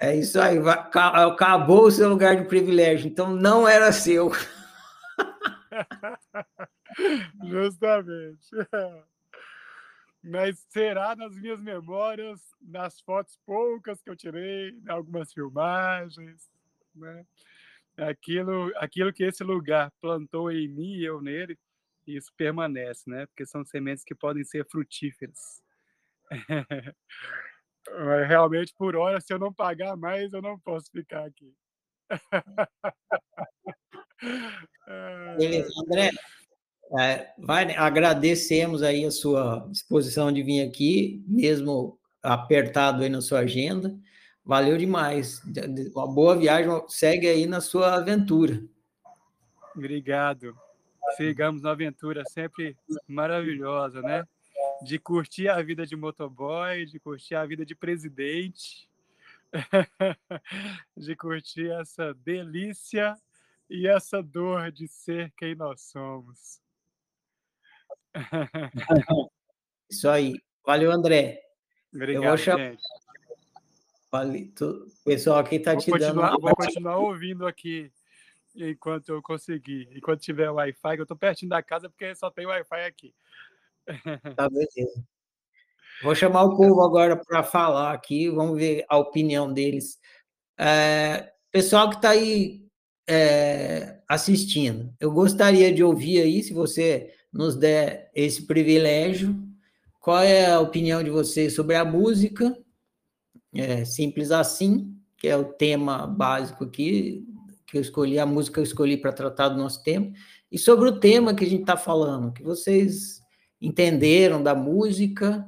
É 0.00 0.14
isso 0.14 0.40
aí, 0.40 0.58
acabou 0.92 1.86
o 1.86 1.90
seu 1.90 2.08
lugar 2.08 2.36
de 2.36 2.46
privilégio, 2.46 3.08
então 3.08 3.34
não 3.34 3.66
era 3.66 3.90
seu. 3.90 4.30
Justamente. 7.44 8.48
Mas 10.22 10.64
será 10.68 11.16
nas 11.16 11.34
minhas 11.34 11.60
memórias, 11.60 12.40
nas 12.60 13.00
fotos 13.00 13.36
poucas 13.44 14.00
que 14.00 14.10
eu 14.10 14.16
tirei, 14.16 14.70
em 14.70 14.88
algumas 14.88 15.32
filmagens, 15.32 16.48
né? 16.94 17.26
Aquilo, 17.96 18.70
aquilo 18.76 19.12
que 19.12 19.24
esse 19.24 19.42
lugar 19.42 19.92
plantou 20.00 20.52
em 20.52 20.68
mim 20.68 20.94
e 20.94 21.04
eu 21.04 21.20
nele, 21.20 21.58
isso 22.16 22.32
permanece, 22.36 23.08
né? 23.08 23.26
Porque 23.26 23.46
são 23.46 23.64
sementes 23.64 24.04
que 24.04 24.14
podem 24.14 24.44
ser 24.44 24.66
frutíferas. 24.68 25.62
Realmente, 28.28 28.74
por 28.76 28.96
hora, 28.96 29.20
se 29.20 29.32
eu 29.32 29.38
não 29.38 29.52
pagar 29.52 29.96
mais, 29.96 30.32
eu 30.32 30.42
não 30.42 30.58
posso 30.58 30.90
ficar 30.90 31.24
aqui. 31.24 31.54
Beleza, 35.38 35.68
André. 35.84 36.10
É, 36.98 37.34
vai, 37.38 37.76
agradecemos 37.76 38.82
aí 38.82 39.04
a 39.04 39.10
sua 39.10 39.68
disposição 39.70 40.32
de 40.32 40.42
vir 40.42 40.66
aqui, 40.66 41.22
mesmo 41.26 41.98
apertado 42.22 43.02
aí 43.02 43.08
na 43.08 43.20
sua 43.20 43.40
agenda. 43.40 43.98
Valeu 44.44 44.78
demais. 44.78 45.42
Uma 45.94 46.06
boa 46.06 46.36
viagem. 46.36 46.70
Segue 46.88 47.28
aí 47.28 47.46
na 47.46 47.60
sua 47.60 47.96
aventura. 47.96 48.62
Obrigado 49.76 50.56
sigamos 51.16 51.62
uma 51.62 51.72
aventura 51.72 52.24
sempre 52.24 52.76
maravilhosa, 53.06 54.00
né? 54.02 54.26
De 54.82 54.98
curtir 54.98 55.48
a 55.48 55.60
vida 55.62 55.86
de 55.86 55.96
motoboy, 55.96 56.86
de 56.86 56.98
curtir 57.00 57.34
a 57.34 57.46
vida 57.46 57.64
de 57.64 57.74
presidente, 57.74 58.88
de 60.96 61.16
curtir 61.16 61.70
essa 61.70 62.14
delícia 62.14 63.16
e 63.68 63.86
essa 63.86 64.22
dor 64.22 64.70
de 64.70 64.88
ser 64.88 65.32
quem 65.36 65.54
nós 65.54 65.82
somos. 65.82 66.60
Isso 69.90 70.08
aí. 70.08 70.40
Valeu, 70.64 70.90
André. 70.90 71.42
Obrigado, 71.94 72.24
eu 72.24 72.28
vou 72.28 72.38
chamar... 72.38 72.70
gente. 72.70 72.82
Vale, 74.10 74.48
tu... 74.48 74.86
Pessoal 75.04 75.38
aqui 75.38 75.56
está 75.56 75.76
te 75.76 75.90
continuar, 75.90 76.30
dando. 76.30 76.40
Vou 76.40 76.56
continuar 76.56 76.98
ouvindo 76.98 77.46
aqui 77.46 77.92
enquanto 78.58 79.10
eu 79.10 79.22
conseguir. 79.22 79.88
Enquanto 79.94 80.20
tiver 80.20 80.50
Wi-Fi, 80.50 80.96
eu 80.96 81.02
estou 81.02 81.16
pertinho 81.16 81.50
da 81.50 81.62
casa 81.62 81.88
porque 81.88 82.14
só 82.14 82.30
tem 82.30 82.46
Wi-Fi 82.46 82.84
aqui. 82.84 83.14
Tá 84.36 84.48
beleza. 84.48 85.04
Vou 86.02 86.14
chamar 86.14 86.44
o 86.44 86.56
povo 86.56 86.80
agora 86.82 87.16
para 87.16 87.42
falar 87.42 87.92
aqui, 87.92 88.28
vamos 88.28 88.56
ver 88.58 88.84
a 88.88 88.96
opinião 88.96 89.52
deles. 89.52 89.98
É, 90.56 91.32
pessoal 91.50 91.90
que 91.90 91.96
está 91.96 92.10
aí 92.10 92.64
é, 93.08 94.00
assistindo, 94.08 94.94
eu 95.00 95.10
gostaria 95.10 95.72
de 95.72 95.82
ouvir 95.82 96.20
aí, 96.20 96.42
se 96.42 96.52
você 96.52 97.12
nos 97.32 97.56
der 97.56 98.10
esse 98.14 98.46
privilégio, 98.46 99.36
qual 99.98 100.20
é 100.20 100.46
a 100.46 100.60
opinião 100.60 101.02
de 101.02 101.10
vocês 101.10 101.54
sobre 101.54 101.74
a 101.74 101.84
música? 101.84 102.56
É, 103.52 103.84
simples 103.84 104.30
assim, 104.30 104.96
que 105.16 105.26
é 105.26 105.36
o 105.36 105.52
tema 105.52 106.06
básico 106.06 106.64
aqui 106.64 107.26
que 107.68 107.76
eu 107.76 107.82
escolhi, 107.82 108.18
a 108.18 108.24
música 108.24 108.54
que 108.54 108.60
eu 108.60 108.64
escolhi 108.64 108.96
para 108.96 109.12
tratar 109.12 109.50
do 109.50 109.58
nosso 109.58 109.82
tema, 109.82 110.10
e 110.50 110.58
sobre 110.58 110.88
o 110.88 110.98
tema 110.98 111.34
que 111.34 111.44
a 111.44 111.48
gente 111.48 111.60
está 111.60 111.76
falando, 111.76 112.32
que 112.32 112.42
vocês 112.42 113.20
entenderam 113.60 114.42
da 114.42 114.54
música, 114.54 115.46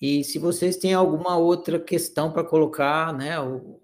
e 0.00 0.22
se 0.22 0.38
vocês 0.38 0.76
têm 0.76 0.94
alguma 0.94 1.36
outra 1.36 1.80
questão 1.80 2.30
para 2.30 2.44
colocar, 2.44 3.12
né, 3.12 3.38
ou 3.40 3.82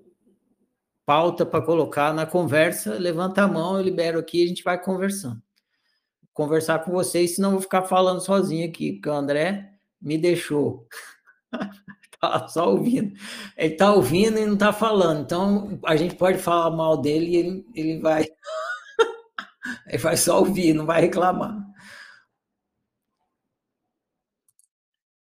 pauta 1.05 1.45
para 1.45 1.61
colocar 1.61 2.15
na 2.15 2.25
conversa, 2.25 2.95
levanta 2.95 3.43
a 3.43 3.49
mão, 3.49 3.77
eu 3.77 3.83
libero 3.83 4.21
aqui 4.21 4.41
e 4.41 4.45
a 4.45 4.47
gente 4.47 4.63
vai 4.63 4.81
conversando. 4.81 5.43
Conversar 6.33 6.85
com 6.85 6.93
vocês, 6.93 7.35
senão 7.35 7.49
eu 7.49 7.55
vou 7.55 7.63
ficar 7.63 7.83
falando 7.83 8.21
sozinho 8.21 8.69
aqui, 8.69 8.93
porque 8.93 9.09
o 9.09 9.13
André 9.13 9.73
me 10.01 10.17
deixou. 10.17 10.87
tá 12.21 12.47
só 12.49 12.71
ouvindo. 12.71 13.17
Ele 13.57 13.75
tá 13.75 13.93
ouvindo 13.93 14.39
e 14.39 14.47
não 14.47 14.57
tá 14.57 14.73
falando. 14.73 15.23
Então, 15.23 15.81
a 15.85 15.97
gente 15.97 16.15
pode 16.15 16.39
falar 16.39 16.71
mal 16.71 16.97
dele 17.01 17.27
e 17.27 17.37
ele, 17.37 17.67
ele 17.75 18.01
vai. 18.01 18.25
ele 19.89 19.99
vai 19.99 20.17
só 20.17 20.39
ouvir, 20.39 20.75
não 20.75 20.87
vai 20.87 21.01
reclamar. 21.01 21.59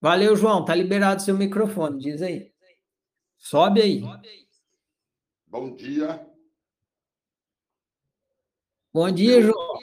Valeu, 0.02 0.36
João. 0.36 0.66
Tá 0.66 0.74
liberado 0.74 1.22
seu 1.22 1.38
microfone. 1.38 2.00
Diz 2.00 2.22
aí. 2.22 2.52
Sobe 3.38 3.82
aí. 3.82 4.02
Bom 5.46 5.76
dia. 5.76 6.28
Bom 8.92 9.12
dia, 9.12 9.42
João. 9.42 9.80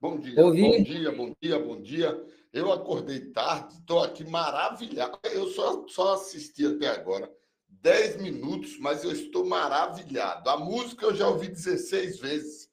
Bom 0.00 0.18
dia. 0.18 0.40
Ouvi. 0.42 0.62
Bom 0.62 0.82
dia, 0.82 1.12
bom 1.12 1.34
dia, 1.42 1.58
bom 1.58 1.82
dia. 1.82 2.39
Eu 2.52 2.72
acordei 2.72 3.20
tarde, 3.32 3.76
estou 3.78 4.02
aqui 4.02 4.24
maravilhado. 4.24 5.18
Eu 5.24 5.48
só, 5.48 5.86
só 5.88 6.14
assisti 6.14 6.66
até 6.66 6.88
agora 6.88 7.32
10 7.68 8.20
minutos, 8.20 8.76
mas 8.78 9.04
eu 9.04 9.12
estou 9.12 9.46
maravilhado. 9.46 10.48
A 10.50 10.56
música 10.56 11.06
eu 11.06 11.14
já 11.14 11.28
ouvi 11.28 11.48
16 11.48 12.18
vezes, 12.18 12.70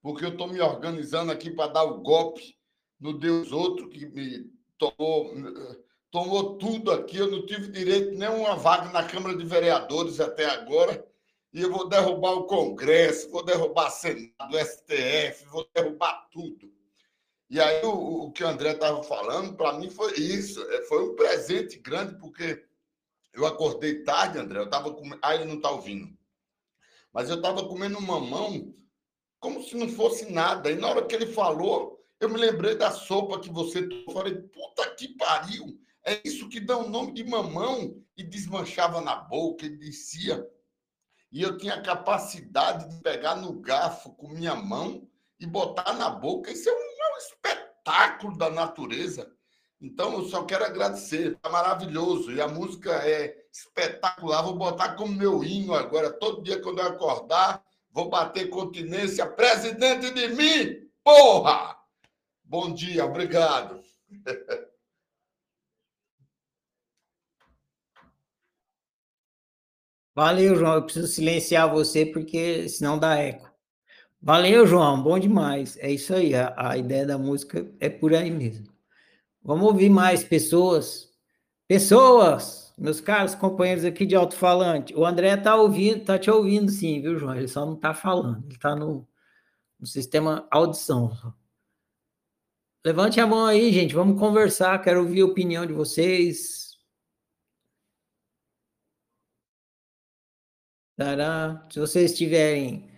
porque 0.00 0.24
eu 0.24 0.30
estou 0.30 0.46
me 0.46 0.60
organizando 0.60 1.32
aqui 1.32 1.50
para 1.50 1.72
dar 1.72 1.84
o 1.84 2.00
golpe 2.00 2.56
no 3.00 3.12
Deus 3.18 3.52
outro 3.52 3.88
que 3.88 4.06
me 4.06 4.50
tomou, 4.78 5.34
tomou 6.10 6.56
tudo 6.56 6.92
aqui. 6.92 7.16
Eu 7.16 7.30
não 7.30 7.44
tive 7.44 7.68
direito 7.68 8.16
nem 8.16 8.28
uma 8.28 8.54
vaga 8.54 8.90
na 8.90 9.04
Câmara 9.06 9.36
de 9.36 9.44
Vereadores 9.44 10.20
até 10.20 10.46
agora. 10.46 11.04
E 11.52 11.60
eu 11.60 11.70
vou 11.70 11.88
derrubar 11.88 12.32
o 12.32 12.46
Congresso, 12.46 13.30
vou 13.30 13.44
derrubar 13.44 13.88
o 13.88 13.90
Senado, 13.90 14.56
o 14.56 14.58
STF, 14.58 15.44
vou 15.46 15.68
derrubar 15.74 16.28
tudo. 16.32 16.73
E 17.50 17.60
aí, 17.60 17.84
o, 17.84 18.26
o 18.26 18.32
que 18.32 18.42
o 18.42 18.48
André 18.48 18.72
estava 18.72 19.02
falando, 19.02 19.56
para 19.56 19.74
mim 19.74 19.90
foi 19.90 20.14
isso. 20.14 20.62
É, 20.70 20.82
foi 20.84 21.10
um 21.10 21.14
presente 21.14 21.78
grande, 21.78 22.18
porque 22.18 22.64
eu 23.32 23.46
acordei 23.46 24.02
tarde, 24.02 24.38
André. 24.38 24.58
Eu 24.58 24.64
estava 24.64 24.92
comendo. 24.92 25.18
Ah, 25.22 25.34
ele 25.34 25.44
não 25.44 25.56
está 25.56 25.70
ouvindo. 25.70 26.16
Mas 27.12 27.28
eu 27.28 27.36
estava 27.36 27.66
comendo 27.68 28.00
mamão 28.00 28.74
como 29.38 29.62
se 29.62 29.76
não 29.76 29.88
fosse 29.88 30.32
nada. 30.32 30.70
E 30.70 30.76
na 30.76 30.88
hora 30.88 31.06
que 31.06 31.14
ele 31.14 31.26
falou, 31.26 32.02
eu 32.18 32.28
me 32.28 32.38
lembrei 32.38 32.74
da 32.74 32.90
sopa 32.90 33.40
que 33.40 33.50
você 33.50 33.86
tomou. 33.86 34.04
Eu 34.08 34.12
falei, 34.14 34.34
puta 34.34 34.90
que 34.94 35.08
pariu! 35.16 35.78
É 36.06 36.20
isso 36.24 36.48
que 36.48 36.60
dá 36.60 36.76
o 36.76 36.88
nome 36.88 37.12
de 37.12 37.24
mamão 37.24 38.02
e 38.16 38.22
desmanchava 38.22 39.00
na 39.00 39.16
boca 39.16 39.66
e 39.66 39.76
descia. 39.76 40.46
E 41.32 41.42
eu 41.42 41.56
tinha 41.56 41.74
a 41.74 41.82
capacidade 41.82 42.88
de 42.88 43.02
pegar 43.02 43.36
no 43.36 43.60
garfo 43.60 44.14
com 44.14 44.28
minha 44.28 44.54
mão 44.54 45.08
e 45.40 45.46
botar 45.46 45.94
na 45.94 46.08
boca. 46.08 46.50
Isso 46.50 46.68
é 46.68 46.72
um, 46.72 46.83
um 47.14 47.18
espetáculo 47.18 48.36
da 48.36 48.50
natureza. 48.50 49.32
Então, 49.80 50.14
eu 50.14 50.24
só 50.24 50.44
quero 50.44 50.64
agradecer. 50.64 51.32
Está 51.32 51.48
maravilhoso. 51.50 52.32
E 52.32 52.40
a 52.40 52.48
música 52.48 52.90
é 53.06 53.36
espetacular. 53.52 54.42
Vou 54.42 54.56
botar 54.56 54.94
como 54.94 55.12
meu 55.12 55.44
hino 55.44 55.74
agora. 55.74 56.10
Todo 56.10 56.42
dia 56.42 56.60
quando 56.60 56.80
eu 56.80 56.86
acordar, 56.86 57.62
vou 57.90 58.08
bater 58.08 58.48
continência. 58.48 59.26
Presidente 59.26 60.10
de 60.10 60.28
mim, 60.28 60.90
porra! 61.02 61.76
Bom 62.42 62.72
dia, 62.72 63.04
obrigado. 63.04 63.82
Valeu, 70.14 70.54
João. 70.56 70.74
Eu 70.74 70.84
preciso 70.84 71.08
silenciar 71.08 71.68
você 71.70 72.06
porque 72.06 72.68
senão 72.68 72.98
dá 72.98 73.16
eco. 73.16 73.53
Valeu, 74.24 74.66
João. 74.66 75.02
Bom 75.02 75.18
demais. 75.18 75.76
É 75.76 75.90
isso 75.92 76.14
aí. 76.14 76.34
A, 76.34 76.54
a 76.56 76.78
ideia 76.78 77.04
da 77.04 77.18
música 77.18 77.70
é 77.78 77.90
por 77.90 78.14
aí 78.14 78.30
mesmo. 78.30 78.66
Vamos 79.42 79.66
ouvir 79.66 79.90
mais 79.90 80.24
pessoas. 80.24 81.12
Pessoas, 81.68 82.72
meus 82.78 83.02
caros 83.02 83.34
companheiros 83.34 83.84
aqui 83.84 84.06
de 84.06 84.16
alto-falante. 84.16 84.94
O 84.94 85.04
André 85.04 85.36
tá 85.36 85.54
ouvindo, 85.56 86.06
tá 86.06 86.18
te 86.18 86.30
ouvindo 86.30 86.70
sim, 86.70 87.02
viu, 87.02 87.18
João? 87.18 87.36
Ele 87.36 87.48
só 87.48 87.66
não 87.66 87.76
tá 87.76 87.92
falando. 87.92 88.42
Ele 88.48 88.58
tá 88.58 88.74
no, 88.74 89.06
no 89.78 89.86
sistema 89.86 90.48
audição. 90.50 91.12
Levante 92.82 93.20
a 93.20 93.26
mão 93.26 93.44
aí, 93.44 93.70
gente. 93.70 93.94
Vamos 93.94 94.18
conversar. 94.18 94.80
Quero 94.80 95.00
ouvir 95.00 95.20
a 95.20 95.26
opinião 95.26 95.66
de 95.66 95.74
vocês. 95.74 96.78
Se 101.70 101.78
vocês 101.78 102.16
tiverem 102.16 102.93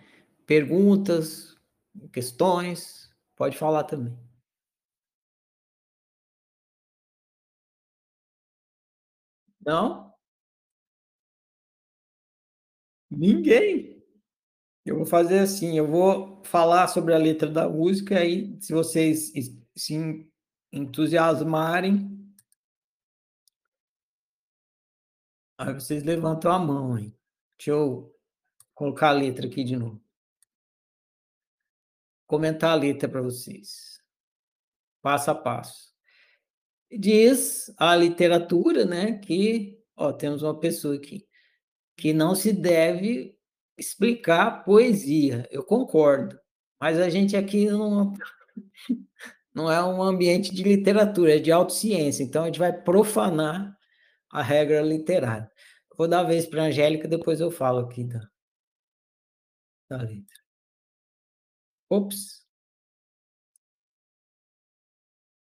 perguntas, 0.47 1.57
questões, 2.12 3.11
pode 3.36 3.59
falar 3.59 3.84
também. 3.84 4.16
Não? 9.61 10.14
Ninguém. 13.11 14.03
Eu 14.84 14.97
vou 14.99 15.07
fazer 15.07 15.40
assim, 15.40 15.76
eu 15.76 15.86
vou 15.86 16.42
falar 16.44 16.88
sobre 16.88 17.12
a 17.14 17.18
letra 17.18 17.51
da 17.51 17.68
música 17.68 18.18
aí, 18.20 18.57
se 18.61 18.72
vocês 18.72 19.32
se 19.76 20.30
entusiasmarem, 20.72 22.16
aí 25.59 25.74
vocês 25.74 26.05
levantam 26.05 26.53
a 26.53 26.59
mão 26.59 26.94
aí. 26.94 27.12
Deixa 27.59 27.72
eu 27.72 28.14
colocar 28.74 29.09
a 29.11 29.12
letra 29.12 29.47
aqui 29.47 29.64
de 29.64 29.76
novo. 29.76 30.05
Comentar 32.26 32.72
a 32.72 32.74
letra 32.74 33.08
para 33.08 33.22
vocês. 33.22 34.00
Passo 35.00 35.30
a 35.30 35.34
passo. 35.34 35.94
Diz 36.90 37.72
a 37.78 37.94
literatura, 37.96 38.84
né, 38.84 39.18
que, 39.18 39.78
ó, 39.96 40.12
temos 40.12 40.42
uma 40.42 40.58
pessoa 40.58 40.96
aqui, 40.96 41.26
que 41.96 42.12
não 42.12 42.34
se 42.34 42.52
deve 42.52 43.36
explicar 43.76 44.64
poesia. 44.64 45.46
Eu 45.50 45.64
concordo. 45.64 46.38
Mas 46.80 46.98
a 47.00 47.08
gente 47.08 47.36
aqui 47.36 47.66
não, 47.66 48.12
não 49.54 49.70
é 49.70 49.82
um 49.82 50.02
ambiente 50.02 50.54
de 50.54 50.62
literatura, 50.62 51.36
é 51.36 51.38
de 51.38 51.50
autociência. 51.50 52.22
Então 52.22 52.42
a 52.42 52.46
gente 52.46 52.58
vai 52.58 52.72
profanar 52.72 53.76
a 54.30 54.42
regra 54.42 54.82
literária. 54.82 55.50
Vou 55.96 56.06
dar 56.06 56.20
a 56.20 56.24
vez 56.24 56.46
para 56.46 56.62
a 56.62 56.66
Angélica, 56.66 57.08
depois 57.08 57.40
eu 57.40 57.50
falo 57.50 57.78
aqui 57.80 58.04
da, 58.04 58.20
da 59.88 60.02
letra. 60.02 60.45
Ops. 61.91 62.45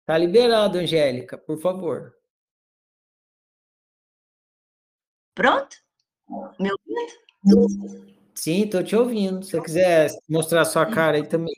Tá 0.07 0.18
liberado, 0.18 0.78
Angélica, 0.78 1.38
por 1.38 1.61
favor. 1.61 2.14
Pronto? 5.34 5.76
Meu 6.59 6.76
Sim, 8.34 8.64
estou 8.64 8.82
te 8.82 8.97
ouvindo. 8.97 9.45
Se 9.45 9.53
você 9.53 9.62
quiser 9.62 10.11
mostrar 10.28 10.64
sua 10.64 10.86
cara 10.86 11.16
aí 11.16 11.26
também. 11.26 11.55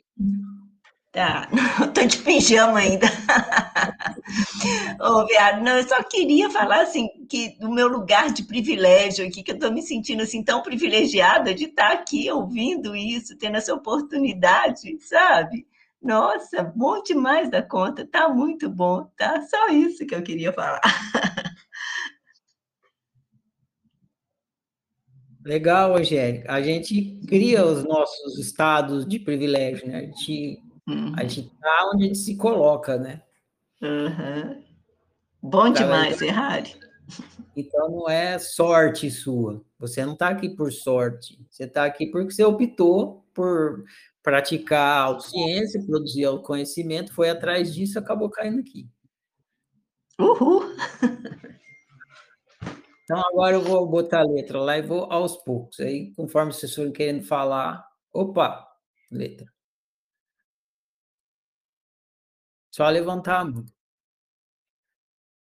Tá, 1.15 1.47
tô 1.95 2.05
de 2.05 2.17
pijama 2.17 2.79
ainda. 2.79 3.07
Ô, 4.99 5.25
Viado, 5.25 5.63
não, 5.63 5.77
eu 5.77 5.87
só 5.87 6.03
queria 6.03 6.49
falar 6.49 6.81
assim, 6.81 7.07
que 7.29 7.57
do 7.57 7.71
meu 7.71 7.87
lugar 7.87 8.33
de 8.33 8.43
privilégio 8.43 9.25
aqui, 9.25 9.41
que 9.41 9.53
eu 9.53 9.57
tô 9.57 9.71
me 9.71 9.81
sentindo 9.81 10.23
assim 10.23 10.43
tão 10.43 10.61
privilegiada 10.61 11.55
de 11.55 11.67
estar 11.67 11.93
aqui 11.93 12.29
ouvindo 12.29 12.93
isso, 12.93 13.37
tendo 13.37 13.55
essa 13.55 13.73
oportunidade, 13.73 14.99
sabe? 14.99 15.65
Nossa, 16.01 16.61
bom 16.75 17.01
demais 17.01 17.49
da 17.49 17.63
conta, 17.63 18.05
tá 18.05 18.27
muito 18.27 18.69
bom, 18.69 19.09
tá? 19.15 19.41
Só 19.43 19.69
isso 19.69 20.05
que 20.05 20.15
eu 20.15 20.21
queria 20.21 20.51
falar. 20.51 20.81
Legal, 25.45 25.95
Angélica. 25.95 26.51
A 26.51 26.61
gente 26.61 27.21
cria 27.25 27.65
os 27.65 27.85
nossos 27.85 28.37
estados 28.37 29.05
de 29.05 29.17
privilégio, 29.17 29.87
né? 29.87 29.99
A 29.99 30.01
gente 30.01 30.64
Uhum. 30.87 31.13
A 31.17 31.23
gente 31.23 31.49
tá 31.59 31.91
onde 31.93 32.03
a 32.03 32.07
gente 32.07 32.19
se 32.19 32.35
coloca, 32.35 32.97
né? 32.97 33.21
Uhum. 33.81 34.63
Bom 35.41 35.73
tá 35.73 35.81
demais, 35.81 36.17
Ferrari. 36.17 36.75
Então 37.55 37.89
não 37.89 38.09
é 38.09 38.37
sorte 38.39 39.09
sua. 39.09 39.61
Você 39.79 40.05
não 40.05 40.13
está 40.13 40.29
aqui 40.29 40.49
por 40.49 40.71
sorte. 40.71 41.39
Você 41.49 41.63
está 41.63 41.85
aqui 41.85 42.07
porque 42.07 42.31
você 42.31 42.43
optou 42.43 43.25
por 43.33 43.83
praticar 44.23 44.97
a 44.97 45.01
autociência, 45.01 45.85
produzir 45.85 46.25
o 46.27 46.41
conhecimento, 46.41 47.13
foi 47.13 47.29
atrás 47.29 47.73
disso 47.73 47.97
e 47.97 47.99
acabou 47.99 48.29
caindo 48.29 48.59
aqui. 48.59 48.89
Uhul! 50.19 50.63
Então 53.03 53.19
agora 53.19 53.55
eu 53.55 53.61
vou 53.61 53.85
botar 53.85 54.21
a 54.21 54.25
letra 54.25 54.59
lá 54.59 54.79
e 54.79 54.81
vou 54.81 55.03
aos 55.11 55.37
poucos. 55.37 55.79
Aí, 55.79 56.11
conforme 56.15 56.51
vocês 56.51 56.73
forem 56.73 56.91
querendo 56.91 57.23
falar, 57.23 57.87
opa, 58.11 58.67
letra. 59.11 59.54
Só 62.75 62.89
levantar 62.89 63.39
a 63.39 63.45
mão. 63.45 63.65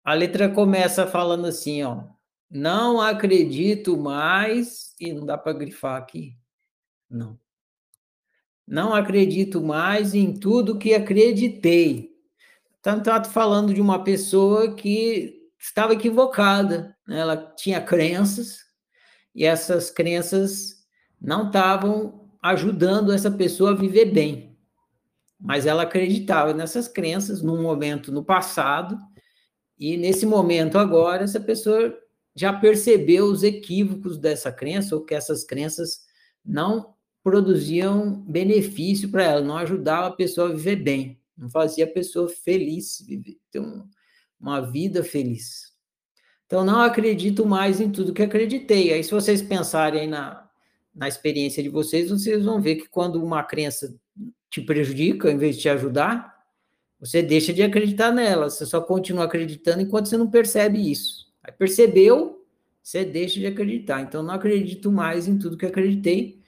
A 0.03 0.15
letra 0.15 0.49
começa 0.49 1.05
falando 1.05 1.45
assim, 1.45 1.83
ó. 1.83 2.05
Não 2.49 2.99
acredito 2.99 3.95
mais. 3.95 4.95
E 4.99 5.13
não 5.13 5.27
dá 5.27 5.37
para 5.37 5.53
grifar 5.53 6.01
aqui. 6.01 6.35
Não. 7.07 7.39
Não 8.65 8.95
acredito 8.95 9.61
mais 9.61 10.15
em 10.15 10.39
tudo 10.39 10.79
que 10.79 10.95
acreditei. 10.95 12.17
Tanto 12.81 13.11
está 13.11 13.23
falando 13.23 13.75
de 13.75 13.79
uma 13.79 14.03
pessoa 14.03 14.73
que 14.73 15.51
estava 15.59 15.93
equivocada. 15.93 16.97
Né? 17.07 17.19
Ela 17.19 17.37
tinha 17.37 17.79
crenças 17.79 18.61
e 19.35 19.45
essas 19.45 19.91
crenças 19.91 20.83
não 21.21 21.45
estavam 21.45 22.27
ajudando 22.41 23.13
essa 23.13 23.29
pessoa 23.29 23.69
a 23.69 23.75
viver 23.75 24.05
bem 24.05 24.48
mas 25.39 25.65
ela 25.65 25.83
acreditava 25.83 26.53
nessas 26.53 26.87
crenças 26.87 27.41
num 27.41 27.61
momento 27.61 28.11
no 28.11 28.23
passado, 28.23 28.97
e 29.77 29.95
nesse 29.95 30.25
momento 30.25 30.77
agora, 30.77 31.23
essa 31.23 31.39
pessoa 31.39 31.97
já 32.35 32.51
percebeu 32.51 33.25
os 33.25 33.43
equívocos 33.43 34.17
dessa 34.17 34.51
crença, 34.51 34.95
ou 34.95 35.05
que 35.05 35.15
essas 35.15 35.43
crenças 35.43 36.01
não 36.43 36.93
produziam 37.23 38.21
benefício 38.21 39.09
para 39.09 39.23
ela, 39.23 39.41
não 39.41 39.57
ajudava 39.57 40.07
a 40.07 40.15
pessoa 40.15 40.49
a 40.49 40.53
viver 40.53 40.77
bem, 40.77 41.21
não 41.37 41.49
fazia 41.49 41.85
a 41.85 41.91
pessoa 41.91 42.27
feliz, 42.27 43.05
ter 43.51 43.61
uma 44.39 44.61
vida 44.61 45.03
feliz. 45.03 45.69
Então, 46.45 46.65
não 46.65 46.81
acredito 46.81 47.45
mais 47.45 47.79
em 47.79 47.91
tudo 47.91 48.13
que 48.13 48.23
acreditei. 48.23 48.91
Aí, 48.91 49.03
se 49.03 49.11
vocês 49.11 49.41
pensarem 49.41 50.07
na, 50.07 50.49
na 50.93 51.07
experiência 51.07 51.61
de 51.61 51.69
vocês, 51.69 52.09
vocês 52.09 52.43
vão 52.43 52.59
ver 52.59 52.77
que 52.77 52.89
quando 52.89 53.23
uma 53.23 53.43
crença 53.43 53.95
te 54.49 54.61
prejudica, 54.61 55.31
em 55.31 55.37
vez 55.37 55.55
de 55.55 55.63
te 55.63 55.69
ajudar, 55.69 56.37
você 56.99 57.21
deixa 57.21 57.53
de 57.53 57.63
acreditar 57.63 58.11
nela, 58.11 58.49
você 58.49 58.65
só 58.65 58.81
continua 58.81 59.25
acreditando 59.25 59.81
enquanto 59.81 60.07
você 60.07 60.17
não 60.17 60.29
percebe 60.29 60.91
isso. 60.91 61.31
Aí 61.43 61.53
percebeu, 61.53 62.45
você 62.83 63.05
deixa 63.05 63.39
de 63.39 63.47
acreditar. 63.47 64.01
Então, 64.01 64.21
não 64.21 64.33
acredito 64.33 64.91
mais 64.91 65.27
em 65.27 65.37
tudo 65.37 65.55
que 65.55 65.65
acreditei. 65.65 66.41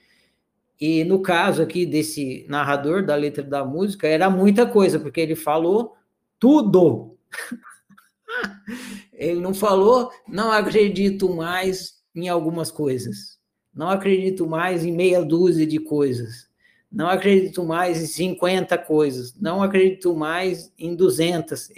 E 0.78 1.04
no 1.04 1.22
caso 1.22 1.62
aqui 1.62 1.86
desse 1.86 2.44
narrador 2.48 3.06
da 3.06 3.14
letra 3.14 3.42
da 3.42 3.64
música, 3.64 4.06
era 4.06 4.28
muita 4.28 4.66
coisa, 4.66 4.98
porque 4.98 5.20
ele 5.20 5.36
falou 5.36 5.96
tudo. 6.38 7.16
ele 9.14 9.40
não 9.40 9.54
falou, 9.54 10.10
não 10.28 10.50
acredito 10.50 11.34
mais 11.34 12.02
em 12.14 12.28
algumas 12.28 12.70
coisas. 12.70 13.40
Não 13.72 13.88
acredito 13.88 14.46
mais 14.46 14.84
em 14.84 14.92
meia 14.92 15.24
dúzia 15.24 15.66
de 15.66 15.78
coisas 15.78 16.51
não 16.92 17.08
acredito 17.08 17.64
mais 17.64 18.02
em 18.02 18.06
50 18.06 18.76
coisas, 18.78 19.34
não 19.40 19.62
acredito 19.62 20.14
mais 20.14 20.72
em 20.78 20.94
200, 20.94 21.70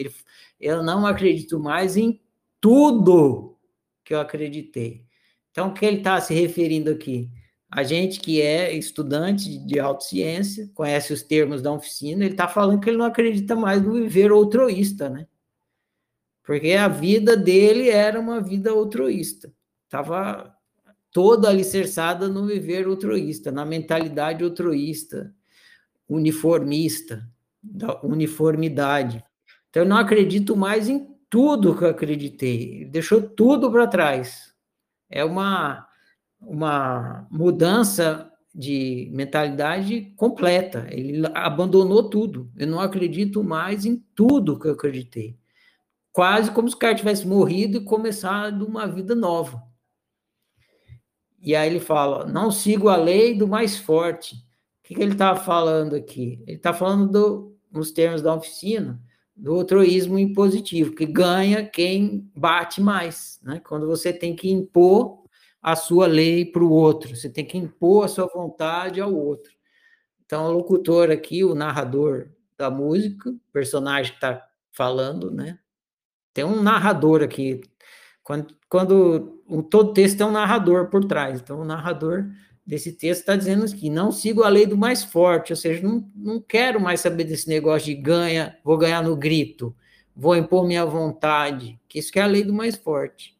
eu 0.60 0.82
não 0.82 1.06
acredito 1.06 1.58
mais 1.60 1.96
em 1.96 2.20
tudo 2.60 3.56
que 4.04 4.12
eu 4.12 4.20
acreditei. 4.20 5.04
Então, 5.50 5.68
o 5.68 5.74
que 5.74 5.86
ele 5.86 5.98
está 5.98 6.20
se 6.20 6.34
referindo 6.34 6.90
aqui? 6.90 7.30
A 7.70 7.82
gente 7.82 8.20
que 8.20 8.40
é 8.40 8.72
estudante 8.72 9.58
de 9.58 9.78
autociência, 9.78 10.70
conhece 10.74 11.12
os 11.12 11.22
termos 11.22 11.62
da 11.62 11.72
oficina, 11.72 12.24
ele 12.24 12.34
está 12.34 12.48
falando 12.48 12.80
que 12.80 12.90
ele 12.90 12.98
não 12.98 13.06
acredita 13.06 13.54
mais 13.54 13.82
no 13.82 13.94
viver 13.94 14.32
outroísta, 14.32 15.08
né? 15.08 15.26
Porque 16.42 16.72
a 16.72 16.88
vida 16.88 17.36
dele 17.36 17.88
era 17.88 18.20
uma 18.20 18.40
vida 18.40 18.74
outroísta. 18.74 19.52
Estava 19.86 20.53
toda 21.14 21.48
alicerçada 21.48 22.28
no 22.28 22.44
viver 22.44 22.88
outroísta, 22.88 23.52
na 23.52 23.64
mentalidade 23.64 24.42
outroísta, 24.42 25.32
uniformista, 26.08 27.24
da 27.62 28.00
uniformidade. 28.02 29.24
Então, 29.70 29.84
eu 29.84 29.88
não 29.88 29.96
acredito 29.96 30.56
mais 30.56 30.88
em 30.88 31.06
tudo 31.30 31.76
que 31.78 31.84
eu 31.84 31.88
acreditei. 31.88 32.80
Ele 32.80 32.84
deixou 32.86 33.22
tudo 33.22 33.70
para 33.70 33.86
trás. 33.86 34.52
É 35.08 35.24
uma 35.24 35.86
uma 36.40 37.26
mudança 37.30 38.30
de 38.52 39.08
mentalidade 39.12 40.12
completa. 40.16 40.86
Ele 40.90 41.22
abandonou 41.32 42.10
tudo. 42.10 42.50
Eu 42.56 42.66
não 42.66 42.80
acredito 42.80 43.42
mais 43.42 43.86
em 43.86 43.96
tudo 44.16 44.58
que 44.58 44.66
eu 44.66 44.72
acreditei. 44.72 45.38
Quase 46.12 46.50
como 46.50 46.68
se 46.68 46.74
o 46.74 46.78
cara 46.78 46.94
tivesse 46.94 47.26
morrido 47.26 47.78
e 47.78 47.84
começado 47.84 48.66
uma 48.66 48.86
vida 48.86 49.14
nova. 49.14 49.62
E 51.44 51.54
aí 51.54 51.68
ele 51.68 51.80
fala: 51.80 52.24
não 52.24 52.50
sigo 52.50 52.88
a 52.88 52.96
lei 52.96 53.36
do 53.36 53.46
mais 53.46 53.76
forte. 53.76 54.34
O 54.34 54.38
que, 54.84 54.94
que 54.94 55.02
ele 55.02 55.12
está 55.12 55.36
falando 55.36 55.94
aqui? 55.94 56.42
Ele 56.46 56.56
está 56.56 56.72
falando 56.72 57.10
do, 57.10 57.56
nos 57.70 57.90
termos 57.90 58.22
da 58.22 58.34
oficina 58.34 59.00
do 59.36 59.54
altruísmo 59.54 60.18
impositivo, 60.18 60.94
que 60.94 61.04
ganha 61.04 61.66
quem 61.66 62.30
bate 62.36 62.80
mais. 62.80 63.40
Né? 63.42 63.60
Quando 63.66 63.86
você 63.86 64.12
tem 64.12 64.36
que 64.36 64.50
impor 64.50 65.24
a 65.60 65.74
sua 65.74 66.06
lei 66.06 66.44
para 66.44 66.62
o 66.62 66.70
outro, 66.70 67.16
você 67.16 67.28
tem 67.28 67.44
que 67.44 67.58
impor 67.58 68.04
a 68.04 68.08
sua 68.08 68.26
vontade 68.26 69.00
ao 69.00 69.12
outro. 69.12 69.52
Então, 70.24 70.46
o 70.46 70.52
locutor 70.52 71.10
aqui, 71.10 71.44
o 71.44 71.54
narrador 71.54 72.30
da 72.56 72.70
música, 72.70 73.34
personagem 73.52 74.12
que 74.12 74.18
está 74.18 74.46
falando, 74.70 75.30
né? 75.30 75.58
Tem 76.32 76.44
um 76.44 76.62
narrador 76.62 77.22
aqui. 77.22 77.60
Quando, 78.24 78.56
quando 78.68 79.42
um, 79.46 79.62
todo 79.62 79.92
texto 79.92 80.18
tem 80.18 80.26
um 80.26 80.32
narrador 80.32 80.88
por 80.88 81.04
trás. 81.04 81.40
Então, 81.40 81.60
o 81.60 81.64
narrador 81.64 82.26
desse 82.66 82.92
texto 82.92 83.20
está 83.20 83.36
dizendo 83.36 83.66
que 83.66 83.90
não 83.90 84.10
sigo 84.10 84.42
a 84.42 84.48
lei 84.48 84.66
do 84.66 84.76
mais 84.76 85.04
forte, 85.04 85.52
ou 85.52 85.56
seja, 85.56 85.86
não, 85.86 86.10
não 86.16 86.40
quero 86.40 86.80
mais 86.80 87.00
saber 87.00 87.24
desse 87.24 87.46
negócio 87.48 87.86
de 87.86 87.94
ganha, 87.94 88.58
vou 88.64 88.78
ganhar 88.78 89.02
no 89.02 89.14
grito, 89.14 89.76
vou 90.16 90.34
impor 90.34 90.66
minha 90.66 90.86
vontade, 90.86 91.78
que 91.86 91.98
isso 91.98 92.10
que 92.10 92.18
é 92.18 92.22
a 92.22 92.26
lei 92.26 92.42
do 92.42 92.54
mais 92.54 92.74
forte. 92.74 93.36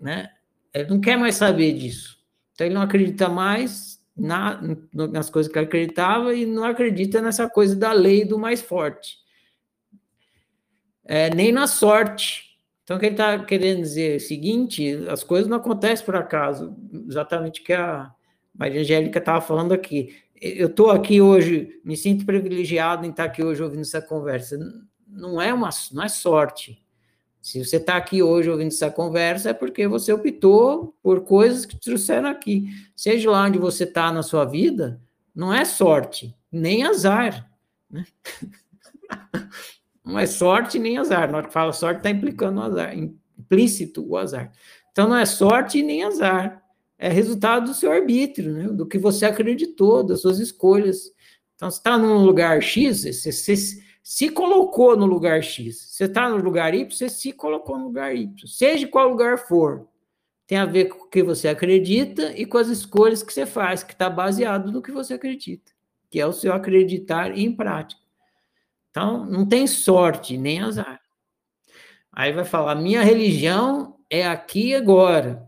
né? 0.00 0.30
Ele 0.74 0.90
não 0.90 1.00
quer 1.00 1.16
mais 1.16 1.36
saber 1.36 1.72
disso. 1.72 2.18
Então, 2.52 2.66
ele 2.66 2.74
não 2.74 2.82
acredita 2.82 3.28
mais 3.28 4.02
na, 4.16 4.60
nas 4.92 5.30
coisas 5.30 5.52
que 5.52 5.58
acreditava 5.58 6.34
e 6.34 6.44
não 6.44 6.64
acredita 6.64 7.20
nessa 7.20 7.48
coisa 7.48 7.76
da 7.76 7.92
lei 7.92 8.24
do 8.24 8.38
mais 8.38 8.60
forte. 8.60 9.18
É, 11.04 11.32
nem 11.32 11.52
na 11.52 11.68
sorte. 11.68 12.45
Então, 12.86 12.98
o 12.98 13.00
que 13.00 13.06
ele 13.06 13.14
está 13.14 13.36
querendo 13.44 13.80
dizer 13.80 14.12
é 14.12 14.16
o 14.16 14.20
seguinte: 14.20 15.04
as 15.08 15.24
coisas 15.24 15.48
não 15.48 15.56
acontecem 15.56 16.06
por 16.06 16.14
acaso, 16.14 16.72
exatamente 17.08 17.60
o 17.60 17.64
que 17.64 17.72
a 17.72 18.12
Maria 18.54 18.80
Angélica 18.80 19.18
estava 19.18 19.40
falando 19.40 19.72
aqui. 19.72 20.14
Eu 20.40 20.68
estou 20.68 20.92
aqui 20.92 21.20
hoje, 21.20 21.80
me 21.84 21.96
sinto 21.96 22.24
privilegiado 22.24 23.04
em 23.04 23.10
estar 23.10 23.24
aqui 23.24 23.42
hoje 23.42 23.60
ouvindo 23.60 23.80
essa 23.80 24.00
conversa. 24.00 24.56
Não 25.04 25.42
é 25.42 25.52
uma, 25.52 25.68
não 25.92 26.04
é 26.04 26.08
sorte. 26.08 26.80
Se 27.42 27.64
você 27.64 27.78
está 27.78 27.96
aqui 27.96 28.22
hoje 28.22 28.48
ouvindo 28.48 28.68
essa 28.68 28.88
conversa, 28.88 29.50
é 29.50 29.52
porque 29.52 29.88
você 29.88 30.12
optou 30.12 30.96
por 31.02 31.22
coisas 31.22 31.66
que 31.66 31.76
te 31.76 31.86
trouxeram 31.86 32.28
aqui. 32.28 32.68
Seja 32.94 33.28
lá 33.32 33.46
onde 33.46 33.58
você 33.58 33.82
está 33.82 34.12
na 34.12 34.22
sua 34.22 34.44
vida, 34.44 35.00
não 35.34 35.52
é 35.52 35.64
sorte, 35.64 36.36
nem 36.52 36.84
azar. 36.84 37.50
Né? 37.90 38.06
Não 40.06 40.18
é 40.18 40.24
sorte 40.24 40.78
nem 40.78 40.96
azar. 40.98 41.28
Na 41.30 41.38
hora 41.38 41.46
que 41.48 41.52
fala 41.52 41.72
sorte, 41.72 41.98
está 41.98 42.10
implicando 42.10 42.60
o 42.60 42.62
azar, 42.62 42.96
implícito 42.96 44.06
o 44.06 44.16
azar. 44.16 44.52
Então, 44.92 45.08
não 45.08 45.16
é 45.16 45.26
sorte 45.26 45.82
nem 45.82 46.04
azar. 46.04 46.62
É 46.96 47.08
resultado 47.08 47.66
do 47.66 47.74
seu 47.74 47.90
arbítrio, 47.90 48.52
né? 48.52 48.68
do 48.68 48.86
que 48.86 48.98
você 48.98 49.26
acreditou, 49.26 50.04
das 50.04 50.22
suas 50.22 50.38
escolhas. 50.38 51.12
Então, 51.56 51.68
você 51.68 51.78
está 51.78 51.98
num 51.98 52.24
lugar 52.24 52.62
X, 52.62 53.02
você, 53.02 53.32
você, 53.32 53.56
se 54.02 54.28
colocou 54.28 54.96
no 54.96 55.04
lugar 55.04 55.42
X. 55.42 55.88
Você 55.90 56.04
está 56.04 56.28
no 56.28 56.36
lugar 56.36 56.72
Y, 56.72 56.88
você 56.88 57.08
se 57.08 57.32
colocou 57.32 57.76
no 57.76 57.86
lugar 57.86 58.14
Y. 58.14 58.46
Seja 58.46 58.86
qual 58.86 59.08
lugar 59.08 59.36
for, 59.36 59.88
tem 60.46 60.58
a 60.58 60.64
ver 60.64 60.84
com 60.84 61.04
o 61.04 61.08
que 61.08 61.22
você 61.22 61.48
acredita 61.48 62.32
e 62.38 62.46
com 62.46 62.56
as 62.56 62.68
escolhas 62.68 63.24
que 63.24 63.32
você 63.32 63.44
faz, 63.44 63.82
que 63.82 63.92
está 63.92 64.08
baseado 64.08 64.70
no 64.70 64.80
que 64.80 64.92
você 64.92 65.14
acredita, 65.14 65.72
que 66.08 66.20
é 66.20 66.26
o 66.26 66.32
seu 66.32 66.52
acreditar 66.52 67.36
em 67.36 67.54
prática. 67.54 68.05
Então, 68.96 69.26
não 69.26 69.46
tem 69.46 69.66
sorte 69.66 70.38
nem 70.38 70.60
azar. 70.60 70.98
Aí 72.10 72.32
vai 72.32 72.46
falar: 72.46 72.74
minha 72.76 73.02
religião 73.02 73.98
é 74.08 74.26
aqui 74.26 74.68
e 74.68 74.74
agora. 74.74 75.46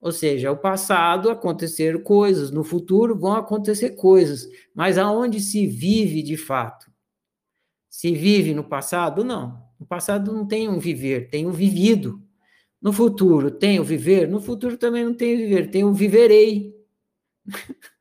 Ou 0.00 0.10
seja, 0.10 0.50
o 0.50 0.56
passado 0.56 1.30
aconteceram 1.30 2.02
coisas, 2.02 2.50
no 2.50 2.64
futuro 2.64 3.16
vão 3.16 3.34
acontecer 3.34 3.90
coisas, 3.90 4.44
mas 4.74 4.98
aonde 4.98 5.38
se 5.38 5.68
vive 5.68 6.20
de 6.20 6.36
fato? 6.36 6.90
Se 7.88 8.12
vive 8.12 8.54
no 8.54 8.64
passado? 8.64 9.22
Não. 9.22 9.62
No 9.78 9.86
passado 9.86 10.32
não 10.32 10.44
tem 10.44 10.68
um 10.68 10.80
viver, 10.80 11.30
tem 11.30 11.46
um 11.46 11.52
vivido. 11.52 12.20
No 12.82 12.92
futuro 12.92 13.52
tem 13.52 13.78
o 13.78 13.84
viver? 13.84 14.26
No 14.26 14.40
futuro 14.40 14.76
também 14.76 15.04
não 15.04 15.14
tem 15.14 15.34
o 15.34 15.38
viver, 15.38 15.70
tem 15.70 15.84
o 15.84 15.92
viverei. 15.92 16.74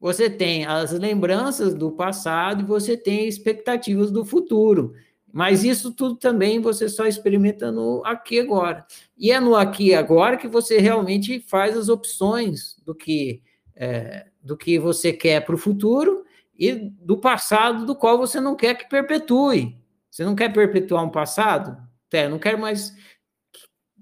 você 0.00 0.30
tem 0.30 0.64
as 0.64 0.92
lembranças 0.92 1.74
do 1.74 1.90
passado 1.90 2.62
e 2.62 2.66
você 2.66 2.96
tem 2.96 3.26
expectativas 3.26 4.10
do 4.10 4.24
futuro. 4.24 4.94
Mas 5.32 5.64
isso 5.64 5.92
tudo 5.92 6.16
também 6.16 6.60
você 6.60 6.88
só 6.88 7.06
experimenta 7.06 7.70
no 7.70 8.02
aqui 8.04 8.40
agora. 8.40 8.86
E 9.16 9.30
é 9.30 9.38
no 9.38 9.54
aqui 9.54 9.94
agora 9.94 10.36
que 10.36 10.48
você 10.48 10.78
realmente 10.78 11.40
faz 11.40 11.76
as 11.76 11.88
opções 11.88 12.76
do 12.84 12.94
que, 12.94 13.42
é, 13.76 14.26
do 14.42 14.56
que 14.56 14.78
você 14.78 15.12
quer 15.12 15.44
para 15.44 15.54
o 15.54 15.58
futuro 15.58 16.24
e 16.58 16.74
do 16.74 17.18
passado 17.18 17.84
do 17.84 17.94
qual 17.94 18.16
você 18.16 18.40
não 18.40 18.56
quer 18.56 18.74
que 18.74 18.88
perpetue. 18.88 19.76
Você 20.10 20.24
não 20.24 20.34
quer 20.34 20.52
perpetuar 20.52 21.04
um 21.04 21.10
passado? 21.10 21.76
É, 22.10 22.26
não 22.26 22.38
quero 22.38 22.58
mais 22.58 22.96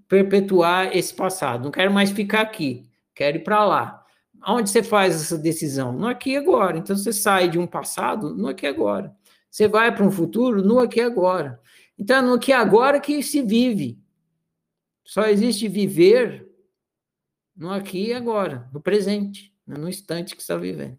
perpetuar 0.09 0.97
esse 0.97 1.13
passado, 1.13 1.65
não 1.65 1.71
quero 1.73 1.93
mais 1.93 2.13
ficar 2.13 2.43
aqui, 2.43 2.89
quero 3.13 3.39
ir 3.39 3.41
para 3.43 3.65
lá. 3.65 4.06
Onde 4.47 4.71
você 4.71 4.83
faz 4.83 5.15
essa 5.15 5.37
decisão? 5.37 5.93
No 5.93 6.07
aqui 6.07 6.31
e 6.31 6.37
agora. 6.37 6.79
Então 6.79 6.97
você 6.97 7.13
sai 7.13 7.49
de 7.49 7.59
um 7.59 7.67
passado 7.67 8.35
no 8.35 8.49
aqui 8.49 8.67
e 8.67 8.69
agora. 8.69 9.15
Você 9.51 9.67
vai 9.67 9.95
para 9.95 10.05
um 10.05 10.11
futuro 10.11 10.63
no 10.63 10.79
aqui 10.79 11.01
e 11.01 11.03
agora. 11.03 11.61
Então 11.99 12.19
é 12.19 12.23
no 12.23 12.35
aqui 12.35 12.51
e 12.51 12.55
agora 12.55 13.01
que 13.01 13.23
se 13.23 13.43
vive. 13.43 13.99
Só 15.05 15.27
existe 15.27 15.69
viver 15.69 16.49
no 17.57 17.71
aqui 17.71 18.09
e 18.09 18.13
agora, 18.13 18.69
no 18.73 18.81
presente, 18.81 19.55
no 19.67 19.89
instante 19.89 20.37
que 20.37 20.43
está 20.43 20.57
vivendo 20.57 20.99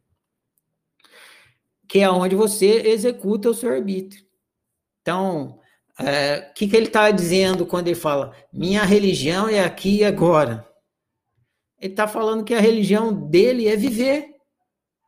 que 1.87 1.99
é 1.99 2.09
onde 2.09 2.35
você 2.35 2.81
executa 2.87 3.49
o 3.49 3.53
seu 3.53 3.71
arbítrio. 3.71 4.25
Então, 5.01 5.59
é, 5.97 6.49
o 6.49 6.53
que, 6.53 6.67
que 6.67 6.75
ele 6.75 6.87
está 6.87 7.09
dizendo 7.09 7.65
quando 7.65 7.87
ele 7.87 7.95
fala 7.95 8.35
minha 8.51 8.83
religião 8.83 9.47
é 9.47 9.63
aqui 9.63 9.99
e 9.99 10.03
agora? 10.03 10.66
Ele 11.79 11.93
está 11.93 12.07
falando 12.07 12.43
que 12.43 12.53
a 12.53 12.59
religião 12.59 13.13
dele 13.13 13.67
é 13.67 13.75
viver. 13.75 14.35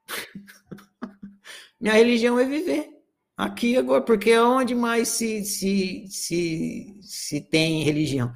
minha 1.80 1.94
religião 1.94 2.40
é 2.40 2.46
viver. 2.46 2.90
Aqui 3.36 3.78
agora, 3.78 4.02
porque 4.02 4.32
é 4.32 4.42
onde 4.42 4.76
mais 4.76 5.08
se, 5.08 5.44
se, 5.46 6.06
se, 6.10 6.98
se 7.02 7.42
tem 7.42 7.84
religião. 7.84 8.34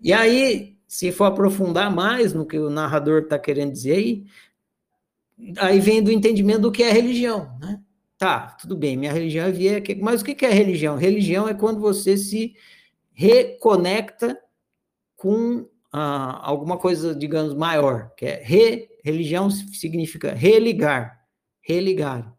E 0.00 0.12
aí, 0.12 0.78
se 0.88 1.12
for 1.12 1.24
aprofundar 1.24 1.94
mais 1.94 2.32
no 2.32 2.46
que 2.46 2.58
o 2.58 2.70
narrador 2.70 3.22
está 3.22 3.38
querendo 3.38 3.72
dizer 3.72 3.96
aí, 3.96 4.24
aí 5.58 5.78
vem 5.78 6.02
do 6.02 6.10
entendimento 6.10 6.62
do 6.62 6.72
que 6.72 6.82
é 6.82 6.90
religião, 6.90 7.56
né? 7.60 7.80
Tá, 8.18 8.56
tudo 8.58 8.74
bem, 8.74 8.96
minha 8.96 9.12
religião 9.12 9.46
é 9.46 9.52
via. 9.52 9.82
Mas 10.00 10.22
o 10.22 10.24
que 10.24 10.46
é 10.46 10.50
religião? 10.50 10.96
Religião 10.96 11.46
é 11.46 11.52
quando 11.52 11.80
você 11.80 12.16
se 12.16 12.56
reconecta 13.12 14.40
com 15.16 15.68
ah, 15.98 16.40
alguma 16.42 16.76
coisa, 16.76 17.14
digamos, 17.14 17.54
maior, 17.54 18.12
que 18.16 18.26
é 18.26 18.42
re, 18.44 18.88
religião 19.02 19.48
significa 19.50 20.34
religar, 20.34 21.18
religar. 21.62 22.34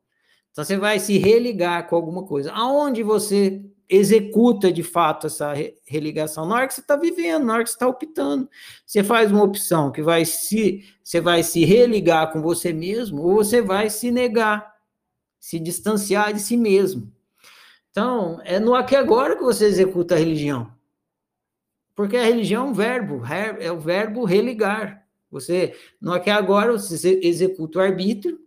Então 0.51 0.63
você 0.63 0.77
vai 0.77 0.99
se 0.99 1.17
religar 1.17 1.87
com 1.87 1.95
alguma 1.95 2.23
coisa. 2.23 2.51
Aonde 2.51 3.01
você 3.01 3.65
executa 3.89 4.71
de 4.71 4.83
fato 4.83 5.25
essa 5.25 5.53
religação? 5.85 6.45
Na 6.45 6.55
hora 6.55 6.67
que 6.67 6.75
você 6.75 6.81
está 6.81 6.95
vivendo, 6.95 7.45
na 7.45 7.53
hora 7.55 7.63
que 7.63 7.69
você 7.69 7.75
está 7.75 7.87
optando. 7.87 8.47
Você 8.85 9.03
faz 9.03 9.31
uma 9.31 9.43
opção 9.43 9.91
que 9.91 10.03
vai 10.03 10.23
se, 10.23 10.83
você 11.03 11.19
vai 11.19 11.41
se 11.41 11.65
religar 11.65 12.31
com 12.31 12.41
você 12.41 12.71
mesmo, 12.71 13.23
ou 13.23 13.35
você 13.35 13.59
vai 13.59 13.89
se 13.89 14.11
negar 14.11 14.71
se 15.39 15.59
distanciar 15.59 16.33
de 16.33 16.41
si 16.41 16.57
mesmo. 16.57 17.11
Então, 17.89 18.39
é 18.43 18.59
no 18.59 18.75
aqui 18.75 18.95
agora 18.95 19.35
que 19.35 19.43
você 19.43 19.65
executa 19.65 20.13
a 20.13 20.17
religião. 20.17 20.71
Porque 21.97 22.15
a 22.15 22.23
religião 22.23 22.67
é 22.67 22.69
um 22.69 22.73
verbo, 22.73 23.25
é 23.59 23.71
o 23.71 23.79
verbo 23.79 24.23
religar. 24.23 25.03
Você 25.31 25.75
não 25.99 26.13
é 26.13 26.19
que 26.19 26.29
agora 26.29 26.71
você 26.71 27.19
executa 27.23 27.79
o 27.79 27.81
arbítrio, 27.81 28.39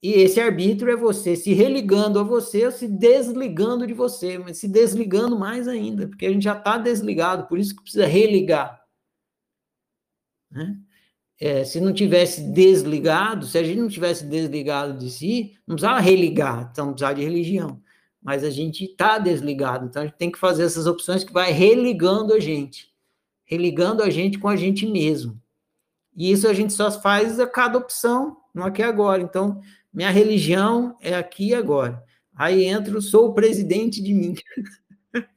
e 0.00 0.12
esse 0.12 0.40
arbítrio 0.40 0.92
é 0.92 0.96
você 0.96 1.34
se 1.34 1.52
religando 1.52 2.20
a 2.20 2.22
você 2.22 2.64
ou 2.64 2.70
se 2.70 2.86
desligando 2.86 3.86
de 3.86 3.92
você, 3.92 4.38
mas 4.38 4.58
se 4.58 4.68
desligando 4.68 5.36
mais 5.36 5.66
ainda, 5.66 6.06
porque 6.06 6.26
a 6.26 6.30
gente 6.30 6.44
já 6.44 6.56
está 6.56 6.78
desligado, 6.78 7.48
por 7.48 7.58
isso 7.58 7.74
que 7.74 7.82
precisa 7.82 8.06
religar. 8.06 8.80
Né? 10.48 10.78
É, 11.40 11.64
se 11.64 11.80
não 11.80 11.92
tivesse 11.92 12.52
desligado, 12.52 13.46
se 13.46 13.58
a 13.58 13.64
gente 13.64 13.80
não 13.80 13.88
tivesse 13.88 14.26
desligado 14.26 14.96
de 14.96 15.10
si, 15.10 15.58
não 15.66 15.74
precisava 15.74 15.98
religar, 15.98 16.68
então 16.70 16.92
precisava 16.92 17.16
de 17.16 17.24
religião. 17.24 17.82
Mas 18.24 18.42
a 18.42 18.48
gente 18.48 18.86
está 18.86 19.18
desligado, 19.18 19.84
então 19.84 20.00
a 20.00 20.06
gente 20.06 20.16
tem 20.16 20.32
que 20.32 20.38
fazer 20.38 20.62
essas 20.62 20.86
opções 20.86 21.22
que 21.22 21.32
vai 21.32 21.52
religando 21.52 22.32
a 22.32 22.40
gente, 22.40 22.90
religando 23.44 24.02
a 24.02 24.08
gente 24.08 24.38
com 24.38 24.48
a 24.48 24.56
gente 24.56 24.86
mesmo. 24.86 25.38
E 26.16 26.32
isso 26.32 26.48
a 26.48 26.54
gente 26.54 26.72
só 26.72 26.90
faz 26.90 27.38
a 27.38 27.46
cada 27.46 27.76
opção, 27.76 28.38
não 28.54 28.64
aqui 28.64 28.82
agora. 28.82 29.20
Então, 29.20 29.60
minha 29.92 30.08
religião 30.08 30.96
é 31.02 31.14
aqui 31.14 31.52
agora. 31.52 32.02
Aí 32.34 32.64
entro, 32.64 33.02
sou 33.02 33.28
o 33.28 33.34
presidente 33.34 34.02
de 34.02 34.14
mim. 34.14 34.34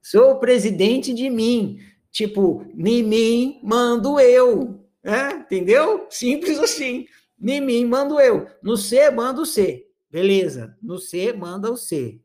sou 0.00 0.30
o 0.32 0.38
presidente 0.40 1.12
de 1.12 1.28
mim. 1.28 1.78
Tipo, 2.10 2.64
em 2.74 3.02
mim 3.02 3.60
mando 3.62 4.18
eu. 4.18 4.80
É, 5.02 5.32
entendeu? 5.32 6.06
Simples 6.08 6.58
assim. 6.58 7.06
Em 7.42 7.60
mim 7.60 7.84
mando 7.84 8.18
eu. 8.18 8.46
No 8.62 8.78
C 8.78 9.10
manda 9.10 9.42
o 9.42 9.46
C. 9.46 9.86
Beleza. 10.14 10.78
No 10.80 10.96
C 10.96 11.32
manda 11.32 11.72
o 11.72 11.76
C. 11.76 12.20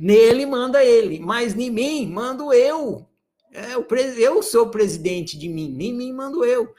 Nele 0.00 0.44
manda 0.44 0.84
ele. 0.84 1.20
Mas 1.20 1.56
em 1.56 1.70
mim 1.70 2.10
mando 2.10 2.52
eu. 2.52 3.08
É, 3.52 3.78
o 3.78 3.86
eu 4.18 4.42
sou 4.42 4.64
o 4.64 4.70
presidente 4.70 5.38
de 5.38 5.48
mim. 5.48 5.76
Em 5.78 5.94
mim 5.94 6.12
mando 6.12 6.44
eu. 6.44 6.74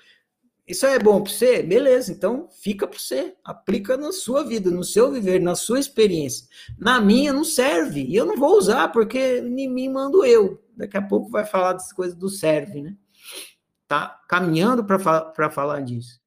Isso 0.68 0.86
é 0.86 1.00
bom 1.00 1.24
para 1.24 1.32
você? 1.32 1.64
Beleza, 1.64 2.12
então 2.12 2.50
fica 2.52 2.86
para 2.86 3.00
você. 3.00 3.34
Aplica 3.46 3.96
na 3.96 4.12
sua 4.12 4.44
vida, 4.44 4.70
no 4.70 4.84
seu 4.84 5.10
viver, 5.10 5.40
na 5.40 5.56
sua 5.56 5.80
experiência. 5.80 6.50
Na 6.78 7.00
minha 7.00 7.32
não 7.32 7.46
serve. 7.46 8.04
E 8.04 8.14
eu 8.14 8.26
não 8.26 8.36
vou 8.36 8.58
usar, 8.58 8.90
porque 8.90 9.38
em 9.38 9.70
mim 9.70 9.88
mando 9.88 10.26
eu. 10.26 10.62
Daqui 10.76 10.98
a 10.98 11.02
pouco 11.02 11.30
vai 11.30 11.46
falar 11.46 11.72
dessas 11.72 11.94
coisas 11.94 12.14
do 12.14 12.28
serve, 12.28 12.82
né? 12.82 12.94
Tá 13.88 14.22
caminhando 14.28 14.84
para 14.84 15.50
falar 15.50 15.80
disso. 15.80 16.20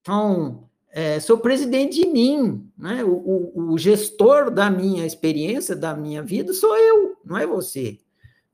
Então, 0.00 0.67
é, 0.90 1.20
sou 1.20 1.38
presidente 1.38 2.00
de 2.00 2.06
mim, 2.06 2.68
né? 2.76 3.04
O, 3.04 3.10
o, 3.10 3.72
o, 3.72 3.78
gestor 3.78 4.50
da 4.50 4.70
minha 4.70 5.06
experiência, 5.06 5.76
da 5.76 5.94
minha 5.94 6.22
vida, 6.22 6.52
sou 6.52 6.76
eu, 6.76 7.16
não 7.24 7.36
é 7.36 7.46
você. 7.46 7.98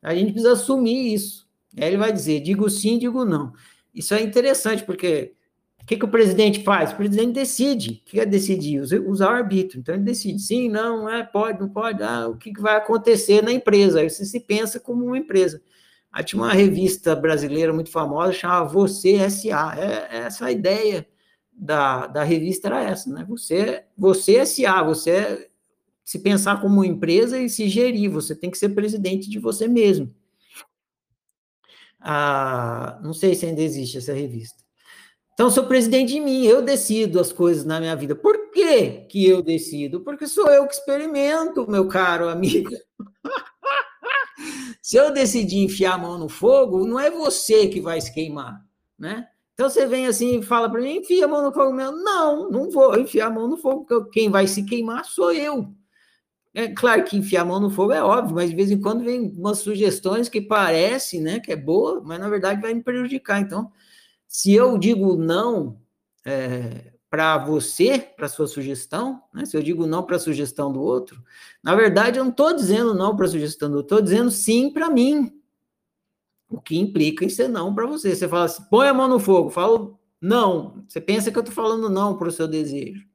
A 0.03 0.14
gente 0.14 0.32
precisa 0.32 0.53
assumir 0.53 1.14
isso. 1.14 1.49
Aí 1.76 1.89
ele 1.89 1.97
vai 1.97 2.12
dizer, 2.12 2.41
digo 2.41 2.68
sim, 2.68 2.99
digo 2.99 3.24
não. 3.24 3.53
Isso 3.95 4.12
é 4.14 4.22
interessante, 4.22 4.85
porque 4.85 5.35
o 5.80 5.87
que, 5.87 5.97
que 5.97 6.05
o 6.05 6.09
presidente 6.09 6.62
faz? 6.62 6.93
O 6.93 6.97
presidente 6.97 7.32
decide. 7.32 8.03
O 8.07 8.11
que 8.11 8.18
é 8.18 8.26
decidir? 8.26 8.80
Usar 8.80 9.30
o 9.30 9.37
arbítrio. 9.37 9.80
Então, 9.80 9.95
ele 9.95 10.05
decide 10.05 10.41
sim, 10.41 10.68
não, 10.68 11.09
é, 11.09 11.22
pode, 11.22 11.61
não 11.61 11.68
pode. 11.68 12.03
Ah, 12.03 12.26
o 12.26 12.37
que, 12.37 12.53
que 12.53 12.61
vai 12.61 12.76
acontecer 12.76 13.43
na 13.43 13.53
empresa? 13.53 14.01
Aí 14.01 14.09
você 14.09 14.24
se 14.24 14.41
pensa 14.41 14.80
como 14.80 15.05
uma 15.05 15.18
empresa. 15.18 15.62
Aí 16.11 16.24
tinha 16.24 16.41
uma 16.41 16.53
revista 16.53 17.14
brasileira 17.14 17.72
muito 17.72 17.91
famosa, 17.91 18.32
chamava 18.32 18.72
Você 18.72 19.28
SA. 19.28 19.74
É, 19.76 20.16
é, 20.16 20.18
essa 20.20 20.51
ideia 20.51 21.07
da, 21.55 22.07
da 22.07 22.23
revista 22.23 22.69
era 22.69 22.83
essa, 22.83 23.11
né? 23.11 23.25
Você, 23.29 23.85
você 23.97 24.45
SA, 24.45 24.83
você 24.83 25.11
é, 25.11 25.49
se 26.05 26.19
pensar 26.19 26.61
como 26.61 26.85
empresa 26.85 27.39
e 27.39 27.49
se 27.49 27.69
gerir, 27.69 28.11
você 28.11 28.35
tem 28.35 28.51
que 28.51 28.59
ser 28.59 28.71
presidente 28.71 29.31
de 29.31 29.39
você 29.39 29.67
mesmo. 29.67 30.15
Ah, 32.01 33.01
não 33.03 33.15
sei 33.15 33.35
se 33.35 33.47
ainda 33.47 33.63
existe 33.63 33.99
essa 33.99 34.13
revista. 34.13 34.63
Então, 35.33 35.51
sou 35.51 35.67
presidente 35.67 36.13
de 36.13 36.21
mim, 36.21 36.45
eu 36.45 36.63
decido 36.63 37.19
as 37.19 37.33
coisas 37.33 37.65
na 37.65 37.81
minha 37.81 37.97
vida. 37.97 38.15
Por 38.15 38.53
que, 38.53 39.07
que 39.09 39.27
eu 39.27 39.43
decido? 39.43 40.01
Porque 40.01 40.29
sou 40.29 40.49
eu 40.49 40.67
que 40.67 40.75
experimento, 40.75 41.69
meu 41.69 41.89
caro 41.89 42.29
amigo. 42.29 42.71
Se 44.81 44.97
eu 44.97 45.13
decidir 45.13 45.65
enfiar 45.65 45.95
a 45.95 45.99
mão 45.99 46.19
no 46.19 46.29
fogo, 46.29 46.87
não 46.87 47.01
é 47.01 47.11
você 47.11 47.69
que 47.69 47.81
vai 47.81 48.01
se 48.01 48.13
queimar, 48.13 48.65
né? 48.99 49.29
Então 49.55 49.71
você 49.71 49.87
vem 49.87 50.07
assim 50.07 50.41
e 50.41 50.43
fala 50.43 50.69
para 50.69 50.81
mim, 50.81 50.99
enfia 50.99 51.25
a 51.25 51.29
mão 51.29 51.43
no 51.43 51.53
fogo 51.53 51.73
meu. 51.73 51.93
Não, 51.93 52.51
não 52.51 52.71
vou 52.71 52.99
enfiar 52.99 53.29
a 53.29 53.31
mão 53.31 53.49
no 53.49 53.57
fogo, 53.57 53.85
porque 53.85 54.11
quem 54.11 54.31
vai 54.31 54.47
se 54.47 54.65
queimar 54.65 55.05
sou 55.05 55.33
eu. 55.33 55.73
É 56.53 56.69
claro 56.69 57.05
que 57.05 57.17
enfiar 57.17 57.43
a 57.43 57.45
mão 57.45 57.61
no 57.61 57.71
fogo 57.71 57.93
é 57.93 58.03
óbvio, 58.03 58.35
mas 58.37 58.51
de 58.51 58.57
vez 58.57 58.71
em 58.71 58.81
quando 58.81 59.05
vem 59.05 59.33
umas 59.37 59.59
sugestões 59.59 60.29
que 60.29 60.41
parece, 60.41 61.21
né, 61.21 61.41
que 61.41 61.51
é 61.53 61.57
boa, 61.57 62.01
mas 62.05 62.21
na 62.21 62.29
verdade 62.29 62.61
vai 62.61 62.73
me 62.75 62.83
prejudicar. 62.83 63.41
Então, 63.41 63.73
se 64.29 64.53
eu 64.53 64.79
digo 64.79 65.17
não 65.17 65.81
é, 66.25 66.93
para 67.11 67.39
você, 67.39 67.99
para 67.99 68.29
sua 68.29 68.49
sugestão, 68.49 69.23
né? 69.33 69.45
se 69.47 69.57
eu 69.57 69.63
digo 69.63 69.87
não 69.87 70.03
para 70.03 70.17
a 70.17 70.19
sugestão 70.19 70.73
do 70.73 70.83
outro, 70.83 71.23
na 71.63 71.75
verdade 71.75 72.19
eu 72.19 72.25
não 72.25 72.33
estou 72.33 72.53
dizendo 72.55 72.95
não 72.95 73.15
para 73.15 73.27
a 73.27 73.29
sugestão 73.29 73.71
do 73.71 73.77
outro, 73.77 73.97
estou 73.97 74.03
dizendo 74.03 74.31
sim 74.31 74.73
para 74.73 74.91
mim. 74.91 75.33
O 76.49 76.61
que 76.61 76.78
implica 76.78 77.24
em 77.24 77.28
ser 77.28 77.49
não 77.49 77.74
para 77.74 77.86
você. 77.86 78.14
Você 78.14 78.28
fala 78.28 78.45
assim, 78.45 78.62
põe 78.70 78.88
a 78.88 78.95
mão 78.95 79.09
no 79.09 79.18
fogo, 79.18 79.51
falo 79.51 79.99
não. 80.20 80.84
Você 80.88 81.01
pensa 81.01 81.30
que 81.30 81.38
eu 81.38 81.40
estou 81.40 81.55
falando 81.55 81.90
não 81.90 82.16
para 82.16 82.28
o 82.28 82.32
seu 82.32 82.49
desejo. 82.49 83.07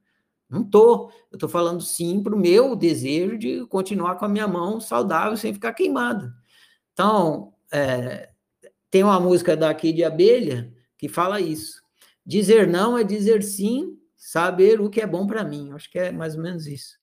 Não 0.49 0.61
estou. 0.61 1.11
Eu 1.31 1.35
estou 1.35 1.49
falando 1.49 1.81
sim 1.81 2.21
para 2.23 2.35
o 2.35 2.39
meu 2.39 2.75
desejo 2.75 3.37
de 3.37 3.65
continuar 3.67 4.15
com 4.15 4.25
a 4.25 4.29
minha 4.29 4.47
mão 4.47 4.79
saudável 4.79 5.37
sem 5.37 5.53
ficar 5.53 5.73
queimada. 5.73 6.33
Então, 6.93 7.53
é, 7.71 8.29
tem 8.89 9.03
uma 9.03 9.19
música 9.19 9.55
daqui 9.55 9.93
de 9.93 10.03
abelha 10.03 10.73
que 10.97 11.07
fala 11.07 11.39
isso. 11.39 11.81
Dizer 12.25 12.67
não 12.67 12.97
é 12.97 13.03
dizer 13.03 13.43
sim, 13.43 13.97
saber 14.15 14.81
o 14.81 14.89
que 14.89 15.01
é 15.01 15.07
bom 15.07 15.25
para 15.25 15.43
mim. 15.43 15.71
Acho 15.71 15.89
que 15.89 15.97
é 15.97 16.11
mais 16.11 16.35
ou 16.35 16.41
menos 16.41 16.67
isso. 16.67 16.99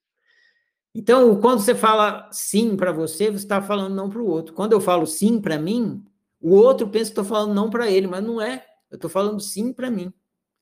Então, 0.95 1.41
quando 1.41 1.61
você 1.61 1.75
fala 1.75 2.29
sim 2.33 2.77
para 2.77 2.91
você, 2.91 3.31
você 3.31 3.45
está 3.45 3.61
falando 3.61 3.95
não 3.95 4.09
para 4.09 4.21
o 4.21 4.27
outro. 4.27 4.55
Quando 4.55 4.73
eu 4.73 4.81
falo 4.81 5.07
sim 5.07 5.41
para 5.41 5.59
mim, 5.59 6.05
o 6.47 6.55
outro 6.55 6.89
pensa 6.89 7.07
que 7.07 7.11
estou 7.11 7.25
falando 7.25 7.53
não 7.53 7.69
para 7.69 7.91
ele, 7.91 8.07
mas 8.07 8.23
não 8.23 8.41
é. 8.41 8.65
Eu 8.89 8.95
estou 8.95 9.11
falando 9.11 9.41
sim 9.41 9.73
para 9.73 9.91
mim. 9.91 10.13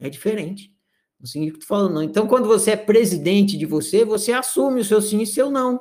É 0.01 0.09
diferente. 0.09 0.74
Não 1.20 1.26
significa 1.26 1.59
que 1.59 1.64
estou 1.64 1.76
falando 1.76 1.95
não. 1.95 2.03
Então, 2.03 2.26
quando 2.26 2.49
você 2.49 2.70
é 2.70 2.76
presidente 2.76 3.59
de 3.59 3.66
você, 3.66 4.03
você 4.03 4.32
assume 4.32 4.80
o 4.80 4.85
seu 4.85 5.03
sim 5.03 5.20
e 5.20 5.26
seu 5.26 5.51
não. 5.51 5.78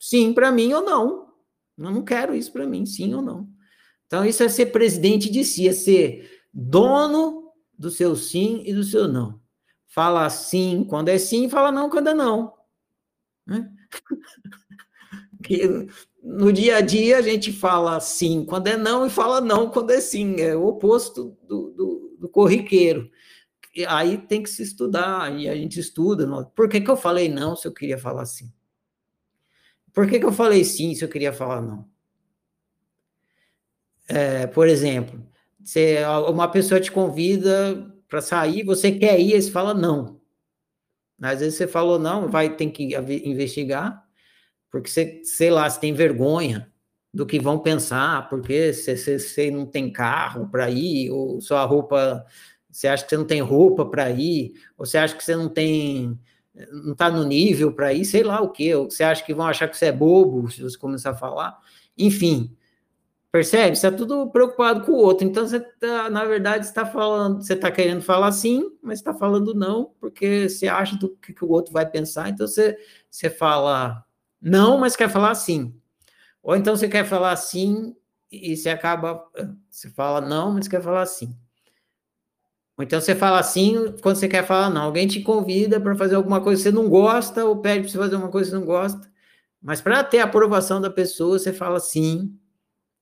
Sim 0.00 0.32
para 0.32 0.50
mim 0.50 0.72
ou 0.72 0.82
não. 0.82 1.28
Eu 1.76 1.90
não 1.90 2.02
quero 2.02 2.34
isso 2.34 2.50
para 2.50 2.66
mim, 2.66 2.86
sim 2.86 3.12
ou 3.12 3.20
não. 3.20 3.46
Então, 4.06 4.24
isso 4.24 4.42
é 4.42 4.48
ser 4.48 4.66
presidente 4.66 5.30
de 5.30 5.44
si, 5.44 5.68
é 5.68 5.74
ser 5.74 6.42
dono 6.50 7.52
do 7.78 7.90
seu 7.90 8.16
sim 8.16 8.62
e 8.64 8.72
do 8.72 8.84
seu 8.84 9.06
não. 9.06 9.38
Fala 9.86 10.30
sim 10.30 10.82
quando 10.88 11.10
é 11.10 11.18
sim, 11.18 11.50
fala 11.50 11.70
não 11.70 11.90
quando 11.90 12.08
é 12.08 12.14
não. 12.14 12.54
Né? 13.46 13.70
no 16.24 16.50
dia 16.50 16.78
a 16.78 16.80
dia 16.80 17.18
a 17.18 17.22
gente 17.22 17.52
fala 17.52 18.00
sim 18.00 18.46
quando 18.46 18.66
é 18.68 18.78
não 18.78 19.06
e 19.06 19.10
fala 19.10 19.42
não 19.42 19.70
quando 19.70 19.90
é 19.90 20.00
sim. 20.00 20.40
É 20.40 20.56
o 20.56 20.66
oposto 20.66 21.36
do, 21.46 21.70
do, 21.70 22.16
do 22.18 22.28
corriqueiro. 22.28 23.10
E 23.74 23.84
aí 23.84 24.16
tem 24.16 24.42
que 24.42 24.48
se 24.48 24.62
estudar, 24.62 25.36
e 25.38 25.48
a 25.48 25.54
gente 25.54 25.78
estuda. 25.78 26.26
Por 26.54 26.68
que, 26.68 26.80
que 26.80 26.90
eu 26.90 26.96
falei 26.96 27.28
não 27.28 27.54
se 27.54 27.68
eu 27.68 27.72
queria 27.72 27.98
falar 27.98 28.24
sim? 28.24 28.50
Por 29.92 30.08
que, 30.08 30.18
que 30.18 30.24
eu 30.24 30.32
falei 30.32 30.64
sim 30.64 30.94
se 30.94 31.04
eu 31.04 31.08
queria 31.08 31.32
falar 31.32 31.60
não? 31.60 31.88
É, 34.08 34.46
por 34.46 34.68
exemplo, 34.68 35.20
você, 35.62 35.98
uma 36.28 36.48
pessoa 36.48 36.80
te 36.80 36.90
convida 36.90 37.92
para 38.08 38.20
sair, 38.20 38.62
você 38.64 38.92
quer 38.92 39.18
ir, 39.18 39.40
você 39.40 39.50
fala 39.50 39.74
não. 39.74 40.20
Às 41.20 41.40
vezes 41.40 41.56
você 41.56 41.66
falou 41.66 41.98
não, 41.98 42.28
vai 42.28 42.54
ter 42.54 42.70
que 42.70 42.94
investigar, 43.24 44.03
porque 44.74 44.90
você, 44.90 45.20
sei 45.22 45.52
lá, 45.52 45.70
você 45.70 45.78
tem 45.78 45.92
vergonha 45.92 46.68
do 47.12 47.24
que 47.24 47.38
vão 47.38 47.60
pensar, 47.60 48.28
porque 48.28 48.72
você, 48.72 48.96
você, 48.96 49.48
não 49.48 49.64
tem 49.64 49.88
carro 49.88 50.48
para 50.48 50.68
ir, 50.68 51.12
ou 51.12 51.40
sua 51.40 51.64
roupa, 51.64 52.26
você 52.68 52.88
acha 52.88 53.04
que 53.04 53.10
você 53.10 53.16
não 53.16 53.24
tem 53.24 53.40
roupa 53.40 53.86
para 53.86 54.10
ir, 54.10 54.54
ou 54.76 54.84
você 54.84 54.98
acha 54.98 55.14
que 55.14 55.22
você 55.22 55.36
não 55.36 55.48
tem, 55.48 56.18
não 56.72 56.90
está 56.90 57.08
no 57.08 57.22
nível 57.22 57.72
para 57.72 57.92
ir, 57.92 58.04
sei 58.04 58.24
lá 58.24 58.42
o 58.42 58.52
ou 58.76 58.90
você 58.90 59.04
acha 59.04 59.24
que 59.24 59.32
vão 59.32 59.46
achar 59.46 59.68
que 59.68 59.76
você 59.76 59.86
é 59.86 59.92
bobo 59.92 60.50
se 60.50 60.60
você 60.60 60.76
começar 60.76 61.10
a 61.10 61.14
falar. 61.14 61.56
Enfim, 61.96 62.52
Percebe? 63.30 63.74
Você 63.76 63.88
está 63.88 63.90
tudo 63.90 64.30
preocupado 64.30 64.86
com 64.86 64.92
o 64.92 64.96
outro. 64.96 65.26
Então, 65.26 65.44
você 65.44 65.58
tá, 65.58 66.08
na 66.08 66.24
verdade, 66.24 66.66
está 66.66 66.86
falando, 66.86 67.42
você 67.42 67.54
está 67.54 67.68
querendo 67.68 68.00
falar 68.00 68.30
sim, 68.30 68.70
mas 68.80 69.00
está 69.00 69.12
falando 69.12 69.52
não, 69.52 69.92
porque 70.00 70.48
você 70.48 70.68
acha 70.68 70.96
do 70.96 71.16
que, 71.16 71.32
que, 71.32 71.44
o 71.44 71.50
outro 71.50 71.72
vai 71.72 71.84
pensar. 71.84 72.28
Então, 72.28 72.46
você, 72.46 72.76
você 73.10 73.28
fala 73.28 74.03
não, 74.44 74.76
mas 74.76 74.94
quer 74.94 75.08
falar 75.08 75.34
sim. 75.34 75.74
Ou 76.42 76.54
então 76.54 76.76
você 76.76 76.86
quer 76.86 77.06
falar 77.06 77.34
sim 77.36 77.96
e 78.30 78.54
você 78.54 78.68
acaba. 78.68 79.24
Você 79.70 79.88
fala 79.90 80.20
não, 80.20 80.52
mas 80.52 80.68
quer 80.68 80.82
falar 80.82 81.06
sim. 81.06 81.34
Ou 82.76 82.84
então 82.84 83.00
você 83.00 83.14
fala 83.14 83.42
sim 83.42 83.96
quando 84.02 84.16
você 84.16 84.28
quer 84.28 84.44
falar 84.44 84.68
não. 84.68 84.82
Alguém 84.82 85.08
te 85.08 85.22
convida 85.22 85.80
para 85.80 85.96
fazer 85.96 86.16
alguma 86.16 86.42
coisa 86.42 86.62
que 86.62 86.68
você 86.68 86.74
não 86.74 86.90
gosta, 86.90 87.42
ou 87.46 87.62
pede 87.62 87.80
para 87.80 87.90
você 87.90 87.96
fazer 87.98 88.16
uma 88.16 88.28
coisa 88.28 88.50
que 88.50 88.54
você 88.54 88.60
não 88.60 88.66
gosta. 88.66 89.10
Mas 89.62 89.80
para 89.80 90.04
ter 90.04 90.18
a 90.18 90.24
aprovação 90.24 90.78
da 90.78 90.90
pessoa, 90.90 91.38
você 91.38 91.52
fala 91.52 91.80
sim 91.80 92.38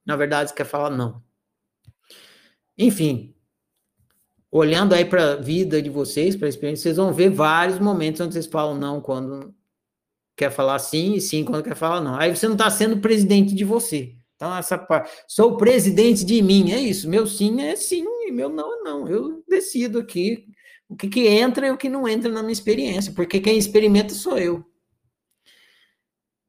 Na 0.06 0.16
verdade, 0.16 0.50
você 0.50 0.56
quer 0.56 0.64
falar 0.66 0.90
não. 0.90 1.22
Enfim, 2.78 3.34
olhando 4.50 4.94
aí 4.94 5.04
para 5.04 5.32
a 5.32 5.36
vida 5.36 5.82
de 5.82 5.90
vocês, 5.90 6.36
para 6.36 6.46
a 6.46 6.48
experiência, 6.48 6.84
vocês 6.84 6.96
vão 6.98 7.12
ver 7.12 7.30
vários 7.30 7.80
momentos 7.80 8.20
onde 8.20 8.34
vocês 8.34 8.46
falam 8.46 8.76
não 8.76 9.00
quando 9.00 9.54
quer 10.42 10.50
falar 10.50 10.78
sim 10.80 11.14
e 11.14 11.20
sim 11.20 11.44
quando 11.44 11.62
quer 11.62 11.76
falar 11.76 12.00
não. 12.00 12.16
Aí 12.16 12.34
você 12.34 12.46
não 12.46 12.54
está 12.54 12.68
sendo 12.68 12.98
presidente 12.98 13.54
de 13.54 13.64
você. 13.64 14.14
Então, 14.34 14.56
essa 14.56 14.76
parte, 14.76 15.10
sou 15.28 15.56
presidente 15.56 16.24
de 16.24 16.42
mim, 16.42 16.72
é 16.72 16.80
isso. 16.80 17.08
Meu 17.08 17.26
sim 17.28 17.62
é 17.62 17.76
sim 17.76 18.04
e 18.26 18.32
meu 18.32 18.48
não 18.48 18.74
é 18.74 18.82
não. 18.82 19.06
Eu 19.06 19.44
decido 19.48 20.00
aqui 20.00 20.46
o 20.88 20.96
que, 20.96 21.08
que 21.08 21.28
entra 21.28 21.68
e 21.68 21.70
o 21.70 21.76
que 21.76 21.88
não 21.88 22.08
entra 22.08 22.28
na 22.28 22.42
minha 22.42 22.52
experiência, 22.52 23.12
porque 23.14 23.38
quem 23.38 23.56
experimenta 23.56 24.12
sou 24.14 24.36
eu. 24.36 24.64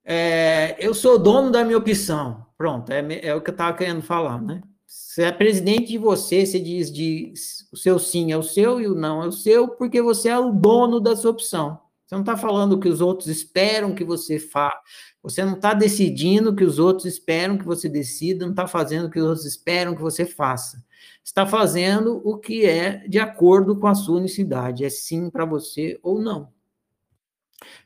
É, 0.04 0.76
eu 0.80 0.94
sou 0.94 1.20
dono 1.20 1.52
da 1.52 1.64
minha 1.64 1.78
opção. 1.78 2.46
Pronto, 2.58 2.92
é, 2.92 3.28
é 3.28 3.36
o 3.36 3.42
que 3.42 3.52
eu 3.52 3.54
estava 3.54 3.78
querendo 3.78 4.02
falar, 4.02 4.42
né? 4.42 4.62
Você 4.88 5.24
é 5.24 5.32
presidente 5.32 5.86
de 5.86 5.98
você, 6.00 6.46
você 6.46 6.60
diz 6.60 6.92
de 6.92 7.34
o 7.72 7.78
seu 7.78 8.00
sim 8.00 8.32
é 8.32 8.38
o 8.38 8.44
seu 8.44 8.82
e 8.82 8.88
o 8.88 8.96
não 8.96 9.22
é 9.22 9.28
o 9.28 9.32
seu, 9.32 9.68
porque 9.68 10.02
você 10.02 10.30
é 10.30 10.38
o 10.38 10.52
dono 10.52 11.00
da 11.00 11.16
sua 11.16 11.32
opção. 11.32 11.80
Você 12.06 12.16
não 12.16 12.22
está 12.22 12.36
falando 12.36 12.74
o 12.74 12.80
que 12.80 12.90
os 12.90 13.02
outros 13.02 13.28
esperam 13.28 13.96
que 13.96 14.04
você 14.04 14.38
faça. 14.38 14.80
Você 15.22 15.44
não 15.44 15.54
está 15.54 15.74
decidindo 15.74 16.50
o 16.50 16.56
que 16.56 16.64
os 16.64 16.80
outros 16.80 17.06
esperam 17.06 17.58
que 17.58 17.66
você 17.66 17.88
decida, 17.88 18.46
não 18.46 18.52
está 18.52 18.68
fazendo 18.68 19.08
o 19.08 19.10
que 19.10 19.20
os 19.20 19.26
outros 19.26 19.46
esperam 19.46 19.96
que 19.96 20.02
você 20.02 20.26
faça. 20.26 20.84
Está 21.24 21.46
fazendo 21.46 22.22
o 22.26 22.38
que 22.38 22.66
é 22.66 23.08
de 23.08 23.20
acordo 23.20 23.80
com 23.80 23.88
a 23.88 23.96
sua 23.96 24.18
unicidade. 24.18 24.84
É 24.84 24.90
sim 24.90 25.30
para 25.30 25.46
você 25.46 25.98
ou 26.04 26.22
não. 26.22 26.52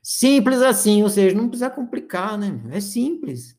Simples 0.01 0.61
assim, 0.61 1.03
ou 1.03 1.09
seja, 1.09 1.35
não 1.35 1.47
precisa 1.47 1.69
complicar, 1.69 2.37
né? 2.37 2.59
É 2.71 2.79
simples. 2.79 3.55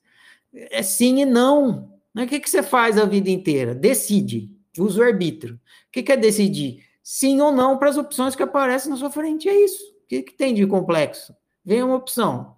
É 0.52 0.82
sim 0.82 1.20
e 1.20 1.24
não. 1.24 1.92
O 2.16 2.26
que, 2.26 2.40
que 2.40 2.50
você 2.50 2.62
faz 2.62 2.98
a 2.98 3.04
vida 3.04 3.30
inteira? 3.30 3.74
Decide. 3.74 4.50
Usa 4.76 5.00
o 5.00 5.04
arbítrio. 5.04 5.54
O 5.54 5.58
que, 5.92 6.02
que 6.02 6.12
é 6.12 6.16
decidir? 6.16 6.84
Sim 7.02 7.40
ou 7.40 7.52
não 7.52 7.78
para 7.78 7.90
as 7.90 7.96
opções 7.96 8.34
que 8.34 8.42
aparecem 8.42 8.90
na 8.90 8.96
sua 8.96 9.10
frente. 9.10 9.48
É 9.48 9.64
isso. 9.64 9.97
O 10.08 10.14
que, 10.16 10.22
que 10.22 10.32
tem 10.32 10.54
de 10.54 10.66
complexo? 10.66 11.36
Vem 11.62 11.82
uma 11.82 11.96
opção. 11.96 12.56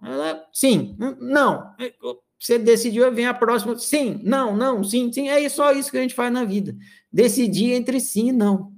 Sim, 0.53 0.95
não. 1.19 1.75
Você 2.39 2.57
decidiu, 2.57 3.11
vem 3.13 3.25
a 3.25 3.33
próxima. 3.33 3.77
Sim, 3.77 4.21
não, 4.23 4.55
não, 4.55 4.81
sim, 4.85 5.11
sim. 5.11 5.27
É 5.27 5.49
só 5.49 5.73
isso 5.73 5.91
que 5.91 5.97
a 5.97 6.01
gente 6.01 6.15
faz 6.15 6.31
na 6.31 6.45
vida. 6.45 6.73
Decidir 7.11 7.73
entre 7.73 7.99
sim 7.99 8.29
e 8.29 8.31
não. 8.31 8.71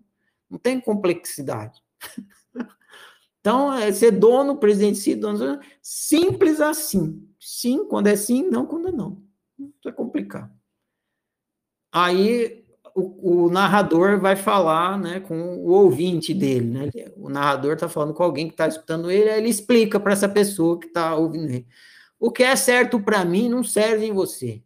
Não 0.50 0.58
tem 0.58 0.80
complexidade. 0.80 1.80
Então, 3.46 3.74
é 3.74 3.92
ser 3.92 4.12
dono, 4.12 4.56
presidente, 4.56 5.00
sim, 5.00 5.18
dono, 5.18 5.60
simples 5.82 6.62
assim. 6.62 7.28
Sim, 7.38 7.86
quando 7.90 8.08
é 8.08 8.16
sim, 8.16 8.50
não 8.50 8.66
quando 8.66 8.88
é 8.88 8.92
não. 8.94 9.22
Não 9.60 9.74
é 9.86 9.92
complicado. 9.92 10.50
Aí 11.92 12.63
o, 12.96 13.46
o, 13.46 13.50
narrador 13.50 14.20
vai 14.20 14.36
falar 14.36 15.00
né, 15.00 15.20
com 15.20 15.58
o 15.58 15.70
ouvinte 15.72 16.34
dele. 16.34 16.68
Né? 16.68 16.90
O 17.18 17.30
narrador 17.30 17.74
está 17.74 17.90
falando 17.90 18.14
com 18.14 18.24
alguém 18.24 18.48
que 18.48 18.54
está 18.54 18.68
escutando 18.68 19.10
ele, 19.10 19.30
aí 19.30 19.40
ele 19.40 19.50
explica 19.50 20.00
para 20.00 20.14
essa 20.14 20.30
pessoa 20.30 20.80
que 20.80 20.88
está 20.88 21.16
ouvindo 21.16 21.50
ele. 21.50 21.68
O 22.20 22.32
que 22.32 22.44
é 22.44 22.56
certo 22.56 23.00
para 23.00 23.26
mim 23.26 23.50
não 23.50 23.64
serve 23.64 24.06
em 24.06 24.14
você. 24.14 24.64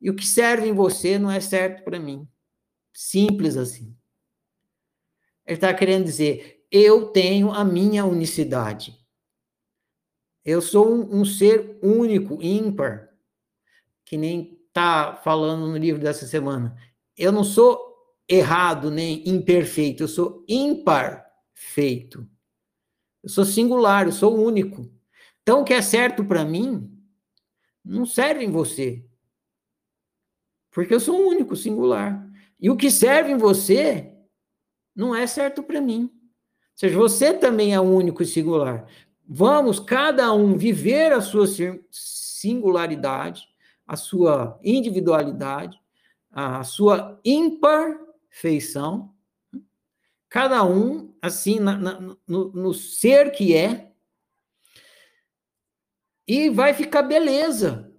E 0.00 0.10
o 0.10 0.14
que 0.14 0.26
serve 0.26 0.68
em 0.68 0.74
você 0.74 1.18
não 1.18 1.30
é 1.30 1.40
certo 1.40 1.82
para 1.82 1.98
mim. 1.98 2.28
Simples 2.92 3.56
assim. 3.56 3.96
Ele 5.46 5.56
está 5.56 5.72
querendo 5.72 6.04
dizer: 6.04 6.64
eu 6.70 7.06
tenho 7.06 7.50
a 7.50 7.64
minha 7.64 8.04
unicidade. 8.04 8.98
Eu 10.44 10.60
sou 10.60 10.88
um, 10.88 11.20
um 11.20 11.24
ser 11.24 11.78
único, 11.82 12.40
ímpar, 12.40 13.08
que 14.04 14.16
nem 14.16 14.55
está 14.76 15.16
falando 15.24 15.66
no 15.66 15.78
livro 15.78 16.02
dessa 16.02 16.26
semana. 16.26 16.76
Eu 17.16 17.32
não 17.32 17.42
sou 17.42 17.96
errado 18.28 18.90
nem 18.90 19.26
imperfeito, 19.26 20.02
eu 20.02 20.08
sou 20.08 20.44
imparfeito. 20.46 22.28
Eu 23.22 23.30
sou 23.30 23.46
singular, 23.46 24.04
eu 24.04 24.12
sou 24.12 24.38
único. 24.38 24.90
Então, 25.42 25.62
o 25.62 25.64
que 25.64 25.72
é 25.72 25.80
certo 25.80 26.22
para 26.22 26.44
mim 26.44 26.92
não 27.82 28.04
serve 28.04 28.44
em 28.44 28.50
você. 28.50 29.02
Porque 30.70 30.92
eu 30.92 31.00
sou 31.00 31.26
único, 31.26 31.56
singular. 31.56 32.28
E 32.60 32.68
o 32.68 32.76
que 32.76 32.90
serve 32.90 33.32
em 33.32 33.38
você 33.38 34.12
não 34.94 35.14
é 35.14 35.26
certo 35.26 35.62
para 35.62 35.80
mim. 35.80 36.02
Ou 36.02 36.78
seja, 36.78 36.96
você 36.96 37.32
também 37.32 37.72
é 37.72 37.80
único 37.80 38.22
e 38.22 38.26
singular. 38.26 38.86
Vamos, 39.26 39.80
cada 39.80 40.32
um, 40.34 40.58
viver 40.58 41.12
a 41.12 41.22
sua 41.22 41.46
singularidade, 41.90 43.48
a 43.86 43.96
sua 43.96 44.58
individualidade, 44.62 45.80
a 46.30 46.64
sua 46.64 47.20
imperfeição, 47.24 49.14
cada 50.28 50.64
um, 50.64 51.14
assim, 51.22 51.60
na, 51.60 51.76
na, 51.76 52.00
no, 52.26 52.52
no 52.52 52.74
ser 52.74 53.30
que 53.30 53.54
é, 53.54 53.92
e 56.26 56.50
vai 56.50 56.74
ficar 56.74 57.02
beleza. 57.02 57.92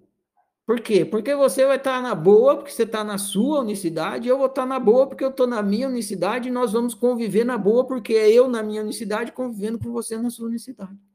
Por 0.66 0.80
quê? 0.80 1.02
Porque 1.02 1.34
você 1.34 1.64
vai 1.64 1.78
estar 1.78 2.02
na 2.02 2.14
boa, 2.14 2.56
porque 2.56 2.70
você 2.70 2.82
está 2.82 3.02
na 3.02 3.16
sua 3.16 3.60
unicidade, 3.60 4.28
eu 4.28 4.36
vou 4.36 4.48
estar 4.48 4.66
na 4.66 4.78
boa, 4.78 5.06
porque 5.06 5.24
eu 5.24 5.30
estou 5.30 5.46
na 5.46 5.62
minha 5.62 5.88
unicidade, 5.88 6.48
e 6.48 6.52
nós 6.52 6.72
vamos 6.72 6.92
conviver 6.92 7.44
na 7.44 7.56
boa, 7.56 7.86
porque 7.86 8.12
é 8.12 8.30
eu 8.30 8.48
na 8.48 8.62
minha 8.62 8.82
unicidade 8.82 9.32
convivendo 9.32 9.78
com 9.78 9.90
você 9.90 10.18
na 10.18 10.28
sua 10.28 10.46
unicidade. 10.46 11.07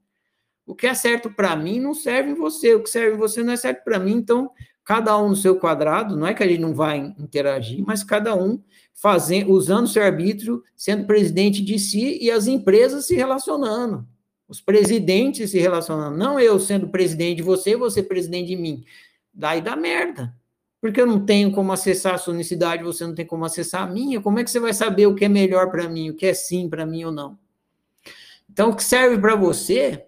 O 0.65 0.73
que 0.73 0.87
é 0.87 0.93
certo 0.93 1.29
para 1.29 1.55
mim 1.55 1.79
não 1.79 1.93
serve 1.93 2.31
em 2.31 2.35
você, 2.35 2.73
o 2.73 2.83
que 2.83 2.89
serve 2.89 3.15
em 3.15 3.19
você 3.19 3.43
não 3.43 3.53
é 3.53 3.57
certo 3.57 3.83
para 3.83 3.99
mim, 3.99 4.13
então 4.13 4.49
cada 4.83 5.17
um 5.17 5.29
no 5.29 5.35
seu 5.35 5.57
quadrado, 5.57 6.15
não 6.15 6.27
é 6.27 6.33
que 6.33 6.43
a 6.43 6.47
gente 6.47 6.59
não 6.59 6.73
vai 6.73 7.13
interagir, 7.17 7.83
mas 7.85 8.03
cada 8.03 8.35
um 8.35 8.61
fazendo, 8.93 9.51
usando 9.51 9.87
seu 9.87 10.03
arbítrio, 10.03 10.63
sendo 10.75 11.05
presidente 11.05 11.63
de 11.63 11.79
si 11.79 12.17
e 12.21 12.29
as 12.29 12.47
empresas 12.47 13.07
se 13.07 13.15
relacionando, 13.15 14.05
os 14.47 14.61
presidentes 14.61 15.51
se 15.51 15.59
relacionando, 15.59 16.17
não 16.17 16.39
eu 16.39 16.59
sendo 16.59 16.89
presidente 16.89 17.37
de 17.37 17.43
você, 17.43 17.75
você 17.75 18.03
presidente 18.03 18.47
de 18.47 18.55
mim 18.55 18.83
daí 19.33 19.61
dá 19.61 19.75
merda. 19.75 20.35
Porque 20.79 20.99
eu 20.99 21.07
não 21.07 21.25
tenho 21.25 21.51
como 21.51 21.71
acessar 21.71 22.15
a 22.15 22.17
sua 22.17 22.33
unicidade, 22.33 22.83
você 22.83 23.07
não 23.07 23.15
tem 23.15 23.25
como 23.25 23.45
acessar 23.45 23.83
a 23.83 23.91
minha. 23.91 24.21
Como 24.21 24.37
é 24.37 24.43
que 24.43 24.51
você 24.51 24.59
vai 24.59 24.73
saber 24.73 25.07
o 25.07 25.15
que 25.15 25.25
é 25.25 25.29
melhor 25.29 25.71
para 25.71 25.87
mim, 25.87 26.09
o 26.09 26.15
que 26.15 26.25
é 26.25 26.33
sim 26.33 26.69
para 26.69 26.85
mim 26.85 27.05
ou 27.05 27.11
não? 27.11 27.39
Então, 28.49 28.69
o 28.69 28.75
que 28.75 28.83
serve 28.83 29.17
para 29.17 29.35
você, 29.35 30.05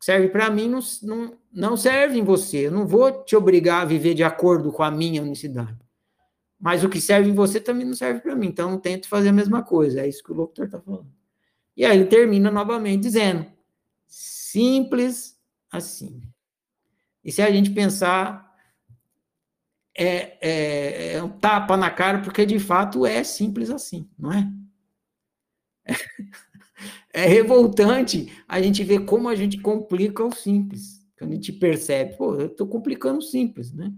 serve 0.00 0.28
para 0.28 0.50
mim, 0.50 0.68
não, 0.68 0.80
não, 1.02 1.38
não 1.52 1.76
serve 1.76 2.18
em 2.18 2.24
você. 2.24 2.66
Eu 2.66 2.72
não 2.72 2.86
vou 2.86 3.22
te 3.24 3.36
obrigar 3.36 3.82
a 3.82 3.84
viver 3.84 4.14
de 4.14 4.24
acordo 4.24 4.72
com 4.72 4.82
a 4.82 4.90
minha 4.90 5.22
unicidade. 5.22 5.78
Mas 6.58 6.82
o 6.82 6.88
que 6.88 7.00
serve 7.00 7.30
em 7.30 7.34
você 7.34 7.60
também 7.60 7.86
não 7.86 7.94
serve 7.94 8.20
para 8.20 8.34
mim. 8.34 8.46
Então, 8.46 8.78
tento 8.78 9.08
fazer 9.08 9.28
a 9.28 9.32
mesma 9.32 9.62
coisa. 9.62 10.00
É 10.00 10.08
isso 10.08 10.22
que 10.22 10.32
o 10.32 10.34
locutor 10.34 10.66
está 10.66 10.80
falando. 10.80 11.10
E 11.76 11.84
aí 11.84 11.98
ele 11.98 12.06
termina 12.06 12.50
novamente 12.50 13.02
dizendo: 13.02 13.46
simples 14.06 15.38
assim. 15.70 16.20
E 17.24 17.30
se 17.30 17.40
a 17.42 17.50
gente 17.50 17.70
pensar, 17.70 18.54
é, 19.94 20.38
é, 20.40 21.12
é 21.14 21.22
um 21.22 21.28
tapa 21.28 21.76
na 21.76 21.90
cara, 21.90 22.20
porque 22.20 22.44
de 22.44 22.58
fato 22.58 23.06
é 23.06 23.22
simples 23.22 23.70
assim, 23.70 24.08
não 24.18 24.32
é? 24.32 24.50
É, 25.86 25.94
é 27.12 27.26
revoltante 27.26 28.32
a 28.46 28.60
gente 28.60 28.82
ver 28.84 29.04
como 29.04 29.28
a 29.28 29.34
gente 29.34 29.60
complica 29.60 30.24
o 30.24 30.32
simples. 30.32 31.00
Quando 31.18 31.32
a 31.32 31.34
gente 31.34 31.52
percebe, 31.52 32.16
pô, 32.16 32.34
eu 32.34 32.46
estou 32.46 32.66
complicando 32.66 33.18
o 33.18 33.22
simples, 33.22 33.72
né? 33.72 33.92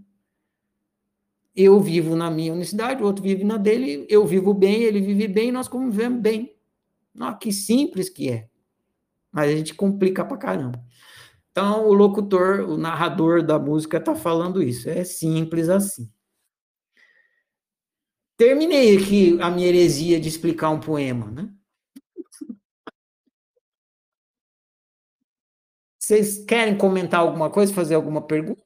Eu 1.55 1.79
vivo 1.81 2.17
na 2.17 2.31
minha 2.31 2.53
unicidade, 2.53 3.03
o 3.03 3.07
outro 3.07 3.23
vive 3.23 3.45
na 3.45 3.57
dele, 3.57 4.07
eu 4.09 4.27
vivo 4.27 4.55
bem, 4.55 4.83
ele 4.83 5.01
vive 5.01 5.29
bem, 5.29 5.53
nós 5.53 5.69
convivemos 5.69 6.21
bem. 6.21 6.57
Nossa, 7.15 7.37
que 7.37 7.53
simples 7.53 8.09
que 8.09 8.31
é. 8.31 8.49
Mas 9.31 9.51
a 9.51 9.57
gente 9.57 9.75
complica 9.75 10.25
pra 10.25 10.37
caramba. 10.37 10.83
Então, 11.51 11.87
o 11.87 11.93
locutor, 11.93 12.61
o 12.61 12.79
narrador 12.79 13.43
da 13.43 13.59
música 13.59 13.99
está 13.99 14.15
falando 14.15 14.63
isso. 14.63 14.89
É 14.89 15.05
simples 15.05 15.69
assim. 15.69 16.11
Terminei 18.37 18.97
aqui 18.97 19.39
a 19.41 19.51
minha 19.51 19.69
heresia 19.69 20.19
de 20.19 20.29
explicar 20.29 20.71
um 20.71 20.81
poema, 20.81 21.31
né? 21.31 21.53
Vocês 26.13 26.45
querem 26.45 26.77
comentar 26.77 27.21
alguma 27.21 27.51
coisa, 27.51 27.73
fazer 27.73 27.95
alguma 27.95 28.21
pergunta? 28.21 28.61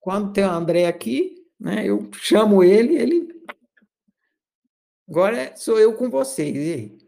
Quando 0.00 0.32
tem 0.32 0.44
o 0.44 0.50
André 0.50 0.88
aqui, 0.88 1.46
né, 1.60 1.86
eu 1.86 2.10
chamo 2.12 2.64
ele, 2.64 2.96
ele. 2.96 3.46
Agora 5.08 5.56
sou 5.56 5.78
eu 5.78 5.96
com 5.96 6.10
vocês. 6.10 6.56
E 6.56 6.72
aí? 6.72 6.98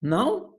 Não? 0.00 0.51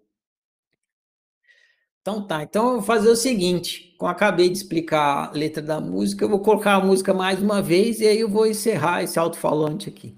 Então 2.03 2.27
tá. 2.27 2.43
Então 2.43 2.65
eu 2.67 2.73
vou 2.73 2.81
fazer 2.81 3.09
o 3.09 3.15
seguinte: 3.15 3.95
como 3.97 4.11
acabei 4.11 4.49
de 4.49 4.57
explicar 4.57 5.29
a 5.29 5.31
letra 5.31 5.63
da 5.63 5.79
música, 5.79 6.25
eu 6.25 6.29
vou 6.29 6.41
colocar 6.41 6.75
a 6.75 6.85
música 6.85 7.13
mais 7.13 7.41
uma 7.41 7.61
vez 7.61 8.01
e 8.01 8.07
aí 8.07 8.19
eu 8.19 8.29
vou 8.29 8.45
encerrar 8.45 9.03
esse 9.03 9.17
alto-falante 9.17 9.89
aqui. 9.89 10.17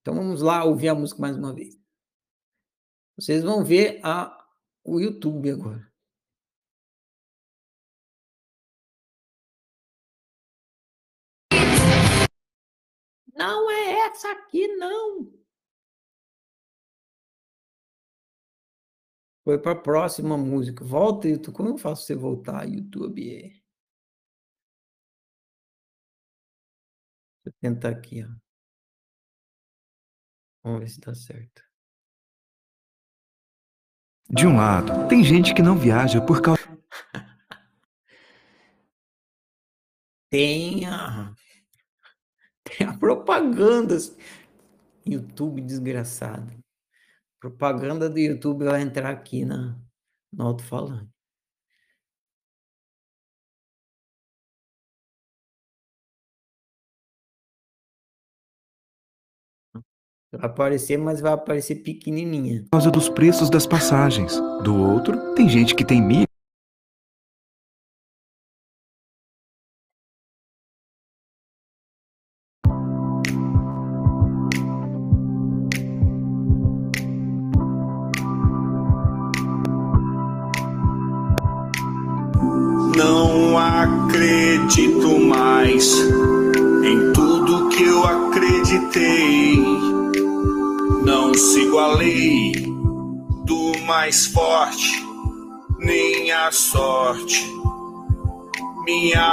Então 0.00 0.14
vamos 0.14 0.40
lá 0.40 0.64
ouvir 0.64 0.88
a 0.88 0.94
música 0.94 1.20
mais 1.20 1.36
uma 1.36 1.52
vez. 1.54 1.78
Vocês 3.18 3.42
vão 3.44 3.62
ver 3.62 4.00
a, 4.02 4.34
o 4.82 4.98
YouTube 4.98 5.50
agora. 5.50 5.86
Não 13.34 13.70
é 13.70 14.06
essa 14.06 14.30
aqui, 14.32 14.66
não. 14.76 15.39
Foi 19.44 19.58
para 19.58 19.72
a 19.72 19.80
próxima 19.80 20.36
música. 20.36 20.84
Volta, 20.84 21.28
YouTube. 21.28 21.54
Como 21.54 21.68
eu 21.70 21.78
faço 21.78 22.04
você 22.04 22.14
voltar, 22.14 22.68
YouTube? 22.68 23.14
Deixa 23.22 23.60
eu 27.46 27.52
tentar 27.60 27.90
aqui, 27.90 28.22
ó. 28.22 28.28
Vamos 30.62 30.80
ver 30.80 30.88
se 30.88 31.00
dá 31.00 31.14
certo. 31.14 31.62
De 34.28 34.46
um 34.46 34.56
lado, 34.56 35.08
tem 35.08 35.24
gente 35.24 35.54
que 35.54 35.62
não 35.62 35.76
viaja 35.76 36.24
por 36.24 36.40
causa. 36.40 36.60
Tem 40.30 40.86
a, 40.86 41.34
tem 42.62 42.86
a 42.86 42.96
propaganda. 42.96 43.96
YouTube 45.04 45.62
desgraçado. 45.62 46.59
Propaganda 47.40 48.10
do 48.10 48.18
YouTube 48.18 48.66
vai 48.66 48.82
entrar 48.82 49.10
aqui 49.10 49.46
na, 49.46 49.74
no 50.30 50.46
alto-falante. 50.46 51.08
Vai 60.32 60.48
aparecer, 60.48 60.96
mas 60.96 61.20
vai 61.20 61.32
aparecer 61.32 61.76
pequenininha. 61.76 62.62
Por 62.64 62.70
causa 62.70 62.90
dos 62.90 63.08
preços 63.08 63.50
das 63.50 63.66
passagens. 63.66 64.36
Do 64.62 64.76
outro, 64.76 65.34
tem 65.34 65.48
gente 65.48 65.74
que 65.74 65.84
tem 65.84 66.00
milha. 66.00 66.29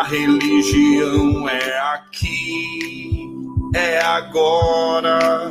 Religião 0.10 1.48
é 1.50 1.80
aqui, 1.94 3.30
é 3.76 4.00
agora. 4.00 5.50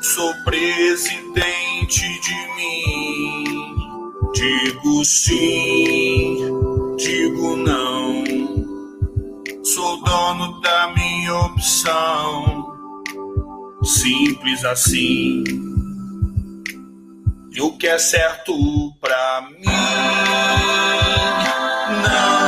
Sou 0.00 0.34
presidente 0.44 2.20
de 2.20 2.34
mim. 2.56 3.74
Digo 4.32 5.04
sim, 5.04 6.38
digo 6.96 7.56
não. 7.56 8.24
Sou 9.62 10.02
dono 10.02 10.60
da 10.60 10.92
minha 10.94 11.34
opção. 11.34 12.66
Simples 13.84 14.64
assim. 14.64 15.44
E 17.54 17.60
o 17.60 17.76
que 17.76 17.86
é 17.86 17.98
certo 17.98 18.54
pra 19.00 19.46
mim 19.50 19.66
não 22.02 22.41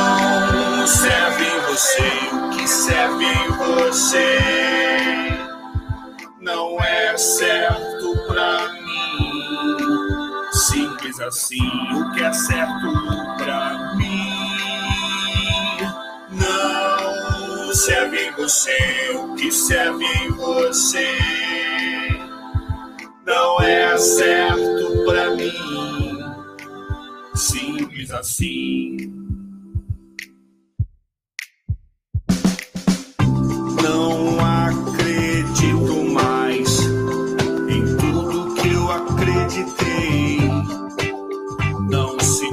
serve 0.87 1.45
em 1.45 1.59
você. 1.61 2.11
O 2.33 2.49
que 2.51 2.67
serve 2.67 3.25
em 3.25 3.51
você 3.51 4.39
não 6.39 6.79
é 6.79 7.17
certo 7.17 8.27
pra 8.27 8.71
mim. 8.73 9.77
Simples 10.51 11.19
assim. 11.19 11.67
O 11.93 12.11
que 12.13 12.23
é 12.23 12.33
certo 12.33 13.37
pra 13.37 13.95
mim 13.95 14.45
não 16.31 17.73
serve 17.73 18.27
em 18.27 18.31
você. 18.33 19.11
O 19.15 19.35
que 19.35 19.51
serve 19.51 20.05
em 20.05 20.31
você 20.31 21.17
não 23.25 23.59
é 23.61 23.97
certo 23.97 25.03
pra 25.05 25.31
mim. 25.31 26.35
Simples 27.33 28.11
assim. 28.11 29.24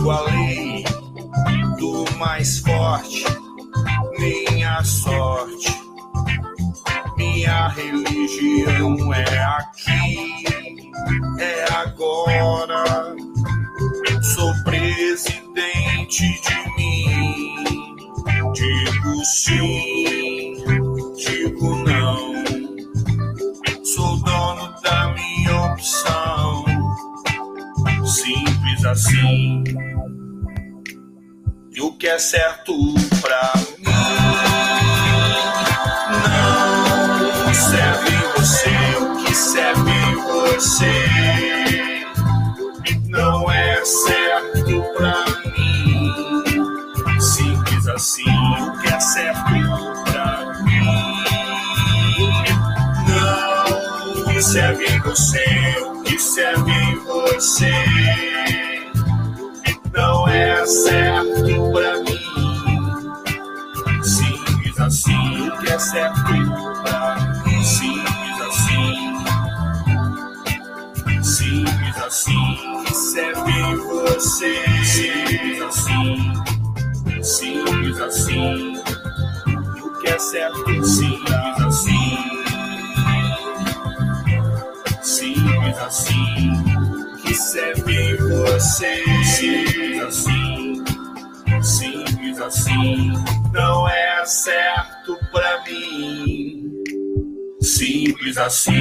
Não 0.03 0.09
sigo 0.09 0.11
a 0.11 0.21
lei 0.23 0.85
do 1.79 2.05
mais 2.19 2.59
forte, 2.59 3.25
nem 4.19 4.65
a 4.65 4.83
sorte. 4.83 5.81
Minha 7.17 7.69
religião 7.69 9.15
é 9.15 9.39
aqui, 9.45 10.45
é 11.39 11.73
agora. 11.73 13.15
Sou 14.35 14.53
presidente 14.65 16.41
de 16.43 16.77
mim. 16.77 17.95
Digo 18.55 19.25
sim, 19.25 20.57
digo 21.17 21.77
não. 21.77 22.43
Sou 23.85 24.17
dono 24.17 24.75
da 24.83 25.15
minha 25.15 25.67
opção. 25.67 26.52
Simples 28.83 28.85
assim. 28.85 29.65
E 31.71 31.81
o 31.81 31.93
que 31.93 32.09
é 32.09 32.19
certo 32.19 32.75
pra 33.21 33.53
mim 33.79 33.85
não 37.47 37.55
serve 37.55 38.17
você. 38.37 38.97
O 39.01 39.25
que 39.25 39.35
serve 39.35 39.93
você 40.41 42.05
não 43.09 43.51
é 43.51 43.85
certo 43.85 44.83
pra 44.97 45.27
mim. 45.57 47.21
Simples 47.21 47.87
assim. 47.87 48.29
O 48.29 48.81
que 48.81 48.89
é 48.89 49.01
certo 49.01 49.45
pra 50.05 50.53
mim 50.65 51.23
não 54.27 54.43
serve 54.43 54.99
você. 54.99 55.77
O 55.87 56.03
que 56.03 56.19
serve 56.19 56.97
você 57.07 58.32
é 60.63 60.67
certo 60.67 61.73
pra 61.73 61.99
mim. 62.05 62.21
Simples 64.05 64.79
assim, 64.79 65.49
o 65.49 65.59
que 65.59 65.73
é 65.73 65.79
certo 65.79 66.23
pra 66.23 67.17
mim. 67.45 67.65
Simples 67.65 68.41
assim, 68.47 69.25
simples 71.23 71.97
assim, 71.97 72.85
que 72.85 72.95
serve 72.95 73.77
você. 73.77 74.55
Simples 74.85 75.63
assim, 75.63 76.33
simples 77.23 78.01
assim, 78.01 78.83
o 79.83 79.91
que 79.99 80.09
é 80.09 80.19
certo. 80.19 80.85
Simples 80.85 81.61
assim, 81.67 82.19
simples 85.03 85.79
assim 85.79 86.83
que 87.33 87.35
serve 87.35 88.17
você. 88.17 89.05
Simples 89.25 90.03
assim, 90.03 90.42
simples 91.63 92.41
assim, 92.41 93.13
não 93.53 93.89
é 93.89 94.25
certo 94.27 95.17
pra 95.31 95.63
mim. 95.65 96.83
Simples 97.61 98.37
assim. 98.37 98.73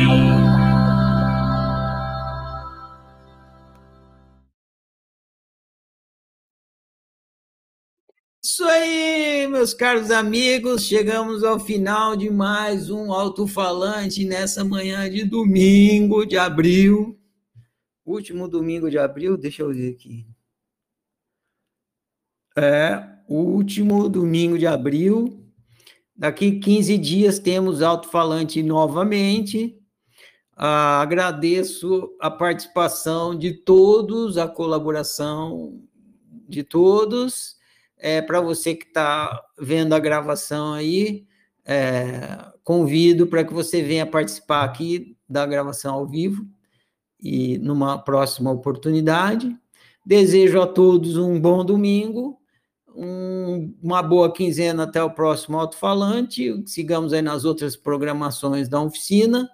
Isso 8.44 8.64
aí, 8.66 9.48
meus 9.48 9.74
caros 9.74 10.10
amigos, 10.10 10.86
chegamos 10.86 11.44
ao 11.44 11.60
final 11.60 12.16
de 12.16 12.30
mais 12.30 12.90
um 12.90 13.14
alto-falante 13.14 14.26
nessa 14.26 14.64
manhã 14.64 15.10
de 15.10 15.24
domingo 15.24 16.26
de 16.26 16.38
abril. 16.38 17.18
Último 18.03 18.48
domingo 18.48 18.90
de 18.90 18.98
abril, 18.98 19.38
deixa 19.38 19.62
eu 19.62 19.72
ver 19.72 19.94
aqui. 19.94 20.31
É, 22.57 23.03
último 23.28 24.10
domingo 24.10 24.57
de 24.57 24.68
abril. 24.68 25.41
Daqui 26.15 26.60
15 26.60 26.98
dias 26.98 27.40
temos 27.40 27.82
alto-falante 27.82 28.61
novamente. 28.61 29.82
Ah, 30.56 31.02
agradeço 31.02 32.15
a 32.19 32.30
participação 32.30 33.36
de 33.36 33.53
todos, 33.53 34.38
a 34.38 34.48
colaboração 34.48 35.82
de 36.48 36.64
todos. 36.64 37.56
É, 37.98 38.22
Para 38.22 38.41
você 38.41 38.76
que 38.76 38.86
está 38.86 39.44
vendo 39.60 39.94
a 39.94 39.99
gravação 39.99 40.73
aí, 40.73 41.26
é, 41.65 42.38
convido 42.64 43.28
para 43.28 43.44
que 43.44 43.53
você 43.53 43.82
venha 43.82 44.06
participar 44.06 44.64
aqui 44.64 45.18
da 45.28 45.45
gravação 45.45 45.94
ao 45.95 46.07
vivo 46.07 46.45
e 47.19 47.57
numa 47.60 47.98
próxima 47.98 48.52
oportunidade. 48.52 49.56
Desejo 50.06 50.60
a 50.61 50.68
todos 50.68 51.18
um 51.18 51.40
bom 51.40 51.64
domingo, 51.64 52.41
um, 52.96 53.74
uma 53.82 54.02
boa 54.02 54.32
quinzena 54.32 54.84
até 54.84 55.04
o 55.04 55.12
próximo 55.12 55.60
alto-falante. 55.60 56.64
Sigamos 56.66 57.14
aí 57.14 57.22
nas 57.22 57.46
outras 57.46 57.76
programações 57.76 58.68
da 58.68 58.82
oficina. 58.82 59.50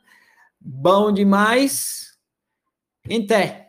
Bom 0.59 1.11
demais. 1.11 2.17
Em 3.09 3.25
té. 3.25 3.66